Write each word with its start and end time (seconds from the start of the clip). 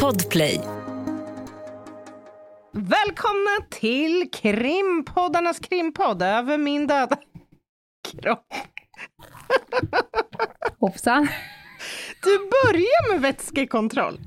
Podplay. 0.00 0.60
Välkomna 2.72 3.50
till 3.70 4.30
krimpoddarnas 4.32 5.58
krimpodd 5.58 6.22
över 6.22 6.58
min 6.58 6.86
döda 6.86 7.16
kropp. 8.12 8.46
Hoppsan. 10.80 11.28
Du 12.22 12.38
börjar 12.38 13.12
med 13.12 13.20
vätskekontroll. 13.22 14.20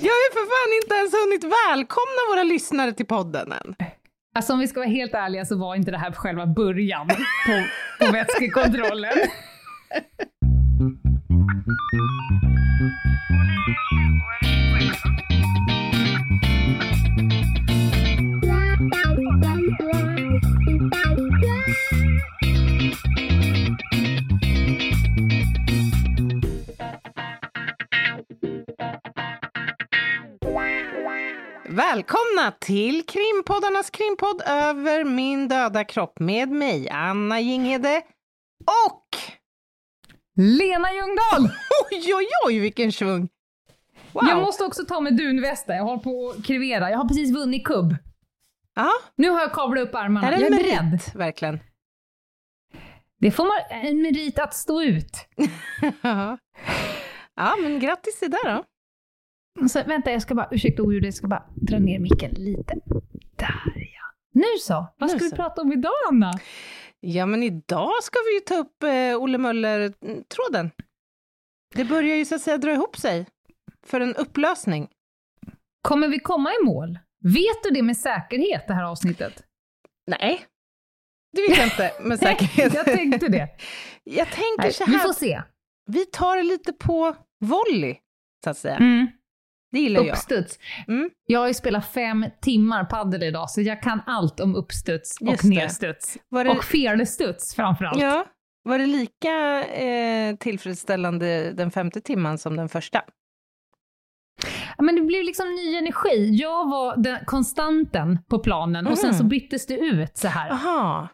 Jag 0.00 0.12
har 0.12 0.22
ju 0.28 0.32
för 0.32 0.46
fan 0.46 0.76
inte 0.82 0.94
ens 0.94 1.14
hunnit 1.14 1.44
välkomna 1.44 2.20
våra 2.30 2.42
lyssnare 2.42 2.92
till 2.92 3.06
podden 3.06 3.52
än. 3.52 3.74
Alltså 4.34 4.52
om 4.52 4.58
vi 4.58 4.68
ska 4.68 4.80
vara 4.80 4.90
helt 4.90 5.14
ärliga 5.14 5.44
så 5.44 5.58
var 5.58 5.74
inte 5.74 5.90
det 5.90 5.98
här 5.98 6.12
själva 6.12 6.46
början 6.46 7.08
på, 7.08 7.64
på 8.06 8.12
vätskekontrollen. 8.12 9.12
Välkomna 31.72 32.52
till 32.60 33.06
krimpoddarnas 33.06 33.90
krimpodd 33.90 34.42
över 34.46 35.04
min 35.04 35.48
döda 35.48 35.84
kropp 35.84 36.18
med 36.20 36.48
mig, 36.48 36.88
Anna 36.90 37.40
Jinghede 37.40 38.02
och 38.86 39.06
Lena 40.36 40.92
Ljungdahl! 40.92 41.44
oj, 41.90 42.14
oj, 42.14 42.26
oj, 42.46 42.58
vilken 42.58 42.92
svung! 42.92 43.28
Wow. 44.12 44.24
Jag 44.28 44.40
måste 44.40 44.64
också 44.64 44.84
ta 44.84 45.00
med 45.00 45.16
dunvästen, 45.16 45.76
jag 45.76 45.84
håller 45.84 46.02
på 46.02 46.34
att 46.38 46.44
krevera. 46.46 46.90
Jag 46.90 46.98
har 46.98 47.08
precis 47.08 47.34
vunnit 47.34 47.64
kubb. 47.64 47.96
Ja, 48.74 48.90
Nu 49.16 49.30
har 49.30 49.40
jag 49.40 49.52
kavlat 49.52 49.88
upp 49.88 49.94
armarna. 49.94 50.26
är 50.26 50.30
det 50.32 50.38
jag 50.42 50.46
en 50.52 50.58
är 50.58 50.62
beredd. 50.62 50.84
merit, 50.90 51.14
verkligen? 51.14 51.60
Det 53.20 53.30
får 53.30 53.44
man 53.44 53.82
en 53.88 54.02
merit 54.02 54.38
att 54.38 54.54
stå 54.54 54.82
ut. 54.82 55.16
Ja. 56.02 56.38
ja, 57.36 57.56
men 57.62 57.80
grattis 57.80 58.18
till 58.18 58.30
det 58.30 58.40
då. 58.44 58.64
Så, 59.68 59.82
vänta, 59.86 60.12
jag 60.12 60.22
ska 60.22 60.34
bara, 60.34 60.48
ursäkta 60.50 60.82
oljudet, 60.82 61.06
jag 61.06 61.14
ska 61.14 61.26
bara 61.26 61.46
dra 61.54 61.78
ner 61.78 61.98
micken 61.98 62.30
lite. 62.34 62.74
Där 63.36 63.72
ja. 63.76 64.14
Nu 64.34 64.44
så, 64.60 64.86
vad 64.98 65.10
ska 65.10 65.18
Nu 65.18 65.24
vi 65.24 65.30
så. 65.30 65.36
prata 65.36 65.62
om 65.62 65.72
idag 65.72 65.92
Anna? 66.08 66.32
Ja, 67.00 67.26
men 67.26 67.42
idag 67.42 67.90
ska 68.02 68.18
vi 68.28 68.34
ju 68.34 68.40
ta 68.40 68.54
upp 68.54 68.82
eh, 68.82 69.22
Olle 69.22 69.38
Möller-tråden. 69.38 70.70
Det 71.74 71.84
börjar 71.84 72.16
ju 72.16 72.24
så 72.24 72.34
att 72.34 72.40
säga 72.42 72.58
dra 72.58 72.72
ihop 72.72 72.96
sig 72.96 73.26
för 73.86 74.00
en 74.00 74.14
upplösning. 74.16 74.88
Kommer 75.82 76.08
vi 76.08 76.18
komma 76.18 76.50
i 76.60 76.64
mål? 76.64 76.98
Vet 77.24 77.62
du 77.64 77.70
det 77.70 77.82
med 77.82 77.96
säkerhet, 77.96 78.66
det 78.68 78.74
här 78.74 78.84
avsnittet? 78.84 79.44
Nej, 80.06 80.40
det 81.36 81.42
vet 81.48 81.56
jag 81.58 81.66
inte 81.66 81.92
med 82.08 82.18
säkerhet. 82.18 82.74
jag 82.74 82.84
tänkte 82.84 83.28
det. 83.28 83.48
Jag 84.04 84.26
tänker 84.26 84.62
Nej, 84.62 84.72
så 84.72 84.84
vi 84.84 84.92
här, 84.92 85.06
får 85.06 85.12
se. 85.12 85.42
vi 85.86 86.06
tar 86.06 86.36
det 86.36 86.42
lite 86.42 86.72
på 86.72 87.16
volley, 87.40 87.96
så 88.44 88.50
att 88.50 88.58
säga. 88.58 88.76
Mm. 88.76 89.06
Det 89.72 89.78
gillar 89.80 90.00
jag. 90.02 90.12
Uppstuds. 90.12 90.58
Mm. 90.88 91.10
Jag 91.26 91.40
har 91.40 91.48
ju 91.48 91.54
spelat 91.54 91.86
fem 91.92 92.26
timmar 92.40 92.84
paddel 92.84 93.22
idag, 93.22 93.50
så 93.50 93.60
jag 93.62 93.82
kan 93.82 94.00
allt 94.06 94.40
om 94.40 94.54
uppstuds 94.56 95.20
och 95.20 95.26
Just 95.26 95.42
det. 95.42 95.48
nedstuds. 95.48 96.18
Var 96.28 96.44
det, 96.44 96.50
Och 96.50 96.64
felstuds 96.64 97.54
framförallt. 97.54 98.00
ja, 98.00 98.26
var 98.64 98.78
det 98.78 98.86
lika 98.86 99.64
eh, 99.64 100.36
tillfredsställande 100.36 101.52
den 101.52 101.70
femte 101.70 102.00
timman 102.00 102.38
som 102.38 102.56
den 102.56 102.68
första? 102.68 103.02
Ja, 104.78 104.82
Men 104.84 104.94
det 104.96 105.02
blev 105.02 105.24
liksom 105.24 105.54
ny 105.54 105.74
energi. 105.76 106.28
Jag 106.32 106.70
var 106.70 106.96
den 106.96 107.24
konstanten 107.24 108.18
på 108.28 108.38
planen 108.38 108.86
och 108.86 108.98
sen 108.98 109.10
Mhm. 109.10 109.18
så 109.18 109.24
byttes 109.24 109.66
det 109.66 109.78
ut 109.78 110.16
så 110.16 110.28
här. 110.28 110.50
Aha, 110.50 111.08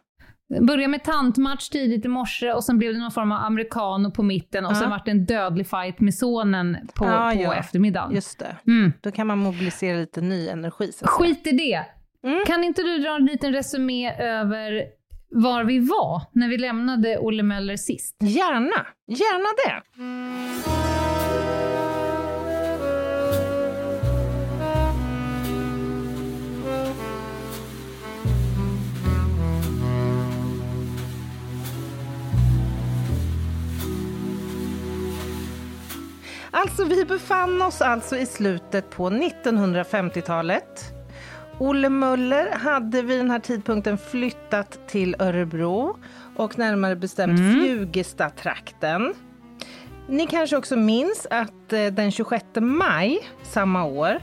Började 0.61 0.87
med 0.87 1.03
tantmatch 1.03 1.69
tidigt 1.69 2.05
i 2.05 2.07
morse 2.07 2.51
och 2.53 2.63
sen 2.63 2.77
blev 2.77 2.93
det 2.93 2.99
någon 2.99 3.11
form 3.11 3.31
av 3.31 3.43
americano 3.43 4.11
på 4.11 4.23
mitten 4.23 4.65
och 4.65 4.71
Ja. 4.71 4.75
sen 4.75 4.89
vart 4.89 5.05
det 5.05 5.11
en 5.11 5.25
dödlig 5.25 5.67
fight 5.67 5.99
med 5.99 6.13
sonen 6.15 6.77
på, 6.95 7.05
Ja, 7.05 7.31
på 7.35 7.41
ja. 7.41 7.55
eftermiddagen. 7.55 8.15
just 8.15 8.39
det. 8.39 8.55
Mm. 8.67 8.93
Då 9.01 9.11
kan 9.11 9.27
man 9.27 9.37
mobilisera 9.37 9.97
lite 9.97 10.21
ny 10.21 10.47
energi. 10.47 10.91
Så. 10.91 11.07
Skit 11.07 11.47
i 11.47 11.51
det. 11.51 11.85
Mm. 12.29 12.39
Kan 12.47 12.63
inte 12.63 12.81
du 12.83 12.97
dra 12.97 13.15
en 13.15 13.25
liten 13.25 13.53
resumé 13.53 14.13
över 14.13 14.83
var 15.31 15.63
vi 15.63 15.79
var 15.79 16.21
när 16.31 16.49
vi 16.49 16.57
lämnade 16.57 17.17
Olle 17.19 17.43
Möller 17.43 17.75
sist? 17.77 18.15
Gärna, 18.21 18.85
gärna 19.07 19.49
det. 19.65 20.78
Alltså, 36.51 36.83
vi 36.83 37.05
befann 37.05 37.61
oss 37.61 37.81
alltså 37.81 38.17
i 38.17 38.25
slutet 38.25 38.89
på 38.89 39.09
1950-talet. 39.09 40.93
Olle 41.59 41.89
Möller 41.89 42.51
hade 42.51 43.01
vid 43.01 43.19
den 43.19 43.31
här 43.31 43.39
tidpunkten 43.39 43.97
flyttat 43.97 44.87
till 44.87 45.15
Örebro 45.19 45.97
och 46.35 46.57
närmare 46.57 46.95
bestämt 46.95 47.39
Mm. 47.39 47.63
Fjugesta-trakten. 47.63 49.13
Ni 50.07 50.27
kanske 50.27 50.57
också 50.57 50.75
minns 50.75 51.27
att 51.29 51.73
eh, 51.73 51.85
den 51.85 52.11
26 52.11 52.45
maj 52.59 53.29
samma 53.43 53.85
år 53.85 54.19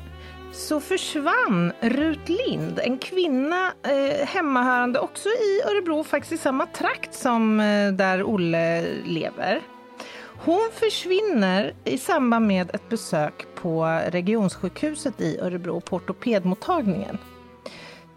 så 0.52 0.80
försvann 0.80 1.72
Rut 1.80 2.28
Lind, 2.28 2.80
en 2.82 2.98
kvinna 2.98 3.72
eh, 3.82 4.26
hemmahörande 4.26 4.98
också 4.98 5.28
i 5.28 5.62
Örebro, 5.70 6.04
faktiskt 6.04 6.32
i 6.32 6.38
samma 6.38 6.66
trakt 6.66 7.14
som 7.14 7.60
eh, 7.60 7.92
där 7.92 8.22
Olle 8.22 8.84
lever. 9.04 9.60
Hon 10.46 10.70
försvinner 10.72 11.74
i 11.84 11.98
samband 11.98 12.46
med 12.46 12.74
ett 12.74 12.88
besök 12.88 13.46
på 13.54 13.84
regionsjukhuset 14.08 15.20
i 15.20 15.38
Örebro, 15.38 15.80
på 15.80 15.96
ortopedmottagningen. 15.96 17.18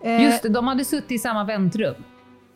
Eh, 0.03 0.23
Just 0.23 0.43
det, 0.43 0.49
de 0.49 0.67
hade 0.67 0.85
suttit 0.85 1.11
i 1.11 1.19
samma 1.19 1.43
väntrum. 1.43 1.95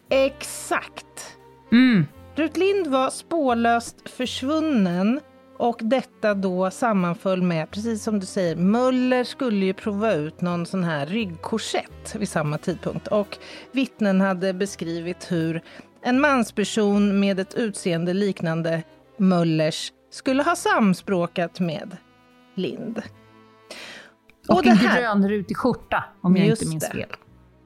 Exakt. 0.10 1.38
Mm. 1.72 2.06
Rut 2.36 2.58
Lind 2.58 2.88
var 2.88 3.10
spårlöst 3.10 4.10
försvunnen 4.10 5.20
och 5.58 5.80
detta 5.82 6.34
då 6.34 6.72
sammanföll 6.72 7.42
med, 7.42 7.72
precis 7.72 8.04
som 8.04 8.20
du 8.20 8.26
säger, 8.26 8.56
Möller 8.56 9.24
skulle 9.24 9.66
ju 9.66 9.74
prova 9.74 10.14
ut 10.14 10.42
någon 10.42 10.66
sån 10.66 10.84
här 10.84 11.06
ryggkorsett 11.06 12.16
vid 12.16 12.30
samma 12.30 12.58
tidpunkt 12.58 13.08
och 13.08 13.38
vittnen 13.72 14.22
hade 14.22 14.54
beskrivit 14.54 15.32
hur 15.32 15.62
en 16.02 16.20
mansperson 16.20 17.20
med 17.20 17.40
ett 17.40 17.54
utseende 17.54 18.14
liknande 18.14 18.84
Möllers 19.18 19.92
skulle 20.10 20.44
ha 20.44 20.56
samspråkat 20.56 21.60
med 21.60 21.98
Lind. 22.56 23.02
Och, 24.48 24.64
det 24.64 24.70
en 24.70 24.78
här- 24.78 25.02
grönrutig 25.02 25.58
skjorta, 25.58 26.04
om 26.22 26.38
jag 26.38 26.48
inte 26.48 26.66
minns 26.68 26.90
det. 26.90 26.96
fel. 26.96 27.10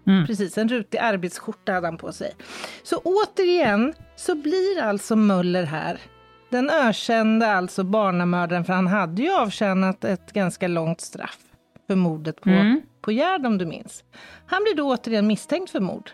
Mm. 0.07 0.25
Precis, 0.27 0.57
en 0.57 0.69
rutig 0.69 0.97
arbetsskjorta 0.97 1.71
hade 1.73 1.87
han 1.87 1.97
på 1.97 2.11
sig. 2.11 2.35
Så 2.83 2.97
återigen 2.97 3.93
så 4.15 4.35
blir 4.35 4.81
alltså 4.81 5.15
Möller 5.15 5.63
här. 5.63 5.99
Den 6.49 6.69
ökände 6.69 7.47
alltså 7.51 7.83
barnamördaren, 7.83 8.65
för 8.65 8.73
han 8.73 8.87
hade 8.87 9.21
ju 9.21 9.31
avtjänat 9.33 10.03
ett 10.03 10.33
ganska 10.33 10.67
långt 10.67 11.01
straff 11.01 11.39
för 11.87 11.95
mordet 11.95 12.41
på, 12.41 12.49
Mm. 12.49 12.81
på 13.01 13.11
Gerd 13.11 13.45
om 13.45 13.57
du 13.57 13.65
minns. 13.65 14.03
Han 14.45 14.63
blir 14.63 14.75
då 14.75 14.89
återigen 14.93 15.27
misstänkt 15.27 15.71
för 15.71 15.79
mord. 15.79 16.11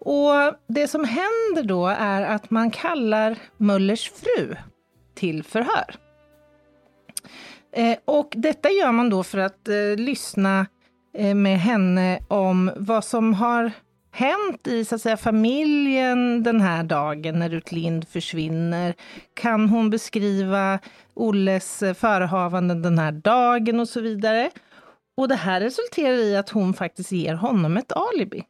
Och 0.00 0.32
det 0.66 0.88
som 0.88 1.04
händer 1.04 1.62
då 1.62 1.86
är 1.86 2.22
att 2.22 2.50
man 2.50 2.70
kallar 2.70 3.36
Möllers 3.56 4.10
fru 4.10 4.56
till 5.14 5.42
förhör. 5.42 5.94
Eh, 7.72 7.98
och 8.04 8.32
detta 8.36 8.70
gör 8.70 8.92
man 8.92 9.10
då 9.10 9.22
för 9.22 9.38
att 9.38 9.68
eh, 9.68 9.96
lyssna 9.96 10.66
eh, 11.18 11.34
med 11.34 11.60
henne 11.60 12.18
om 12.28 12.70
vad 12.76 13.04
som 13.04 13.34
har 13.34 13.72
hänt 14.10 14.66
i 14.66 14.84
så 14.84 14.94
att 14.94 15.00
säga, 15.00 15.16
familjen 15.16 16.42
den 16.42 16.60
här 16.60 16.82
dagen 16.82 17.38
när 17.38 17.48
Rut 17.48 17.72
Lind 17.72 18.08
försvinner? 18.08 18.94
Kan 19.34 19.68
hon 19.68 19.90
beskriva 19.90 20.78
Olles 21.14 21.82
eh, 21.82 21.94
förehavanden 21.94 22.82
den 22.82 22.98
här 22.98 23.12
dagen 23.12 23.80
och 23.80 23.88
så 23.88 24.00
vidare? 24.00 24.50
Och 25.16 25.28
det 25.28 25.34
här 25.34 25.60
resulterar 25.60 26.16
i 26.16 26.36
att 26.36 26.50
hon 26.50 26.74
faktiskt 26.74 27.12
ger 27.12 27.34
honom 27.34 27.76
ett 27.76 27.92
alibi. 27.92 28.44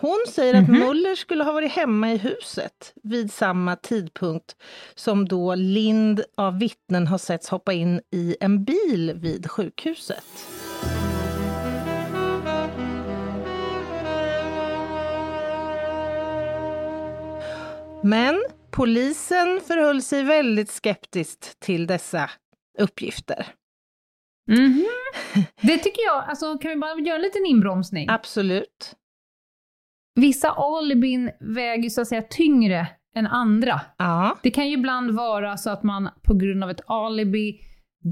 Hon 0.00 0.24
säger 0.28 0.54
att 0.54 0.68
Muller 0.68 1.14
skulle 1.14 1.44
ha 1.44 1.52
varit 1.52 1.72
hemma 1.72 2.12
i 2.12 2.16
huset 2.16 2.92
vid 3.02 3.32
samma 3.32 3.76
tidpunkt 3.76 4.56
som 4.94 5.28
då 5.28 5.54
Lind 5.54 6.22
av 6.36 6.58
vittnen 6.58 7.06
har 7.06 7.18
setts 7.18 7.48
hoppa 7.48 7.72
in 7.72 8.00
i 8.12 8.36
en 8.40 8.64
bil 8.64 9.12
vid 9.14 9.50
sjukhuset. 9.50 10.24
Men 18.02 18.44
polisen 18.70 19.60
förhöll 19.66 20.02
sig 20.02 20.22
väldigt 20.22 20.70
skeptiskt 20.70 21.60
till 21.60 21.86
dessa 21.86 22.30
uppgifter. 22.78 23.46
Mhm. 24.48 24.86
Det 25.60 25.78
tycker 25.78 26.02
jag, 26.02 26.24
alltså 26.28 26.58
kan 26.58 26.70
vi 26.70 26.76
bara 26.76 26.98
göra 26.98 27.16
en 27.16 27.22
liten 27.22 27.46
inbromsning? 27.46 28.06
Absolut. 28.10 28.96
Vissa 30.14 30.50
alibin 30.50 31.30
väger 31.40 31.90
så 31.90 32.00
att 32.00 32.06
säga 32.08 32.22
tyngre 32.22 32.86
än 33.16 33.26
andra. 33.26 33.80
Ja. 33.98 34.36
Det 34.42 34.50
kan 34.50 34.68
ju 34.68 34.74
ibland 34.74 35.10
vara 35.10 35.56
så 35.56 35.70
att 35.70 35.82
man 35.82 36.08
på 36.22 36.34
grund 36.34 36.64
av 36.64 36.70
ett 36.70 36.80
alibi 36.86 37.60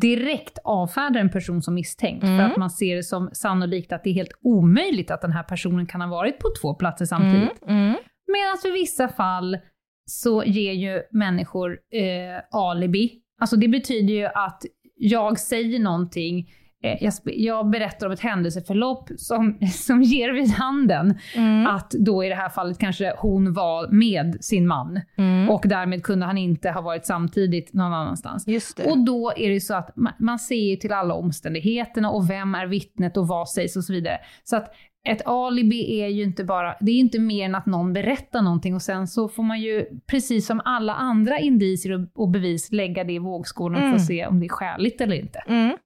direkt 0.01 0.59
avfärdar 0.65 1.21
en 1.21 1.31
person 1.31 1.63
som 1.63 1.75
misstänkt 1.75 2.21
för 2.21 2.29
Mm. 2.29 2.51
att 2.51 2.57
man 2.57 2.71
ser 2.71 2.97
det 2.97 3.03
som 3.03 3.31
sannolikt 3.33 3.93
att 3.93 4.05
det 4.05 4.11
är 4.11 4.15
helt 4.15 4.39
omöjligt 4.43 5.11
att 5.11 5.21
den 5.23 5.33
här 5.33 5.43
personen 5.43 5.87
kan 5.87 6.01
ha 6.01 6.09
varit 6.09 6.39
på 6.39 6.49
två 6.63 6.75
platser 6.75 7.05
samtidigt. 7.05 7.63
Mm. 7.63 7.77
Mm. 7.77 7.97
Medan 8.33 8.59
för 8.63 8.73
vissa 8.73 9.09
fall 9.09 9.59
så 10.05 10.45
ger 10.45 10.73
ju 10.73 11.03
människor 11.11 11.71
eh, 11.73 12.43
alibi. 12.51 13.13
Alltså 13.41 13.57
det 13.57 13.69
betyder 13.69 14.15
ju 14.15 14.25
att 14.27 14.63
jag 14.95 15.39
säger 15.39 15.79
någonting, 15.79 16.51
jag, 16.81 16.99
sp- 17.11 17.33
jag 17.35 17.71
berättar 17.71 18.07
om 18.07 18.13
ett 18.13 18.21
händelseförlopp 18.21 19.09
som, 19.17 19.59
som 19.73 20.03
ger 20.03 20.33
vid 20.33 20.51
handen 20.51 21.19
Mm. 21.37 21.67
att 21.67 21.91
då 21.91 22.25
i 22.25 22.29
det 22.29 22.35
här 22.35 22.49
fallet 22.49 22.79
kanske 22.79 23.15
hon 23.19 23.53
var 23.53 23.89
med 23.89 24.37
sin 24.45 24.67
man 24.67 25.01
Mm. 25.19 25.51
och 25.51 25.63
därmed 25.65 26.03
kunde 26.03 26.27
han 26.27 26.39
inte 26.39 26.71
ha 26.71 26.81
varit 26.81 27.07
samtidigt 27.07 27.73
någon 27.75 27.93
annanstans. 27.93 28.45
Och 28.91 28.99
då 29.05 29.33
är 29.37 29.51
det 29.51 29.61
så 29.61 29.75
att 29.75 29.97
man, 29.97 30.13
man 30.19 30.39
ser 30.39 30.71
ju 30.71 30.77
till 30.77 30.93
alla 30.93 31.15
omständigheterna 31.15 32.11
och 32.11 32.31
vem 32.31 32.55
är 32.55 32.67
vittnet 32.67 33.17
och 33.17 33.29
vad 33.29 33.49
sägs 33.49 33.77
och 33.77 33.85
så 33.85 33.93
vidare. 33.93 34.19
Så 34.45 34.57
att 34.57 34.75
ett 35.09 35.27
alibi 35.27 36.01
är 36.01 36.07
ju 36.09 36.23
inte 36.23 36.45
bara, 36.45 36.75
det 36.81 36.91
är 36.93 36.99
inte 36.99 37.19
mer 37.19 37.45
än 37.45 37.55
att 37.55 37.67
någon 37.67 37.93
berättar 37.93 38.43
någonting 38.43 38.75
och 38.75 38.83
sen 38.83 39.07
så 39.07 39.29
får 39.29 39.43
man 39.43 39.61
ju, 39.61 39.85
precis 40.11 40.47
som 40.47 40.61
alla 40.65 40.95
andra 40.95 41.39
indicier 41.39 41.93
och, 41.95 42.23
och 42.23 42.29
bevis, 42.29 42.73
lägga 42.73 43.05
det 43.05 43.13
i 43.13 43.19
vågskålen 43.19 43.77
för 43.79 43.85
Mm. 43.85 43.97
att 43.97 44.07
se 44.07 44.27
om 44.27 44.41
det 44.41 44.47
är 44.47 44.49
skäligt 44.49 45.01
eller 45.01 45.17
inte. 45.17 45.39
Mm. 45.49 45.77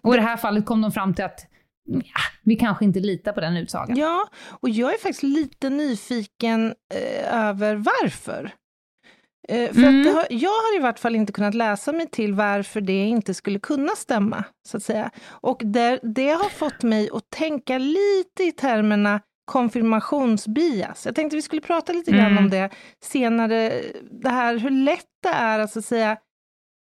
Och 0.00 0.14
i 0.14 0.16
det 0.16 0.22
här 0.22 0.36
fallet 0.36 0.66
kom 0.66 0.80
de 0.82 0.92
fram 0.92 1.14
till 1.14 1.24
att 1.24 1.40
ja, 1.88 2.20
vi 2.42 2.56
kanske 2.56 2.84
inte 2.84 3.00
litar 3.00 3.32
på 3.32 3.40
den 3.40 3.56
utsagan. 3.56 3.96
Ja, 3.96 4.28
och 4.60 4.68
jag 4.68 4.94
är 4.94 4.98
faktiskt 4.98 5.22
lite 5.22 5.70
nyfiken 5.70 6.74
eh, 6.94 7.34
över 7.48 7.74
varför. 7.76 8.50
Eh, 9.48 9.72
för 9.72 9.82
Mm. 9.82 10.14
har, 10.14 10.26
jag 10.30 10.50
har 10.50 10.76
i 10.76 10.78
vart 10.82 10.98
fall 10.98 11.16
inte 11.16 11.32
kunnat 11.32 11.54
läsa 11.54 11.92
mig 11.92 12.06
till 12.10 12.34
varför 12.34 12.80
det 12.80 13.04
inte 13.04 13.34
skulle 13.34 13.58
kunna 13.58 13.92
stämma, 13.96 14.44
så 14.68 14.76
att 14.76 14.82
säga. 14.82 15.10
Och 15.28 15.62
det, 15.64 16.00
det 16.02 16.28
har 16.30 16.48
fått 16.48 16.82
mig 16.82 17.08
att 17.12 17.30
tänka 17.30 17.78
lite 17.78 18.42
i 18.44 18.52
termerna 18.52 19.20
konfirmationsbias. 19.44 21.06
Jag 21.06 21.14
tänkte 21.14 21.36
vi 21.36 21.42
skulle 21.42 21.60
prata 21.62 21.92
lite 21.92 22.10
grann 22.10 22.26
Mm. 22.32 22.38
om 22.44 22.50
det 22.50 22.70
senare, 23.04 23.72
det 24.22 24.28
här 24.28 24.58
hur 24.58 24.70
lätt 24.70 25.06
det 25.22 25.28
är 25.28 25.58
att, 25.58 25.70
så 25.72 25.78
att 25.78 25.84
säga, 25.84 26.16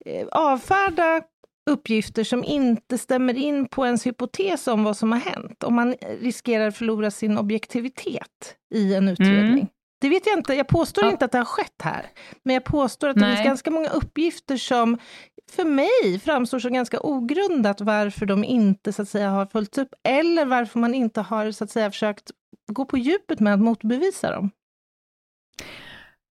eh, 0.05 0.27
avfärda 0.31 1.21
uppgifter 1.69 2.23
som 2.23 2.43
inte 2.43 2.97
stämmer 2.97 3.37
in 3.37 3.67
på 3.67 3.85
ens 3.85 4.07
hypotes 4.07 4.67
om 4.67 4.83
vad 4.83 4.97
som 4.97 5.11
har 5.11 5.19
hänt, 5.19 5.63
om 5.63 5.75
man 5.75 5.95
riskerar 6.21 6.67
att 6.67 6.77
förlora 6.77 7.11
sin 7.11 7.37
objektivitet 7.37 8.55
i 8.75 8.93
en 8.95 9.07
utredning. 9.09 9.53
Mm. 9.53 9.67
Det 10.01 10.09
vet 10.09 10.25
jag 10.25 10.37
inte, 10.39 10.53
jag 10.53 10.67
påstår 10.67 11.03
Ja. 11.03 11.11
inte 11.11 11.25
att 11.25 11.31
det 11.31 11.37
har 11.37 11.45
skett 11.45 11.81
här, 11.83 12.05
men 12.43 12.53
jag 12.53 12.63
påstår 12.63 13.09
att 13.09 13.15
det 13.15 13.21
Nej. 13.21 13.35
finns 13.35 13.45
ganska 13.45 13.71
många 13.71 13.89
uppgifter 13.89 14.57
som 14.57 14.97
för 15.51 15.65
mig 15.65 16.19
framstår 16.23 16.59
som 16.59 16.73
ganska 16.73 16.99
ogrundat 16.99 17.81
varför 17.81 18.25
de 18.25 18.43
inte 18.43 18.93
så 18.93 19.01
att 19.01 19.09
säga 19.09 19.29
har 19.29 19.45
följts 19.45 19.77
upp, 19.77 19.89
eller 20.03 20.45
varför 20.45 20.79
man 20.79 20.93
inte 20.95 21.21
har 21.21 21.51
så 21.51 21.63
att 21.63 21.71
säga 21.71 21.91
försökt 21.91 22.31
gå 22.71 22.85
på 22.85 22.97
djupet 22.97 23.39
med 23.39 23.53
att 23.53 23.59
motbevisa 23.59 24.31
dem. 24.31 24.51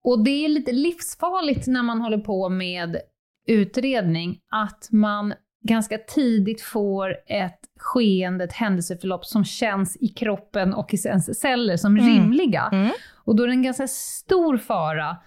Och 0.04 0.24
det 0.24 0.46
är 0.46 0.50
lite 0.50 0.72
livsfarligt 0.72 1.68
när 1.68 1.84
man 1.84 2.02
håller 2.02 2.18
på 2.18 2.50
med 2.50 2.98
utredning, 3.48 4.40
att 4.52 4.88
man 4.92 5.34
ganska 5.68 5.98
tidigt 5.98 6.62
får 6.62 7.16
ett 7.28 7.60
skeende, 7.80 8.44
ett 8.44 8.54
händelseförlopp 8.54 9.26
som 9.26 9.46
känns 9.46 9.98
i 10.02 10.08
kroppen 10.08 10.74
och 10.74 10.94
i 10.94 10.98
ens 11.08 11.40
celler 11.40 11.78
som 11.78 11.98
Mm. 11.98 12.08
rimliga. 12.10 12.70
Mm. 12.72 12.92
Och 13.26 13.36
då 13.36 13.44
är 13.44 13.48
det 13.48 13.54
en 13.54 13.64
ganska 13.64 13.88
stor 13.88 14.58
fara 14.58 15.18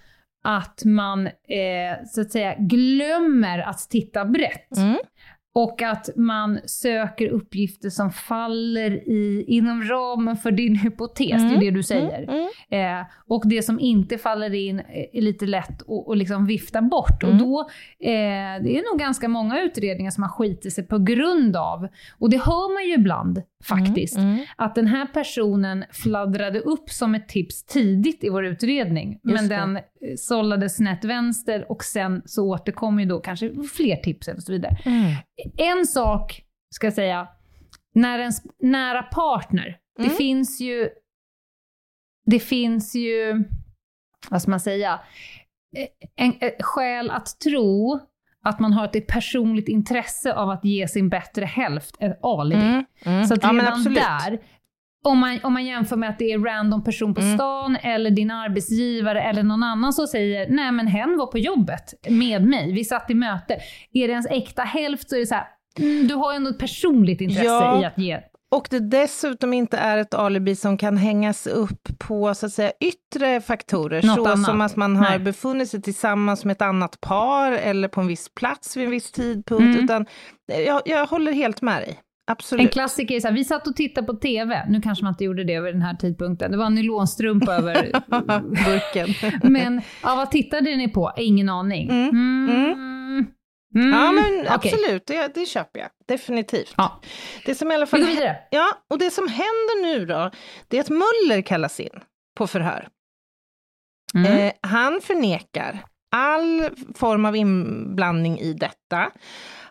att 0.44 0.82
man 0.84 1.26
eh, 1.26 2.04
så 2.06 2.20
att 2.20 2.30
säga 2.32 2.54
glömmer 2.58 3.58
att 3.58 3.78
titta 3.90 4.24
brett. 4.24 4.76
Mm. 4.76 4.96
Och 5.54 5.82
att 5.82 6.08
man 6.16 6.60
söker 6.64 7.28
uppgifter 7.28 7.90
som 7.90 8.10
faller 8.10 8.90
i, 9.08 9.44
inom 9.48 9.82
ramen 9.82 10.36
för 10.36 10.50
din 10.50 10.76
hypotes, 10.76 11.16
det 11.18 11.32
är 11.34 11.46
Mm. 11.48 11.60
det 11.60 11.70
du 11.70 11.82
säger. 11.82 12.22
Mm. 12.70 13.00
Eh, 13.00 13.06
och 13.28 13.42
det 13.46 13.62
som 13.62 13.80
inte 13.80 14.18
faller 14.18 14.54
in 14.54 14.80
är 15.12 15.20
lite 15.22 15.46
lätt 15.46 15.82
att, 16.08 16.18
liksom 16.18 16.46
vifta 16.46 16.82
bort. 16.82 17.22
Mm. 17.22 17.34
Och 17.34 17.40
då, 17.42 17.60
eh, 18.00 18.62
det 18.62 18.76
är 18.78 18.90
nog 18.92 19.00
ganska 19.00 19.28
många 19.28 19.60
utredningar 19.62 20.10
som 20.10 20.22
har 20.22 20.30
skitit 20.30 20.72
sig 20.72 20.86
på 20.86 20.98
grund 20.98 21.56
av, 21.56 21.88
och 22.18 22.30
det 22.30 22.38
hör 22.38 22.74
man 22.74 22.84
ju 22.88 22.94
ibland 22.94 23.42
faktiskt, 23.64 24.16
Mm. 24.18 24.38
att 24.56 24.74
den 24.74 24.86
här 24.86 25.06
personen 25.06 25.84
fladdrade 25.92 26.60
upp 26.60 26.90
som 26.90 27.14
ett 27.14 27.28
tips 27.28 27.64
tidigt 27.64 28.24
i 28.24 28.28
vår 28.28 28.46
utredning, 28.46 29.18
men 29.22 29.48
det. 29.48 29.56
den 29.56 29.76
eh, 29.76 29.82
sållade 30.18 30.68
snett 30.68 31.04
vänster 31.04 31.66
och 31.68 31.84
sen 31.84 32.22
så 32.24 32.46
återkom 32.48 33.00
ju 33.00 33.06
då 33.06 33.20
kanske 33.20 33.52
fler 33.76 33.96
tips 33.96 34.28
och 34.28 34.42
så 34.42 34.52
vidare. 34.52 34.76
En 35.56 35.86
sak, 35.86 36.42
ska 36.74 36.86
jag 36.86 36.94
säga, 36.94 37.28
när 37.94 38.18
ens 38.18 38.42
nära 38.58 39.02
partner, 39.02 39.76
det 39.96 40.02
Mm. 40.04 40.16
finns 40.16 40.60
ju, 40.60 40.88
det 42.26 42.40
finns 42.40 42.94
ju, 42.94 43.44
vad 44.30 44.42
ska 44.42 44.50
man 44.50 44.60
säga, 44.60 45.00
eh, 45.76 45.86
en, 46.16 46.34
en 46.40 46.50
skäl 46.60 47.10
att 47.10 47.40
tro 47.40 48.00
att 48.44 48.60
man 48.60 48.72
har 48.72 48.84
ett 48.96 49.06
personligt 49.06 49.68
intresse 49.68 50.34
av 50.34 50.50
att 50.50 50.64
ge 50.64 50.88
sin 50.88 51.08
bättre 51.08 51.44
hälft 51.44 51.96
ett 52.00 52.18
alibi. 52.22 52.62
Mm. 52.62 52.84
Mm. 53.04 53.24
Så 53.24 53.34
att 53.34 53.42
ja, 53.42 53.48
redan 53.52 53.66
absolut. 53.66 53.98
där, 53.98 54.38
om 55.04 55.18
man, 55.18 55.38
om 55.42 55.52
man 55.52 55.64
jämför 55.64 55.96
med 55.96 56.08
att 56.10 56.18
det 56.18 56.32
är 56.32 56.38
random 56.38 56.84
person 56.84 57.14
på 57.14 57.20
Mm. 57.20 57.34
stan, 57.38 57.76
eller 57.82 58.10
din 58.10 58.30
arbetsgivare, 58.30 59.22
eller 59.22 59.42
någon 59.42 59.62
annan 59.62 59.92
som 59.92 60.06
säger 60.06 60.50
nej 60.50 60.72
men 60.72 60.86
hen 60.86 61.16
var 61.18 61.26
på 61.26 61.38
jobbet 61.38 61.94
med 62.08 62.44
mig, 62.46 62.72
vi 62.72 62.84
satt 62.84 63.10
i 63.10 63.14
möte. 63.14 63.54
Är 63.92 64.06
det 64.08 64.12
ens 64.12 64.26
äkta 64.30 64.62
hälft 64.62 65.08
så 65.10 65.16
är 65.16 65.20
det 65.20 65.26
så 65.26 65.34
här, 65.34 65.46
mm, 65.78 66.06
du 66.08 66.14
har 66.14 66.32
ju 66.32 66.36
ändå 66.36 66.50
ett 66.50 66.58
personligt 66.58 67.20
intresse 67.20 67.44
Ja. 67.44 67.82
i 67.82 67.84
att 67.84 67.98
ge. 67.98 68.20
Och 68.52 68.66
det 68.70 68.80
dessutom 68.80 69.52
inte 69.52 69.78
är 69.78 69.98
ett 69.98 70.14
alibi 70.14 70.56
som 70.56 70.76
kan 70.78 70.96
hängas 70.96 71.46
upp 71.46 71.88
på 71.98 72.34
så 72.34 72.46
att 72.46 72.52
säga, 72.52 72.72
yttre 72.80 73.40
faktorer, 73.40 74.02
Något 74.06 74.16
så 74.16 74.26
annat. 74.26 74.46
som 74.46 74.60
att 74.60 74.76
man 74.76 74.96
har 74.96 75.10
Nej. 75.10 75.18
befunnit 75.18 75.70
sig 75.70 75.82
tillsammans 75.82 76.44
med 76.44 76.52
ett 76.52 76.62
annat 76.62 77.00
par 77.00 77.52
eller 77.52 77.88
på 77.88 78.00
en 78.00 78.06
viss 78.06 78.34
plats 78.34 78.76
vid 78.76 78.84
en 78.84 78.90
viss 78.90 79.12
tidpunkt, 79.12 79.62
Mm. 79.74 79.84
utan 79.84 80.06
eh, 80.52 80.60
jag, 80.60 80.82
jag 80.84 81.06
håller 81.06 81.32
helt 81.32 81.62
med 81.62 81.82
dig. 81.82 81.98
En 82.30 82.32
Absolut. 82.32 82.72
klassiker 82.72 83.16
är 83.16 83.20
så 83.20 83.28
här, 83.28 83.34
vi 83.34 83.44
satt 83.44 83.66
och 83.66 83.76
tittade 83.76 84.06
på 84.06 84.14
TV, 84.14 84.66
nu 84.68 84.80
kanske 84.80 85.04
man 85.04 85.12
inte 85.12 85.24
gjorde 85.24 85.44
det 85.44 85.60
vid 85.60 85.74
den 85.74 85.82
här 85.82 85.94
tidpunkten, 85.94 86.50
det 86.50 86.56
var 86.56 86.66
en 86.66 86.74
nylonstrumpa 86.74 87.54
över 87.54 87.74
Burken. 88.64 89.08
Men 89.52 89.82
ja, 90.02 90.14
vad 90.16 90.30
tittade 90.30 90.76
ni 90.76 90.88
på? 90.88 91.12
Ingen 91.16 91.48
aning. 91.48 91.90
Mm. 91.90 92.10
Mm. 92.10 93.26
Mm. 93.74 93.90
Ja, 93.92 94.12
men 94.12 94.40
Okej. 94.40 94.48
absolut, 94.48 95.06
det, 95.06 95.34
det 95.34 95.46
köper 95.46 95.80
jag. 95.80 95.88
Definitivt. 96.08 96.74
Ja. 96.76 97.00
Det 97.46 97.54
som 97.54 97.72
i 97.72 97.74
alla 97.74 97.84
Vi 97.84 97.90
fall 97.90 98.00
går 98.00 98.06
vidare. 98.06 98.36
Ja, 98.50 98.72
och 98.90 98.98
det 98.98 99.10
som 99.10 99.28
händer 99.28 99.82
nu 99.82 100.06
då, 100.06 100.30
det 100.68 100.76
är 100.76 100.80
att 100.80 100.90
Muller 100.90 101.42
kallas 101.42 101.80
in 101.80 102.00
på 102.36 102.46
förhör. 102.46 102.88
Mm. 104.14 104.32
Eh, 104.32 104.52
han 104.60 105.00
förnekar 105.00 105.84
all 106.16 106.68
form 106.94 107.24
av 107.24 107.36
inblandning 107.36 108.38
i 108.38 108.52
detta. 108.52 109.10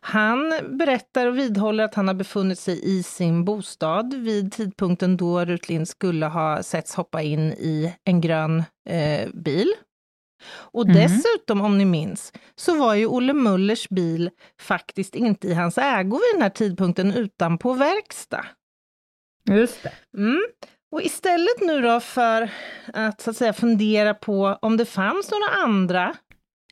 Han 0.01 0.53
berättar 0.69 1.27
och 1.27 1.37
vidhåller 1.37 1.83
att 1.83 1.95
han 1.95 2.07
har 2.07 2.15
befunnit 2.15 2.59
sig 2.59 2.97
i 2.97 3.03
sin 3.03 3.45
bostad 3.45 4.13
vid 4.13 4.51
tidpunkten 4.53 5.17
då 5.17 5.45
Rutlind 5.45 5.87
skulle 5.87 6.25
ha 6.25 6.63
setts 6.63 6.95
hoppa 6.95 7.21
in 7.21 7.53
i 7.53 7.93
en 8.03 8.21
grön 8.21 8.63
eh, 8.89 9.29
bil. 9.33 9.73
Och 10.51 10.83
Mm. 10.85 10.95
dessutom, 10.95 11.61
om 11.61 11.77
ni 11.77 11.85
minns, 11.85 12.33
så 12.55 12.75
var 12.75 12.93
ju 12.93 13.05
Olle 13.07 13.33
Mullers 13.33 13.89
bil 13.89 14.29
faktiskt 14.61 15.15
inte 15.15 15.47
i 15.47 15.53
hans 15.53 15.77
ägo 15.77 16.15
vid 16.15 16.35
den 16.35 16.41
här 16.41 16.49
tidpunkten, 16.49 17.13
utan 17.13 17.57
på 17.57 17.73
verkstad. 17.73 18.45
Just 19.49 19.83
det. 19.83 19.91
Mm. 20.17 20.41
Och 20.91 21.01
istället 21.01 21.61
nu 21.61 21.81
då 21.81 21.99
för 21.99 22.49
att 22.93 23.21
så 23.21 23.29
att 23.29 23.37
säga 23.37 23.53
fundera 23.53 24.13
på 24.13 24.57
om 24.61 24.77
det 24.77 24.85
fanns 24.85 25.31
några 25.31 25.63
andra 25.63 26.15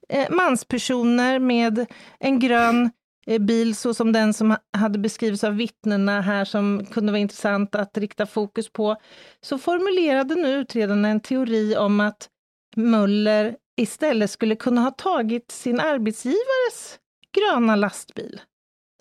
eh, 0.10 0.30
manspersoner 0.30 1.40
med 1.40 1.86
en 2.20 2.40
grön 2.40 2.92
bil 3.40 3.76
så 3.76 3.94
som 3.94 4.12
den 4.12 4.34
som 4.34 4.50
ha- 4.52 4.60
hade 4.78 5.00
beskrivits 5.00 5.44
av 5.44 5.56
vittnena 5.56 6.22
här 6.22 6.46
som 6.46 6.86
kunde 6.92 7.12
vara 7.12 7.20
intressant 7.20 7.76
att 7.76 7.98
rikta 7.98 8.26
fokus 8.26 8.70
på, 8.70 8.96
så 9.42 9.58
formulerade 9.58 10.36
nu 10.36 10.54
utredarna 10.54 11.08
en 11.08 11.20
teori 11.20 11.76
om 11.78 12.00
att 12.00 12.30
Möller 12.76 13.56
istället 13.82 14.32
skulle 14.32 14.56
kunna 14.56 14.82
ha 14.82 14.92
tagit 14.92 15.52
sin 15.52 15.80
arbetsgivares 15.80 17.00
gröna 17.38 17.76
lastbil. 17.76 18.42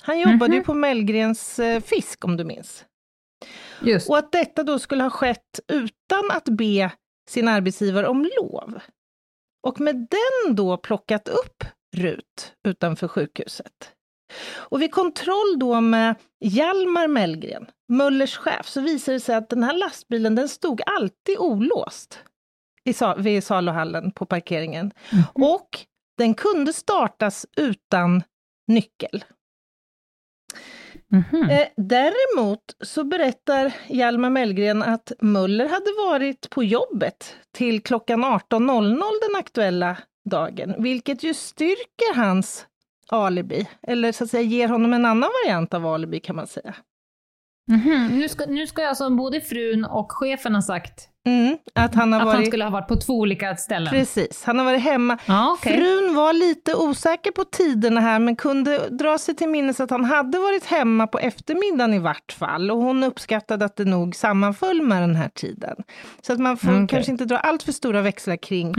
Han 0.03 0.19
jobbade 0.21 0.53
ju 0.53 0.59
Mhm. 0.61 0.65
på 0.67 0.75
Mellgrens 0.75 1.59
eh, 1.59 1.81
fisk 1.83 2.25
om 2.25 2.37
du 2.37 2.45
minns. 2.45 2.85
Just. 3.83 4.11
Och 4.11 4.19
att 4.19 4.33
detta 4.33 4.63
då 4.63 4.79
skulle 4.79 5.03
ha 5.03 5.11
skett 5.11 5.61
utan 5.73 6.31
att 6.31 6.45
be 6.49 6.93
sin 7.31 7.49
arbetsgivare 7.49 8.09
om 8.09 8.31
lov. 8.41 8.79
Och 9.67 9.81
med 9.81 9.97
den 9.97 10.55
då 10.57 10.77
plockat 10.77 11.29
upp 11.29 11.65
Rut 11.97 12.53
utanför 12.69 13.09
sjukhuset. 13.09 13.93
Och 14.55 14.83
vid 14.83 14.93
kontroll 14.93 15.59
då 15.59 15.81
med 15.81 16.15
Hjalmar 16.41 17.09
Mellgren, 17.09 17.67
Möllers 17.89 18.37
chef, 18.37 18.69
så 18.69 18.81
visade 18.81 19.17
det 19.17 19.21
sig 19.21 19.35
att 19.35 19.49
den 19.49 19.63
här 19.63 19.73
lastbilen 19.73 20.35
den 20.35 20.49
stod 20.49 20.81
alltid 20.87 21.39
olåst 21.39 22.19
i, 22.85 22.95
vid 23.17 23.45
saluhallen 23.45 24.11
på 24.11 24.27
parkeringen. 24.27 24.93
Mm. 25.13 25.25
Och 25.35 25.79
den 26.19 26.35
kunde 26.35 26.73
startas 26.73 27.47
utan 27.57 28.23
nyckel. 28.67 29.25
Mm 31.13 31.25
-hmm. 31.31 31.67
däremot 31.77 32.61
så 32.81 33.05
berättar 33.05 33.75
Hjalmar 33.89 34.31
Mellgren 34.31 34.83
att 34.83 35.13
Möller 35.21 35.69
hade 35.69 36.11
varit 36.11 36.51
på 36.51 36.65
jobbet 36.65 37.37
till 37.53 37.83
klockan 37.83 38.25
18.00 38.25 39.03
den 39.29 39.37
aktuella 39.37 39.97
dagen, 40.31 40.75
vilket 40.79 41.23
ju 41.23 41.35
styrker 41.35 42.15
hans 42.15 42.67
alibi, 43.09 43.69
eller 43.83 44.13
så 44.13 44.25
att 44.25 44.31
säga 44.31 44.43
ger 44.43 44.69
honom 44.69 44.93
en 44.93 45.05
annan 45.05 45.31
variant 45.45 45.75
av 45.75 45.87
alibi 45.87 46.21
kan 46.21 46.37
man 46.37 46.47
säga. 46.47 46.75
Mm 47.71 47.81
-hmm. 47.81 48.09
nu, 48.19 48.29
ska, 48.29 48.47
nu 48.47 48.67
ska 48.67 48.89
alltså 48.89 49.11
både 49.11 49.41
frun 49.41 49.85
och 49.85 50.13
chefen 50.13 50.55
ha 50.55 50.63
sagt 50.63 51.09
Mm, 51.27 51.59
att 51.75 51.95
han, 51.95 52.13
har 52.13 52.21
att 52.21 52.27
varit... 52.27 52.37
han 52.37 52.47
skulle 52.47 52.65
ha 52.65 52.71
varit 52.71 52.89
på 52.89 52.97
två 52.97 53.13
olika 53.13 53.57
ställen? 53.57 53.91
Precis, 53.91 54.45
han 54.45 54.59
har 54.59 54.65
varit 54.65 54.83
hemma. 54.83 55.19
Ah, 55.27 55.53
okay. 55.53 55.77
Frun 55.77 56.15
var 56.15 56.33
lite 56.33 56.75
osäker 56.75 57.31
på 57.31 57.45
tiderna 57.45 58.01
här, 58.01 58.19
men 58.19 58.37
kunde 58.37 58.89
dra 58.89 59.19
sig 59.19 59.37
till 59.37 59.49
minnes 59.49 59.81
att 59.81 59.91
han 59.91 60.05
hade 60.05 60.39
varit 60.39 60.65
hemma 60.65 61.07
på 61.07 61.19
eftermiddagen 61.19 61.95
i 61.95 61.99
vart 61.99 62.33
fall, 62.33 62.71
och 62.71 62.79
hon 62.79 63.05
uppskattade 63.05 63.65
att 63.65 63.77
det 63.77 63.85
nog 63.85 64.17
sammanföll 64.17 64.83
med 64.83 65.03
den 65.03 65.17
här 65.17 65.29
tiden. 65.29 65.77
Så 66.23 66.33
att 66.33 66.39
man 66.39 66.57
får 66.57 66.69
mm, 66.69 66.85
okay. 66.85 66.97
kanske 66.97 67.13
inte 67.13 67.25
dra 67.25 67.39
allt 67.39 67.63
för 67.63 67.73
stora 67.73 68.03
växlar 68.03 68.37
kring, 68.37 68.75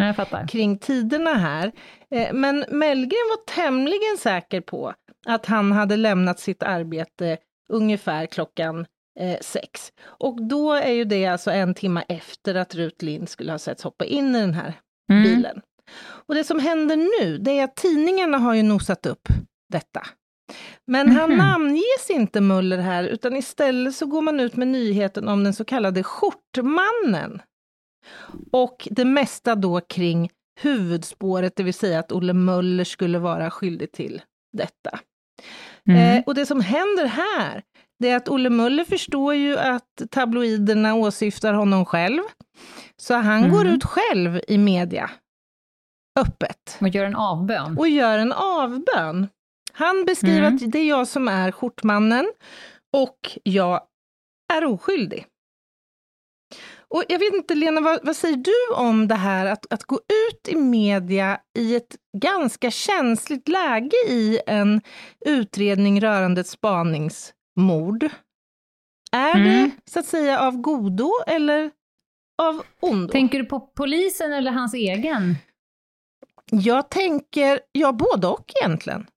kring 0.48 0.79
tiderna 0.79 1.34
här. 1.34 1.72
Eh, 2.12 2.34
men 2.34 2.65
Mellgren 2.70 3.27
var 3.29 3.56
tämligen 3.56 4.17
säker 4.20 4.62
på 4.62 4.94
att 5.25 5.46
han 5.46 5.72
hade 5.72 5.98
lämnat 5.98 6.39
sitt 6.39 6.63
arbete 6.63 7.38
ungefär 7.74 8.25
klockan 8.25 8.86
eh, 9.19 9.38
sex. 9.41 9.91
Och 10.03 10.47
då 10.47 10.74
är 10.74 10.91
ju 10.91 11.03
det 11.03 11.25
alltså 11.25 11.51
en 11.51 11.74
timme 11.74 12.03
efter 12.09 12.55
att 12.55 12.75
Rut 12.75 13.01
Lind 13.01 13.29
skulle 13.29 13.51
ha 13.51 13.59
setts 13.59 13.83
hoppa 13.83 14.05
in 14.05 14.36
i 14.36 14.39
den 14.39 14.53
här 14.53 14.74
mm. 15.12 15.24
bilen. 15.24 15.62
Och 16.00 16.36
det 16.36 16.43
som 16.43 16.59
händer 16.59 16.95
nu, 16.95 17.38
det 17.38 17.59
är 17.59 17.63
att 17.63 17.75
tidningarna 17.75 18.38
har 18.38 18.53
ju 18.53 18.63
nosat 18.63 19.05
upp 19.05 19.27
detta. 19.71 20.01
Men 20.88 21.12
han 21.12 21.31
mm. 21.31 21.38
namnges 21.38 22.09
inte 22.09 22.41
Muller 22.41 22.77
här, 22.77 23.03
utan 23.03 23.36
istället 23.36 23.95
så 23.95 24.05
går 24.05 24.21
man 24.21 24.39
ut 24.39 24.55
med 24.55 24.67
nyheten 24.67 25.27
om 25.27 25.43
den 25.43 25.53
så 25.53 25.65
kallade 25.65 26.03
skjortmannen. 26.03 27.41
Och 28.51 28.88
det 28.91 29.05
mesta 29.05 29.55
då 29.55 29.81
kring 29.81 30.29
huvudspåret, 30.59 31.55
det 31.55 31.63
vill 31.63 31.74
säga 31.74 32.00
att 32.00 32.12
Olle 32.12 32.33
Möller 32.33 32.83
skulle 32.83 33.19
vara 33.19 33.51
skyldig 33.51 33.91
till 33.91 34.21
detta. 34.57 35.00
Mm. 35.88 36.17
Eh, 36.17 36.24
och 36.25 36.36
det 36.36 36.46
som 36.46 36.62
händer 36.62 37.06
här, 37.06 37.63
det 38.00 38.10
är 38.10 38.15
att 38.15 38.29
Olle 38.29 38.50
Möller 38.50 38.84
förstår 38.84 39.34
ju 39.34 39.58
att 39.58 40.01
tabloiderna 40.12 40.96
åsyftar 40.96 41.53
honom 41.53 41.86
själv. 41.86 42.22
Så 42.98 43.13
han 43.13 43.38
mm. 43.39 43.51
går 43.51 43.67
ut 43.67 43.84
själv 43.84 44.39
i 44.48 44.58
media, 44.58 45.10
öppet. 46.20 46.77
Och 46.82 46.88
gör 46.88 47.06
en 47.06 47.15
avbön. 47.15 47.77
Och 47.77 47.88
gör 47.88 48.20
en 48.20 48.32
avbön. 48.32 49.27
Han 49.74 50.06
beskriver 50.06 50.39
mm. 50.39 50.56
att 50.56 50.72
det 50.72 50.79
är 50.79 50.89
jag 50.89 51.08
som 51.08 51.27
är 51.27 51.51
skjortmannen 51.51 52.32
och 52.94 53.39
jag 53.44 53.82
är 54.53 54.65
oskyldig. 54.65 55.25
Och 56.89 57.03
jag 57.08 57.20
vet 57.20 57.34
inte, 57.34 57.56
Lena, 57.56 57.82
vad, 57.82 58.06
vad, 58.06 58.15
säger 58.15 58.38
du 58.38 58.75
om 58.75 59.08
det 59.08 59.15
här 59.15 59.46
att, 59.46 59.74
att 59.74 59.84
gå 59.84 59.96
ut 59.96 60.48
i 60.48 60.56
media 60.56 61.39
i 61.58 61.75
ett 61.75 61.96
ganska 62.17 62.72
känsligt 62.72 63.48
läge 63.48 63.98
i 64.08 64.39
en 64.48 64.82
utredning 65.25 66.01
rörande 66.01 66.41
ett 66.41 66.48
spanings 66.48 67.34
mord. 67.56 68.10
Är 69.12 69.36
mm. 69.36 69.44
det 69.44 69.91
så 69.91 70.00
att 70.00 70.06
säga 70.06 70.39
av 70.39 70.58
godo 70.58 71.12
eller 71.27 71.72
av 72.41 72.63
ondo? 72.79 73.12
Tänker 73.12 73.39
du 73.39 73.46
på 73.46 73.60
polisen 73.60 74.34
eller 74.34 74.51
hans 74.51 74.74
egen? 74.74 75.36
Jag 76.51 76.89
tänker, 76.89 77.60
ja 77.72 77.91
både 77.91 78.27
och 78.27 78.51
egentligen. 78.62 79.08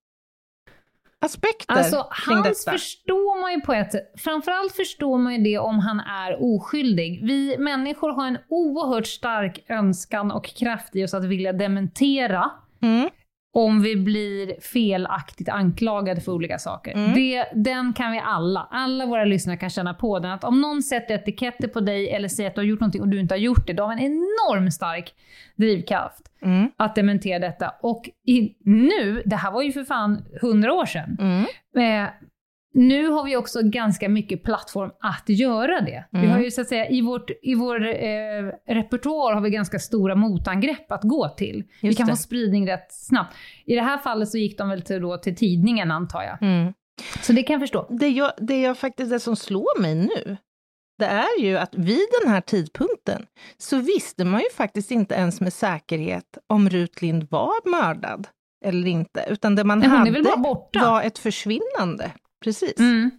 Aspekter 1.23 1.73
alltså, 1.73 2.07
hans 2.09 2.65
förstår 2.65 3.41
man 3.41 3.51
ju 3.51 3.61
på 3.61 3.73
ett 3.73 3.91
sätt. 3.91 4.13
Framförallt 4.17 4.73
förstår 4.73 5.17
man 5.17 5.35
ju 5.35 5.43
det 5.43 5.57
om 5.57 5.79
han 5.79 5.99
är 5.99 6.43
oskyldig. 6.43 7.19
Vi 7.23 7.57
människor 7.57 8.11
har 8.11 8.27
en 8.27 8.37
oerhört 8.49 9.07
stark 9.07 9.63
önskan 9.67 10.31
och 10.31 10.45
kraft 10.45 10.95
i 10.95 11.05
oss 11.05 11.13
att 11.13 11.25
vilja 11.25 11.53
dementera. 11.53 12.51
Mm 12.81 13.09
om 13.53 13.81
vi 13.81 13.95
blir 13.95 14.61
felaktigt 14.61 15.49
anklagade 15.49 16.21
för 16.21 16.31
olika 16.31 16.59
saker. 16.59 16.93
Mm. 16.93 17.13
Det, 17.13 17.45
den 17.55 17.93
kan 17.93 18.11
vi 18.11 18.19
alla, 18.19 18.67
alla 18.71 19.05
våra 19.05 19.25
lyssnare 19.25 19.57
kan 19.57 19.69
känna 19.69 19.93
på 19.93 20.19
den. 20.19 20.31
Att 20.31 20.43
om 20.43 20.61
någon 20.61 20.83
sätter 20.83 21.15
etiketter 21.15 21.67
på 21.67 21.79
dig 21.79 22.09
eller 22.09 22.27
säger 22.27 22.49
att 22.49 22.55
du 22.55 22.61
har 22.61 22.65
gjort 22.65 22.79
någonting 22.79 23.01
och 23.01 23.07
du 23.07 23.19
inte 23.19 23.33
har 23.33 23.39
gjort 23.39 23.67
det, 23.67 23.73
då 23.73 23.83
har 23.83 23.93
en 23.93 23.99
enormt 23.99 24.73
stark 24.73 25.13
drivkraft 25.55 26.21
mm. 26.41 26.71
att 26.77 26.95
dementera 26.95 27.39
detta. 27.39 27.73
Och 27.81 28.09
i, 28.27 28.55
nu, 28.65 29.23
det 29.25 29.35
här 29.35 29.51
var 29.51 29.61
ju 29.61 29.71
för 29.71 29.83
fan 29.83 30.23
hundra 30.41 30.73
år 30.73 30.85
sedan, 30.85 31.17
mm. 31.19 32.05
eh, 32.05 32.09
nu 32.73 33.07
har 33.07 33.23
vi 33.23 33.37
också 33.37 33.59
ganska 33.63 34.09
mycket 34.09 34.43
plattform 34.43 34.91
att 34.99 35.29
göra 35.29 35.81
det. 35.81 36.05
Mm. 36.13 36.25
Vi 36.25 36.27
har 36.27 36.39
ju 36.39 36.51
så 36.51 36.61
att 36.61 36.67
säga 36.67 36.89
i, 36.89 37.01
vårt, 37.01 37.29
i 37.41 37.55
vår 37.55 37.85
eh, 37.85 38.73
repertoar 38.75 39.33
har 39.33 39.41
vi 39.41 39.49
ganska 39.49 39.79
stora 39.79 40.15
motangrepp 40.15 40.91
att 40.91 41.03
gå 41.03 41.29
till. 41.29 41.57
Just 41.57 41.81
vi 41.81 41.95
kan 41.95 42.07
det. 42.07 42.13
få 42.13 42.17
spridning 42.17 42.67
rätt 42.67 42.87
snabbt. 42.89 43.35
I 43.65 43.75
det 43.75 43.81
här 43.81 43.97
fallet 43.97 44.29
så 44.29 44.37
gick 44.37 44.57
de 44.57 44.69
väl 44.69 44.81
till, 44.81 45.01
då, 45.01 45.17
till 45.17 45.35
tidningen 45.35 45.91
antar 45.91 46.23
jag. 46.23 46.41
Mm. 46.41 46.73
Så 47.21 47.33
det 47.33 47.43
kan 47.43 47.53
jag 47.53 47.61
förstå. 47.61 47.87
Det, 47.89 48.07
jag, 48.07 48.31
det, 48.37 48.61
jag 48.61 48.77
faktiskt, 48.77 49.11
det 49.11 49.19
som 49.19 49.35
slår 49.35 49.81
mig 49.81 49.95
nu, 49.95 50.37
det 50.99 51.05
är 51.05 51.41
ju 51.41 51.57
att 51.57 51.75
vid 51.75 52.07
den 52.21 52.31
här 52.31 52.41
tidpunkten 52.41 53.25
så 53.57 53.77
visste 53.77 54.25
man 54.25 54.41
ju 54.41 54.49
faktiskt 54.55 54.91
inte 54.91 55.15
ens 55.15 55.41
med 55.41 55.53
säkerhet 55.53 56.37
om 56.47 56.69
Rut 56.69 57.01
Lind 57.01 57.27
var 57.29 57.69
mördad 57.69 58.27
eller 58.65 58.87
inte, 58.87 59.25
utan 59.29 59.55
det 59.55 59.63
man 59.63 59.79
Nej, 59.79 59.89
hade 59.89 60.35
var 60.73 61.01
ett 61.01 61.17
försvinnande. 61.17 62.11
Precis. 62.41 62.73
Mm. 62.79 63.11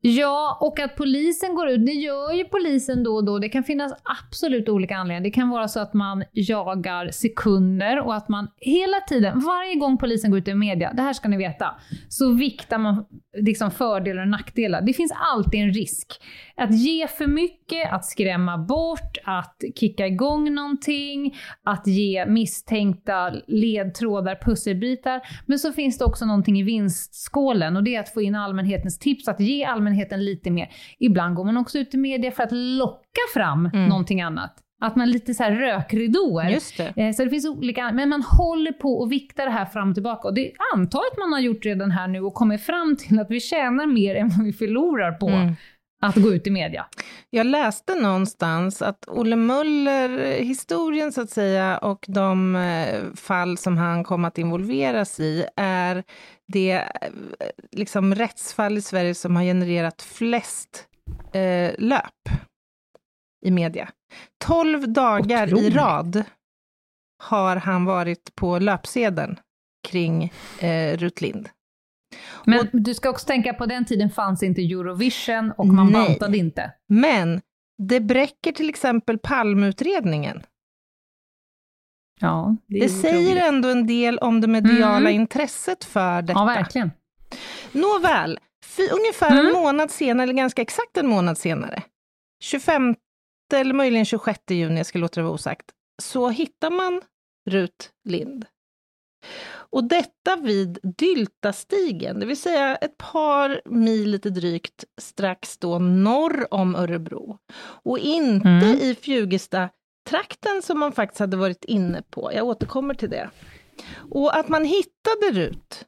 Ja, 0.00 0.58
och 0.60 0.80
att 0.80 0.96
polisen 0.96 1.54
går 1.54 1.68
ut, 1.68 1.86
det 1.86 1.92
gör 1.92 2.32
ju 2.32 2.44
polisen 2.44 3.04
då 3.04 3.14
och 3.14 3.24
då. 3.24 3.38
Det 3.38 3.48
kan 3.48 3.64
finnas 3.64 3.92
absolut 4.20 4.68
olika 4.68 4.96
anledningar. 4.96 5.20
Det 5.20 5.30
kan 5.30 5.50
vara 5.50 5.68
så 5.68 5.80
att 5.80 5.94
man 5.94 6.24
jagar 6.32 7.10
sekunder 7.10 8.00
och 8.00 8.14
att 8.14 8.28
man 8.28 8.48
hela 8.56 9.00
tiden, 9.08 9.40
varje 9.40 9.74
gång 9.74 9.98
polisen 9.98 10.30
går 10.30 10.38
ut 10.38 10.48
i 10.48 10.54
media, 10.54 10.92
det 10.92 11.02
här 11.02 11.12
ska 11.12 11.28
ni 11.28 11.36
veta, 11.36 11.74
så 12.08 12.32
viktar 12.32 12.78
man 12.78 13.04
liksom 13.38 13.70
fördelar 13.70 14.22
och 14.22 14.28
nackdelar. 14.28 14.82
Det 14.82 14.92
finns 14.92 15.12
alltid 15.32 15.60
en 15.60 15.72
risk. 15.72 16.12
Att 16.56 16.74
ge 16.74 17.08
för 17.08 17.26
mycket, 17.26 17.92
att 17.92 18.04
skrämma 18.04 18.58
bort, 18.58 19.18
att 19.24 19.62
kicka 19.74 20.06
igång 20.06 20.54
någonting, 20.54 21.34
att 21.64 21.86
ge 21.86 22.26
misstänkta 22.26 23.30
ledtrådar, 23.46 24.38
pusselbitar. 24.44 25.20
Men 25.46 25.58
så 25.58 25.72
finns 25.72 25.98
det 25.98 26.04
också 26.04 26.26
någonting 26.26 26.58
i 26.58 26.62
vinstskålen 26.62 27.76
och 27.76 27.84
det 27.84 27.94
är 27.94 28.00
att 28.00 28.14
få 28.14 28.22
in 28.22 28.34
allmänhetens 28.34 28.98
tips, 28.98 29.28
att 29.28 29.40
ge 29.40 29.64
allmänheten 29.64 29.95
lite 30.16 30.50
mer. 30.50 30.68
Ibland 30.98 31.34
går 31.34 31.44
man 31.44 31.56
också 31.56 31.78
ut 31.78 31.94
i 31.94 31.96
media 31.96 32.30
för 32.30 32.42
att 32.42 32.52
locka 32.52 33.20
fram 33.34 33.66
mm. 33.66 33.88
någonting 33.88 34.20
annat. 34.20 34.62
Att 34.80 34.96
man 34.96 35.10
lite 35.10 35.34
så 35.34 35.42
här 35.42 35.52
rökridåer. 35.52 36.50
Just 36.50 36.76
det. 36.76 36.92
Eh, 36.96 37.12
så 37.12 37.24
det 37.24 37.30
finns 37.30 37.46
olika, 37.46 37.92
men 37.92 38.08
man 38.08 38.22
håller 38.22 38.72
på 38.72 39.00
och 39.00 39.12
viktar 39.12 39.44
det 39.44 39.52
här 39.52 39.64
fram 39.64 39.88
och 39.88 39.94
tillbaka. 39.94 40.28
Och 40.28 40.34
det 40.34 40.52
antar 40.74 41.00
att 41.12 41.18
man 41.18 41.32
har 41.32 41.40
gjort 41.40 41.64
redan 41.64 41.90
här 41.90 42.08
nu 42.08 42.20
och 42.20 42.34
kommit 42.34 42.62
fram 42.62 42.96
till 42.96 43.18
att 43.18 43.30
vi 43.30 43.40
tjänar 43.40 43.86
mer 43.86 44.14
än 44.14 44.28
vad 44.28 44.46
vi 44.46 44.52
förlorar 44.52 45.12
på 45.12 45.28
mm. 45.28 45.54
Att 46.02 46.16
gå 46.16 46.34
ut 46.34 46.46
i 46.46 46.50
media. 46.50 46.86
Jag 47.30 47.46
läste 47.46 47.94
någonstans 47.94 48.82
att 48.82 49.08
Olle 49.08 49.36
Möller, 49.36 50.38
historien 50.42 51.12
så 51.12 51.20
att 51.20 51.30
säga, 51.30 51.78
och 51.78 52.04
de 52.08 52.56
eh, 52.56 53.14
fall 53.14 53.58
som 53.58 53.76
han 53.76 54.04
kom 54.04 54.24
att 54.24 54.38
involveras 54.38 55.20
i, 55.20 55.46
är 55.56 56.04
det 56.48 56.72
eh, 56.72 57.10
liksom 57.72 58.14
rättsfall 58.14 58.78
i 58.78 58.82
Sverige 58.82 59.14
som 59.14 59.36
har 59.36 59.42
genererat 59.42 60.02
flest 60.02 60.86
eh, 61.32 61.74
löp 61.78 62.28
i 63.46 63.50
media. 63.50 63.88
12 64.44 64.92
dagar 64.92 65.46
Otroligt. 65.46 65.74
i 65.74 65.76
rad 65.76 66.24
har 67.22 67.56
han 67.56 67.84
varit 67.84 68.34
på 68.34 68.58
löpsedeln 68.58 69.36
kring 69.88 70.32
eh, 70.58 70.96
Rut 70.96 71.20
Lind. 71.20 71.48
Men 72.44 72.60
och, 72.60 72.66
du 72.72 72.94
ska 72.94 73.10
också 73.10 73.26
tänka 73.26 73.54
på 73.54 73.66
den 73.66 73.84
tiden 73.84 74.10
fanns 74.10 74.42
inte 74.42 74.62
Eurovision 74.62 75.52
och 75.58 75.66
man 75.66 75.92
nej, 75.92 76.08
bantade 76.08 76.38
inte. 76.38 76.72
Men 76.88 77.40
det 77.78 78.00
bräcker 78.00 78.52
till 78.52 78.68
exempel 78.68 79.18
Palmeutredningen. 79.18 80.42
Ja, 82.20 82.56
det, 82.66 82.80
det 82.80 82.88
säger 82.88 83.48
ändå 83.48 83.68
en 83.68 83.86
del 83.86 84.18
om 84.18 84.40
det 84.40 84.46
mediala 84.46 85.10
mm. 85.10 85.20
intresset 85.20 85.84
för 85.84 86.22
detta. 86.22 86.40
Ja, 86.40 86.44
verkligen. 86.44 86.90
Nåväl, 87.72 88.38
ungefär 88.92 89.30
mm. 89.30 89.46
en 89.46 89.52
månad 89.52 89.90
senare, 89.90 90.22
eller 90.22 90.34
ganska 90.34 90.62
exakt 90.62 90.96
en 90.96 91.06
månad 91.06 91.38
senare, 91.38 91.82
25 92.42 92.94
eller 93.54 93.74
möjligen 93.74 94.04
26 94.04 94.40
juni, 94.50 94.76
jag 94.76 94.86
ska 94.86 94.98
låta 94.98 95.20
det 95.20 95.24
vara 95.24 95.34
osagt, 95.34 95.66
så 96.02 96.28
hittar 96.28 96.70
man 96.70 97.00
Rut 97.50 97.90
Lind 98.04 98.46
Och 99.70 99.84
detta 99.84 100.36
vid 100.36 100.78
Dyltastigen, 100.82 102.20
det 102.20 102.26
vill 102.26 102.40
säga 102.40 102.76
ett 102.76 102.98
par 102.98 103.60
mil 103.64 104.10
lite 104.10 104.30
drygt 104.30 104.84
strax 105.00 105.58
då 105.58 105.78
norr 105.78 106.46
om 106.54 106.74
Örebro. 106.76 107.38
Och 107.58 107.98
inte 107.98 108.48
Mm. 108.48 108.62
i 108.80 108.94
Fjugesta-trakten 108.94 110.62
som 110.62 110.78
man 110.78 110.92
faktiskt 110.92 111.20
hade 111.20 111.36
varit 111.36 111.64
inne 111.64 112.02
på. 112.10 112.30
Jag 112.34 112.46
återkommer 112.46 112.94
till 112.94 113.10
det. 113.10 113.30
Och 114.10 114.36
att 114.36 114.48
man 114.48 114.64
hittade 114.64 115.30
Rut, 115.32 115.84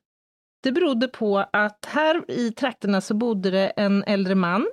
det 0.62 0.72
berodde 0.72 1.08
på 1.08 1.38
att 1.52 1.84
här 1.88 2.30
i 2.30 2.52
trakterna 2.52 3.00
så 3.00 3.14
bodde 3.14 3.50
det 3.50 3.66
en 3.68 4.04
äldre 4.04 4.34
man 4.34 4.66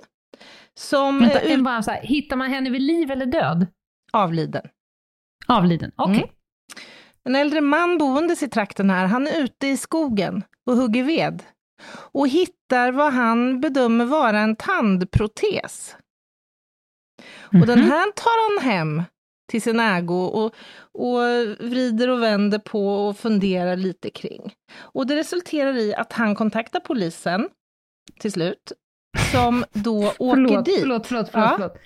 som 0.74 1.18
Vänta, 1.20 1.40
är 1.40 1.54
en 1.54 1.64
bara 1.64 1.82
så 1.82 1.90
här, 1.90 2.02
hittar 2.02 2.36
man 2.36 2.50
henne 2.50 2.70
vid 2.70 2.82
liv 2.82 3.10
eller 3.10 3.26
död? 3.26 3.66
avliden. 4.12 4.62
Avliden, 5.46 5.92
okej. 5.96 6.14
Mm. 6.16 6.28
En 7.26 7.36
äldre 7.36 7.60
man 7.60 7.98
boendes 7.98 8.42
i 8.42 8.48
trakten 8.48 8.90
här, 8.90 9.06
han 9.06 9.26
är 9.26 9.42
ute 9.42 9.66
i 9.66 9.76
skogen 9.76 10.42
och 10.66 10.76
hugger 10.76 11.04
ved 11.04 11.42
och 12.12 12.28
hittar 12.28 12.92
vad 12.92 13.12
han 13.12 13.60
bedömer 13.60 14.04
vara 14.04 14.38
en 14.38 14.56
tandprotes. 14.56 15.96
Och 17.60 17.66
den 17.66 17.78
Mhm. 17.80 17.90
här 17.90 18.12
tar 18.12 18.58
han 18.64 18.70
hem 18.72 19.02
till 19.50 19.62
sin 19.62 19.80
ägo 19.80 20.24
och, 20.24 20.54
och 20.92 21.20
vrider 21.58 22.08
och 22.10 22.22
vänder 22.22 22.58
på 22.58 23.08
och 23.08 23.16
funderar 23.16 23.76
lite 23.76 24.10
kring. 24.10 24.54
Och 24.78 25.06
det 25.06 25.16
resulterar 25.16 25.76
i 25.76 25.94
att 25.94 26.12
han 26.12 26.34
kontaktar 26.34 26.80
polisen 26.80 27.48
till 28.20 28.32
slut, 28.32 28.72
som 29.32 29.64
då 29.72 29.98
åker 30.18 30.34
Förlåt, 30.34 30.64
dit. 30.64 30.80
förlåt, 30.80 31.06
förlåt, 31.06 31.28
förlåt. 31.32 31.50
Ja. 31.50 31.54
förlåt. 31.56 31.76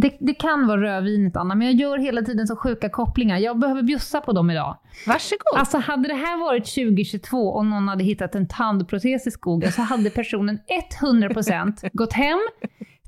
Det, 0.00 0.16
det 0.20 0.34
kan 0.34 0.66
vara 0.66 0.80
rödvinet, 0.80 1.36
Anna, 1.36 1.54
men 1.54 1.66
jag 1.66 1.76
gör 1.76 1.98
hela 1.98 2.22
tiden 2.22 2.46
så 2.46 2.56
sjuka 2.56 2.88
kopplingar. 2.88 3.38
Jag 3.38 3.58
behöver 3.58 3.82
bjussa 3.82 4.20
på 4.20 4.32
dem 4.32 4.50
idag. 4.50 4.78
Varsågod. 5.06 5.58
Alltså 5.58 5.78
hade 5.78 6.08
det 6.08 6.14
här 6.14 6.38
varit 6.38 6.64
2022 6.64 7.48
och 7.48 7.66
någon 7.66 7.88
hade 7.88 8.04
hittat 8.04 8.34
en 8.34 8.48
tandprotes 8.48 9.26
i 9.26 9.30
skogen 9.30 9.72
så 9.72 9.82
hade 9.82 10.10
personen 10.10 10.58
100% 11.02 11.90
gått 11.92 12.12
hem 12.12 12.38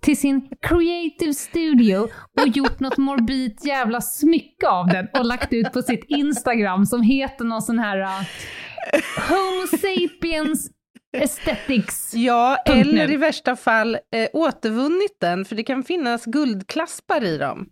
till 0.00 0.16
sin 0.16 0.48
creative 0.60 1.34
studio 1.34 2.08
och 2.40 2.48
gjort 2.48 2.80
något 2.80 2.98
morbid 2.98 3.58
jävla 3.64 4.00
smycke 4.00 4.68
av 4.68 4.86
den 4.86 5.08
och 5.18 5.24
lagt 5.24 5.52
ut 5.52 5.72
på 5.72 5.82
sitt 5.82 6.04
Instagram 6.08 6.86
som 6.86 7.02
heter 7.02 7.44
någon 7.44 7.62
sån 7.62 7.78
här 7.78 8.00
uh, 8.00 8.26
Homo 9.28 9.66
sapiens 9.66 10.70
aesthetics. 11.16 12.14
Ja, 12.14 12.56
eller 12.56 13.06
nu. 13.06 13.12
i 13.14 13.16
värsta 13.16 13.56
fall 13.56 13.94
eh, 13.94 14.28
återvunnit 14.32 15.16
den, 15.20 15.44
för 15.44 15.56
det 15.56 15.62
kan 15.62 15.82
finnas 15.84 16.24
guldklaspar 16.24 17.24
i 17.24 17.38
dem. 17.38 17.68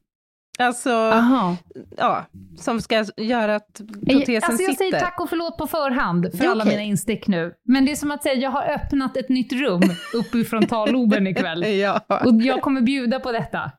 Alltså, 0.61 0.91
Aha. 0.91 1.57
ja, 1.97 2.27
som 2.59 2.81
ska 2.81 3.05
göra 3.17 3.55
att 3.55 3.75
protesen 4.09 4.35
Alltså 4.37 4.51
jag 4.51 4.59
sitter. 4.59 4.75
säger 4.75 5.01
tack 5.01 5.21
och 5.21 5.29
förlåt 5.29 5.59
på 5.59 5.67
förhand 5.67 6.31
för 6.39 6.45
är 6.45 6.49
alla 6.49 6.65
mina 6.65 6.83
instick 6.83 7.27
nu. 7.27 7.53
Men 7.69 7.85
det 7.85 7.93
är 7.93 7.97
som 7.97 8.11
att 8.11 8.23
säga 8.23 8.35
jag 8.35 8.51
har 8.51 8.63
öppnat 8.71 9.17
ett 9.17 9.29
nytt 9.29 9.53
rum 9.53 9.81
uppe 10.15 10.39
i 10.39 10.45
frontalloben 10.45 11.27
ikväll. 11.27 11.67
Ja, 11.79 12.01
Och 12.09 12.43
jag 12.43 12.63
kommer 12.63 12.81
bjuda 12.81 13.21
på 13.21 13.33
detta. 13.33 13.71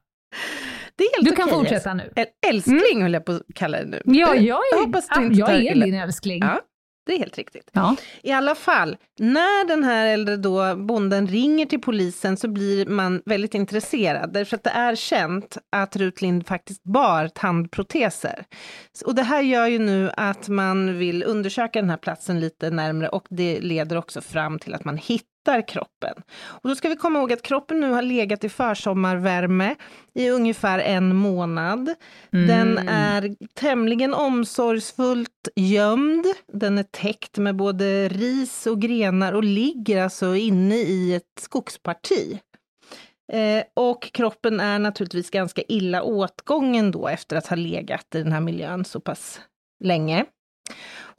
det 0.96 1.04
är 1.04 1.16
helt 1.18 1.30
Du 1.30 1.36
kan 1.36 1.50
okej, 1.50 1.60
fortsätta 1.60 1.94
nu. 1.94 2.14
Äl- 2.16 2.50
Älskling 2.50 3.02
höll 3.02 3.14
jag 3.14 3.26
på 3.26 3.32
att 3.32 3.42
kalla 3.56 3.78
det 3.78 3.86
nu. 3.86 4.02
Ja, 4.06 4.36
jag 4.36 4.58
är, 4.60 4.86
hoppas 4.86 5.08
du 5.16 5.24
inte 5.26 5.40
jag 5.40 5.50
är 5.50 5.60
illa- 5.72 5.86
din 5.86 5.96
älskling. 5.96 6.40
Ja. 6.44 6.60
Det 7.10 7.16
är 7.16 7.20
helt 7.20 7.38
riktigt. 7.38 7.70
Ja. 7.74 7.96
I 8.24 8.32
alla 8.32 8.56
fall, 8.56 8.98
när 9.20 9.68
den 9.68 9.84
här 9.84 10.08
äldre 10.08 10.38
då 10.38 10.76
bonden 10.76 11.28
ringer 11.28 11.66
till 11.66 11.82
polisen 11.82 12.38
så 12.38 12.48
blir 12.48 12.86
man 12.86 13.22
väldigt 13.26 13.54
intresserad, 13.54 14.34
därför 14.34 14.56
att 14.56 14.64
det 14.64 14.70
är 14.70 14.96
känt 14.96 15.58
att 15.72 15.96
Rut 15.96 16.22
Lind 16.22 16.48
faktiskt 16.48 16.84
bar 16.84 17.28
tandproteser. 17.28 18.46
Och 19.06 19.16
det 19.16 19.24
här 19.24 19.42
gör 19.42 19.68
ju 19.68 19.80
nu 19.80 20.12
att 20.18 20.48
man 20.48 20.98
vill 20.98 21.24
undersöka 21.24 21.82
den 21.82 21.90
här 21.90 21.98
platsen 21.98 22.40
lite 22.40 22.70
närmre 22.70 23.10
och 23.10 23.26
det 23.30 23.60
leder 23.60 23.96
också 23.98 24.22
fram 24.22 24.60
till 24.60 24.74
att 24.74 24.86
man 24.86 24.98
hittar 24.98 25.30
kroppen. 25.62 26.14
Och 26.42 26.70
då 26.70 26.76
ska 26.76 26.90
vi 26.90 26.96
komma 26.96 27.20
ihåg 27.20 27.34
att 27.34 27.42
kroppen 27.42 27.80
nu 27.80 27.92
har 27.92 28.02
legat 28.02 28.44
i 28.44 28.50
försommarvärme 28.50 29.76
i 30.14 30.30
ungefär 30.30 30.80
en 30.80 31.16
månad. 31.16 31.96
Den 32.32 32.78
Mm. 32.78 32.88
är 32.88 33.36
tämligen 33.54 34.14
omsorgsfullt 34.14 35.50
gömd. 35.56 36.26
Den 36.54 36.78
är 36.78 36.84
täckt 36.84 37.38
med 37.38 37.56
både 37.56 38.08
ris 38.08 38.68
och 38.68 38.82
grenar 38.82 39.34
och 39.34 39.44
ligger 39.44 40.04
alltså 40.04 40.36
inne 40.36 40.76
i 40.76 41.16
ett 41.16 41.40
skogsparti. 41.42 42.40
Eh, 43.32 43.64
och 43.74 44.12
kroppen 44.14 44.60
är 44.60 44.80
naturligtvis 44.80 45.30
ganska 45.30 45.62
illa 45.68 46.04
åtgången 46.04 46.92
då 46.92 47.08
efter 47.08 47.36
att 47.36 47.48
ha 47.48 47.56
legat 47.56 48.16
i 48.16 48.24
den 48.24 48.32
här 48.32 48.40
miljön 48.42 48.86
så 48.86 49.00
pass 49.00 49.40
länge. 49.84 50.26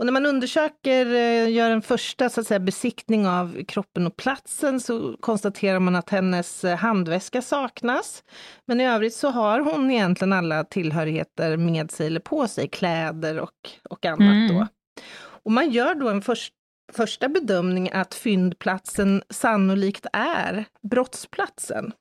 Och 0.00 0.04
när 0.06 0.12
man 0.12 0.26
undersöker, 0.26 1.06
eh, 1.06 1.50
gör 1.50 1.70
en 1.70 1.82
första 1.82 2.28
så 2.28 2.40
att 2.40 2.46
säga, 2.46 2.60
besiktning 2.60 3.26
av 3.26 3.64
kroppen 3.64 4.06
och 4.06 4.16
platsen 4.16 4.80
så 4.80 5.16
konstaterar 5.20 5.78
man 5.78 5.96
att 5.96 6.10
hennes 6.10 6.64
eh, 6.64 6.76
handväska 6.76 7.42
saknas. 7.42 8.22
Men 8.66 8.80
i 8.80 8.86
övrigt 8.86 9.14
så 9.14 9.30
har 9.30 9.60
hon 9.60 9.90
egentligen 9.90 10.32
alla 10.32 10.64
tillhörigheter 10.64 11.56
med 11.56 11.90
sig 11.90 12.06
eller 12.06 12.20
på 12.20 12.48
sig, 12.48 12.68
kläder 12.68 13.38
och, 13.40 13.70
och 13.90 14.04
annat 14.06 14.20
Mm. 14.20 14.48
då. 14.48 14.66
Och 15.42 15.52
man 15.52 15.70
gör 15.70 15.94
då 15.94 16.08
en 16.08 16.22
först, 16.22 16.52
första 16.92 17.28
bedömning 17.28 17.90
att 17.92 18.14
fyndplatsen 18.14 19.22
sannolikt 19.30 20.06
är 20.12 20.64
brottsplatsen. 20.82 21.92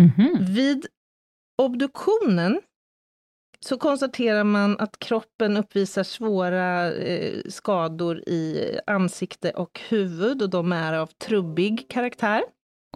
Mhm. 0.00 0.38
Vid 0.54 0.86
obduktionen 1.62 2.60
så 3.64 3.78
konstaterar 3.78 4.44
man 4.44 4.76
att 4.80 4.98
kroppen 4.98 5.56
uppvisar 5.56 6.02
svåra 6.02 6.92
eh, 6.92 7.38
skador 7.48 8.18
i 8.28 8.70
ansikte 8.86 9.50
och 9.50 9.80
huvud 9.88 10.42
och 10.42 10.50
de 10.50 10.72
är 10.72 10.92
av 10.92 11.06
trubbig 11.06 11.90
karaktär. 11.90 12.42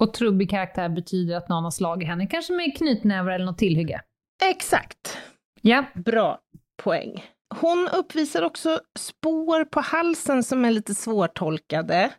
Och 0.01 0.15
trubbig 0.15 0.51
karaktär 0.51 0.89
betyder 0.89 1.37
att 1.37 1.49
någon 1.49 1.65
har 1.65 1.71
slagit 1.71 2.09
henne, 2.09 2.27
kanske 2.27 2.53
med 2.53 2.77
knytnävar 2.77 3.33
eller 3.33 3.45
något 3.45 3.59
tillhygge. 3.59 4.01
Exakt. 4.45 5.19
Ja. 5.61 5.85
Bra 5.95 6.39
poäng. 6.83 7.25
Hon 7.61 7.89
uppvisar 7.89 8.43
också 8.43 8.81
spår 8.99 9.65
på 9.65 9.81
halsen 9.81 10.43
som 10.43 10.65
är 10.65 10.71
lite 10.71 10.95
svårtolkade. 10.95 12.11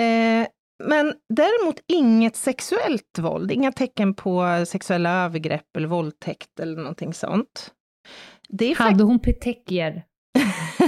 Eh, 0.00 0.46
men 0.84 1.14
däremot 1.34 1.80
inget 1.86 2.36
sexuellt 2.36 3.18
våld, 3.18 3.52
inga 3.52 3.72
tecken 3.72 4.14
på 4.14 4.64
sexuella 4.68 5.24
övergrepp 5.24 5.76
eller 5.76 5.88
våldtäkt 5.88 6.60
eller 6.60 6.76
någonting 6.76 7.14
sånt. 7.14 7.72
Hade 8.76 9.04
hon 9.04 9.18
petekier? 9.18 10.04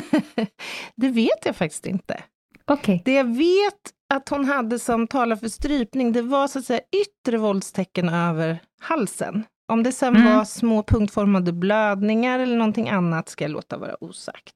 det 0.97 1.09
vet 1.09 1.45
jag 1.47 1.57
faktiskt 1.57 1.87
inte. 1.87 2.23
Okej. 2.65 3.03
Det 3.05 3.13
jag 3.15 3.37
vet 3.37 3.75
att 4.15 4.29
hon 4.29 4.45
hade 4.45 4.79
som 4.79 5.07
talar 5.07 5.37
för 5.37 5.49
strypning, 5.49 6.13
det 6.13 6.23
var 6.23 6.49
så 6.49 6.59
att 6.59 6.65
säga 6.65 6.81
yttre 6.97 7.39
våldstecken 7.39 8.09
över 8.09 8.59
halsen. 8.81 9.45
Om 9.73 9.83
det 9.83 9.93
sen 9.93 10.17
Mm. 10.17 10.37
var 10.37 10.45
små 10.45 10.83
punktformade 10.83 11.53
blödningar 11.53 12.39
eller 12.39 12.57
någonting 12.57 12.89
annat 12.89 13.29
ska 13.29 13.45
jag 13.45 13.51
låta 13.51 13.79
vara 13.79 14.05
osagt. 14.05 14.55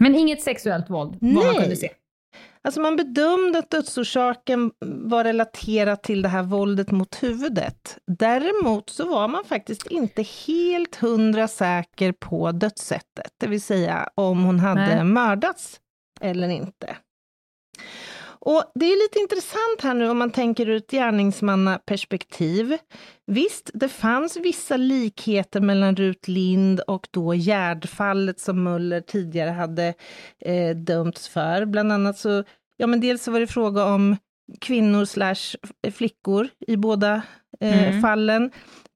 Men 0.00 0.14
inget 0.14 0.42
sexuellt 0.42 0.90
våld, 0.90 1.18
vad 1.20 1.32
man 1.44 1.54
kunde 1.54 1.76
se. 1.76 1.90
Alltså 2.62 2.80
man 2.80 2.96
bedömde 2.96 3.58
att 3.58 3.70
dödsorsaken 3.70 4.70
var 4.80 5.24
relaterad 5.24 6.02
till 6.02 6.22
det 6.22 6.28
här 6.28 6.42
våldet 6.42 6.90
mot 6.90 7.22
huvudet. 7.22 7.98
Däremot 8.06 8.90
så 8.90 9.08
var 9.08 9.28
man 9.28 9.44
faktiskt 9.44 9.86
inte 9.86 10.22
helt 10.46 10.96
hundra 10.96 11.48
säker 11.48 12.12
på 12.12 12.52
dödssättet, 12.52 13.32
det 13.40 13.46
vill 13.46 13.62
säga 13.62 14.08
om 14.14 14.44
hon 14.44 14.60
hade 14.60 14.94
Nej. 14.94 15.04
mördats 15.04 15.80
eller 16.20 16.48
inte. 16.48 16.96
Och 18.40 18.64
det 18.74 18.84
är 18.86 19.04
lite 19.04 19.18
intressant 19.18 19.80
här 19.82 19.94
nu 19.94 20.08
om 20.10 20.18
man 20.18 20.30
tänker 20.30 20.68
ur 20.68 20.76
ett 20.76 20.90
gärningsmannaperspektiv. 20.90 22.76
Visst, 23.26 23.70
det 23.74 23.88
fanns 23.88 24.36
vissa 24.36 24.76
likheter 24.76 25.60
mellan 25.60 25.96
Rut 25.96 26.28
Lind 26.28 26.80
och 26.80 27.08
då 27.10 27.34
Gärdfallet 27.34 28.40
som 28.40 28.62
Möller 28.62 29.00
tidigare 29.00 29.50
hade 29.50 29.94
eh, 30.44 30.76
dömts 30.76 31.28
för. 31.28 31.64
Bland 31.64 31.92
annat 31.92 32.18
så, 32.18 32.44
ja 32.76 32.86
men 32.86 33.00
dels 33.00 33.22
så 33.24 33.30
var 33.30 33.40
det 33.40 33.46
fråga 33.46 33.84
om 33.84 34.16
kvinnor 34.60 35.04
slash 35.04 35.56
flickor 35.92 36.48
i 36.66 36.76
båda 36.76 37.22
eh, 37.60 37.88
Mm. 37.88 38.02
fallen. 38.02 38.50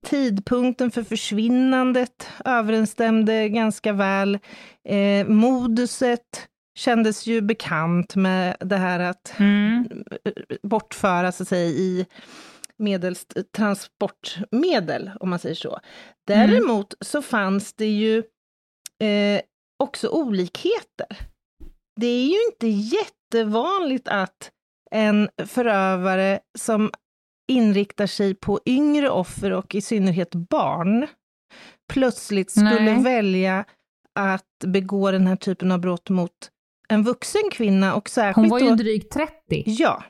Tidpunkten 0.07 0.91
för 0.91 1.03
försvinnandet 1.03 2.29
överensstämde 2.45 3.49
ganska 3.49 3.93
väl. 3.93 4.39
Eh, 4.89 5.27
moduset 5.27 6.49
kändes 6.75 7.27
ju 7.27 7.41
bekant 7.41 8.17
med 8.17 8.57
det 8.61 8.77
här 8.77 9.01
att 9.01 9.35
Mm. 9.39 9.89
bortföra 10.63 11.33
så 11.33 11.43
att 11.43 11.49
säga, 11.49 11.69
i 11.69 12.07
medels 12.77 13.27
transportmedel, 13.57 15.11
om 15.21 15.31
man 15.31 15.39
säger 15.39 15.55
så. 15.55 15.81
Däremot 16.27 16.95
så 17.01 17.23
fanns 17.23 17.73
det 17.75 17.87
ju 17.87 18.19
eh, 18.99 19.41
också 19.79 20.09
olikheter. 20.09 21.17
Det 22.01 22.07
är 22.07 22.27
ju 22.27 22.45
inte 22.53 22.67
jättevanligt 22.69 24.09
att 24.09 24.51
en 24.91 25.29
förövare 25.47 26.41
som 26.59 26.91
inriktar 27.49 28.07
sig 28.07 28.35
på 28.35 28.61
yngre 28.67 29.11
offer 29.11 29.51
och 29.51 29.75
i 29.75 29.81
synnerhet 29.81 30.35
barn 30.35 31.07
plötsligt 31.93 32.51
skulle 32.51 32.81
Nej. 32.81 33.03
välja 33.03 33.65
att 34.15 34.65
begå 34.67 35.11
den 35.11 35.27
här 35.27 35.37
typen 35.37 35.73
av 35.73 35.79
brott 35.81 36.11
mot 36.11 36.51
en 36.93 37.03
vuxen 37.03 37.43
kvinna 37.53 37.95
och 37.95 38.09
särskilt 38.09 38.37
Hon 38.37 38.49
var 38.49 38.61
ju 38.61 38.69
då, 38.69 38.75
drygt 38.75 39.13
30. 39.13 39.33
Ja. 39.67 40.03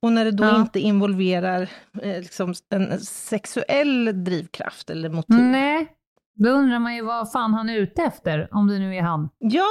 Och 0.00 0.12
när 0.12 0.24
det 0.24 0.30
då 0.30 0.44
Ja. 0.44 0.60
inte 0.60 0.80
involverar 0.80 1.62
eh, 2.02 2.18
liksom 2.20 2.54
en 2.70 3.00
sexuell 3.00 4.24
drivkraft 4.24 4.90
eller 4.90 5.08
motiv. 5.10 5.36
Nej, 5.36 5.86
då 6.34 6.50
undrar 6.50 6.78
man 6.78 6.94
ju 6.94 7.02
vad 7.02 7.32
fan 7.32 7.54
han 7.54 7.68
är 7.70 7.76
ute 7.76 8.02
efter, 8.02 8.48
om 8.52 8.66
det 8.68 8.78
nu 8.78 8.96
är 8.96 9.02
han. 9.02 9.28
Ja, 9.38 9.68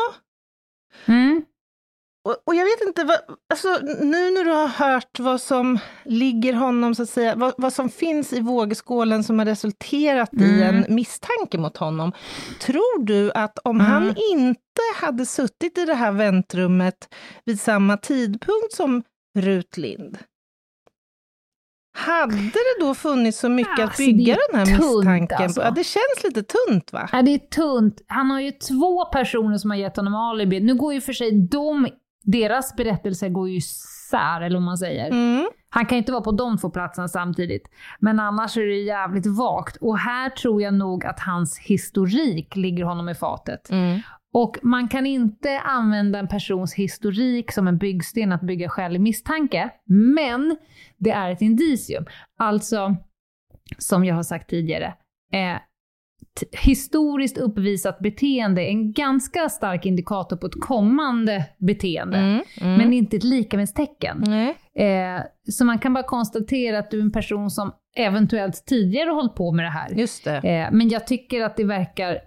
Mm. 1.06 1.46
Och, 2.26 2.38
och 2.46 2.56
jag 2.56 2.66
vet 2.66 2.88
inte, 2.88 3.04
vad, 3.04 3.18
alltså, 3.50 3.68
nu 4.02 4.32
när 4.32 4.44
du 4.44 4.52
har 4.52 4.68
hört 4.68 5.20
vad 5.20 5.42
som 5.42 5.80
ligger 6.06 6.54
honom, 6.54 6.96
så 6.96 7.04
att 7.04 7.10
säga, 7.10 7.36
vad, 7.36 7.54
vad 7.58 7.74
som 7.74 7.90
finns 7.90 8.34
i 8.34 8.40
vågskålen 8.42 9.24
som 9.24 9.40
har 9.40 9.46
resulterat 9.46 10.34
i 10.34 10.44
Mm. 10.62 10.76
en 10.76 10.96
misstanke 10.96 11.58
mot 11.58 11.78
honom. 11.78 12.12
Tror 12.60 13.04
du 13.06 13.32
att 13.32 13.60
om 13.64 13.80
Mm. 13.82 13.92
han 13.92 14.16
inte 14.32 14.62
hade 15.02 15.26
suttit 15.26 15.78
i 15.78 15.86
det 15.86 15.94
här 15.94 16.12
väntrummet 16.12 17.14
vid 17.46 17.60
samma 17.62 17.98
tidpunkt 17.98 18.74
som 18.74 19.04
Rut 19.40 19.78
Lind, 19.78 20.18
hade 21.98 22.36
det 22.36 22.80
då 22.80 22.96
funnits 22.96 23.40
så 23.40 23.50
mycket 23.50 23.74
att 23.74 23.80
Alltså, 23.80 24.02
är 24.02 24.06
bygga 24.06 24.38
den 24.52 24.60
här 24.60 24.66
tunt, 24.78 24.96
misstanken 24.96 25.38
alltså. 25.44 25.62
Ja, 25.62 25.72
det 25.72 25.84
känns 25.84 26.24
lite 26.24 26.44
tunt 26.44 26.94
va? 26.94 27.10
Ja, 27.12 27.22
det 27.22 27.34
är 27.34 27.38
tunt. 27.38 28.02
Han 28.08 28.32
har 28.32 28.40
ju 28.40 28.52
två 28.52 29.06
personer 29.06 29.58
som 29.58 29.70
har 29.70 29.78
gett 29.78 29.96
honom 29.98 30.16
alibi. 30.16 30.60
Nu 30.60 30.76
går 30.76 30.94
ju 30.94 31.02
för 31.02 31.14
sig 31.14 31.32
de, 31.48 31.88
deras 32.24 32.76
berättelser 32.76 33.30
går 33.30 33.50
ju 33.50 33.56
isär, 33.56 34.42
eller 34.42 34.56
vad 34.56 34.66
man 34.66 34.78
säger. 34.78 35.12
Mm. 35.12 35.50
Han 35.70 35.86
kan 35.86 35.96
ju 35.96 36.00
inte 36.00 36.12
vara 36.12 36.24
på 36.24 36.32
de 36.32 36.58
två 36.58 36.70
platserna 36.70 37.08
samtidigt. 37.08 37.70
Men 38.00 38.20
annars 38.20 38.58
är 38.58 38.66
det 38.66 38.82
jävligt 38.82 39.26
vagt. 39.26 39.78
Och 39.78 39.98
här 39.98 40.30
tror 40.30 40.62
jag 40.62 40.74
nog 40.74 41.06
att 41.06 41.20
hans 41.20 41.60
historik 41.60 42.56
ligger 42.56 42.84
honom 42.84 43.10
i 43.10 43.16
fatet. 43.16 43.70
Mm. 43.72 44.00
Och 44.34 44.58
man 44.62 44.88
kan 44.88 45.06
inte 45.06 45.60
använda 45.60 46.20
en 46.20 46.28
persons 46.28 46.74
historik 46.74 47.52
som 47.52 47.68
en 47.68 47.78
byggsten 47.78 48.32
att 48.32 48.42
bygga 48.42 48.70
skälig 48.70 49.02
misstanke. 49.02 49.70
Men 50.16 50.58
det 50.98 51.12
är 51.12 51.32
ett 51.32 51.42
indicium. 51.42 52.06
Alltså, 52.40 52.96
som 53.78 54.06
jag 54.06 54.16
har 54.16 54.24
sagt 54.24 54.50
tidigare, 54.50 54.94
eh, 55.34 55.62
historiskt 56.52 57.38
uppvisat 57.38 58.00
beteende 58.00 58.62
är 58.62 58.70
en 58.70 58.94
ganska 58.94 59.50
stark 59.50 59.86
indikator 59.86 60.38
på 60.38 60.48
ett 60.48 60.62
kommande 60.62 61.46
beteende. 61.58 62.18
Mm. 62.18 62.42
Mm. 62.62 62.78
Men 62.78 62.94
inte 62.94 63.18
ett 63.18 63.24
likamedstecken. 63.24 64.24
Eh, 64.76 65.22
så 65.50 65.66
man 65.66 65.80
kan 65.80 65.94
bara 65.94 66.04
konstatera 66.04 66.80
att 66.80 66.92
du 66.92 66.98
är 66.98 67.02
en 67.02 67.12
person 67.12 67.50
som 67.50 67.72
eventuellt 67.98 68.66
tidigare 68.66 69.10
har 69.10 69.16
hållit 69.16 69.36
på 69.36 69.52
med 69.52 69.66
det 69.66 69.70
här. 69.70 69.90
Just 69.90 70.24
det. 70.24 70.38
Eh, 70.38 70.72
men 70.72 70.90
jag 70.90 71.08
tycker 71.08 71.44
att 71.44 71.58
det 71.58 71.64
verkar 71.64 72.18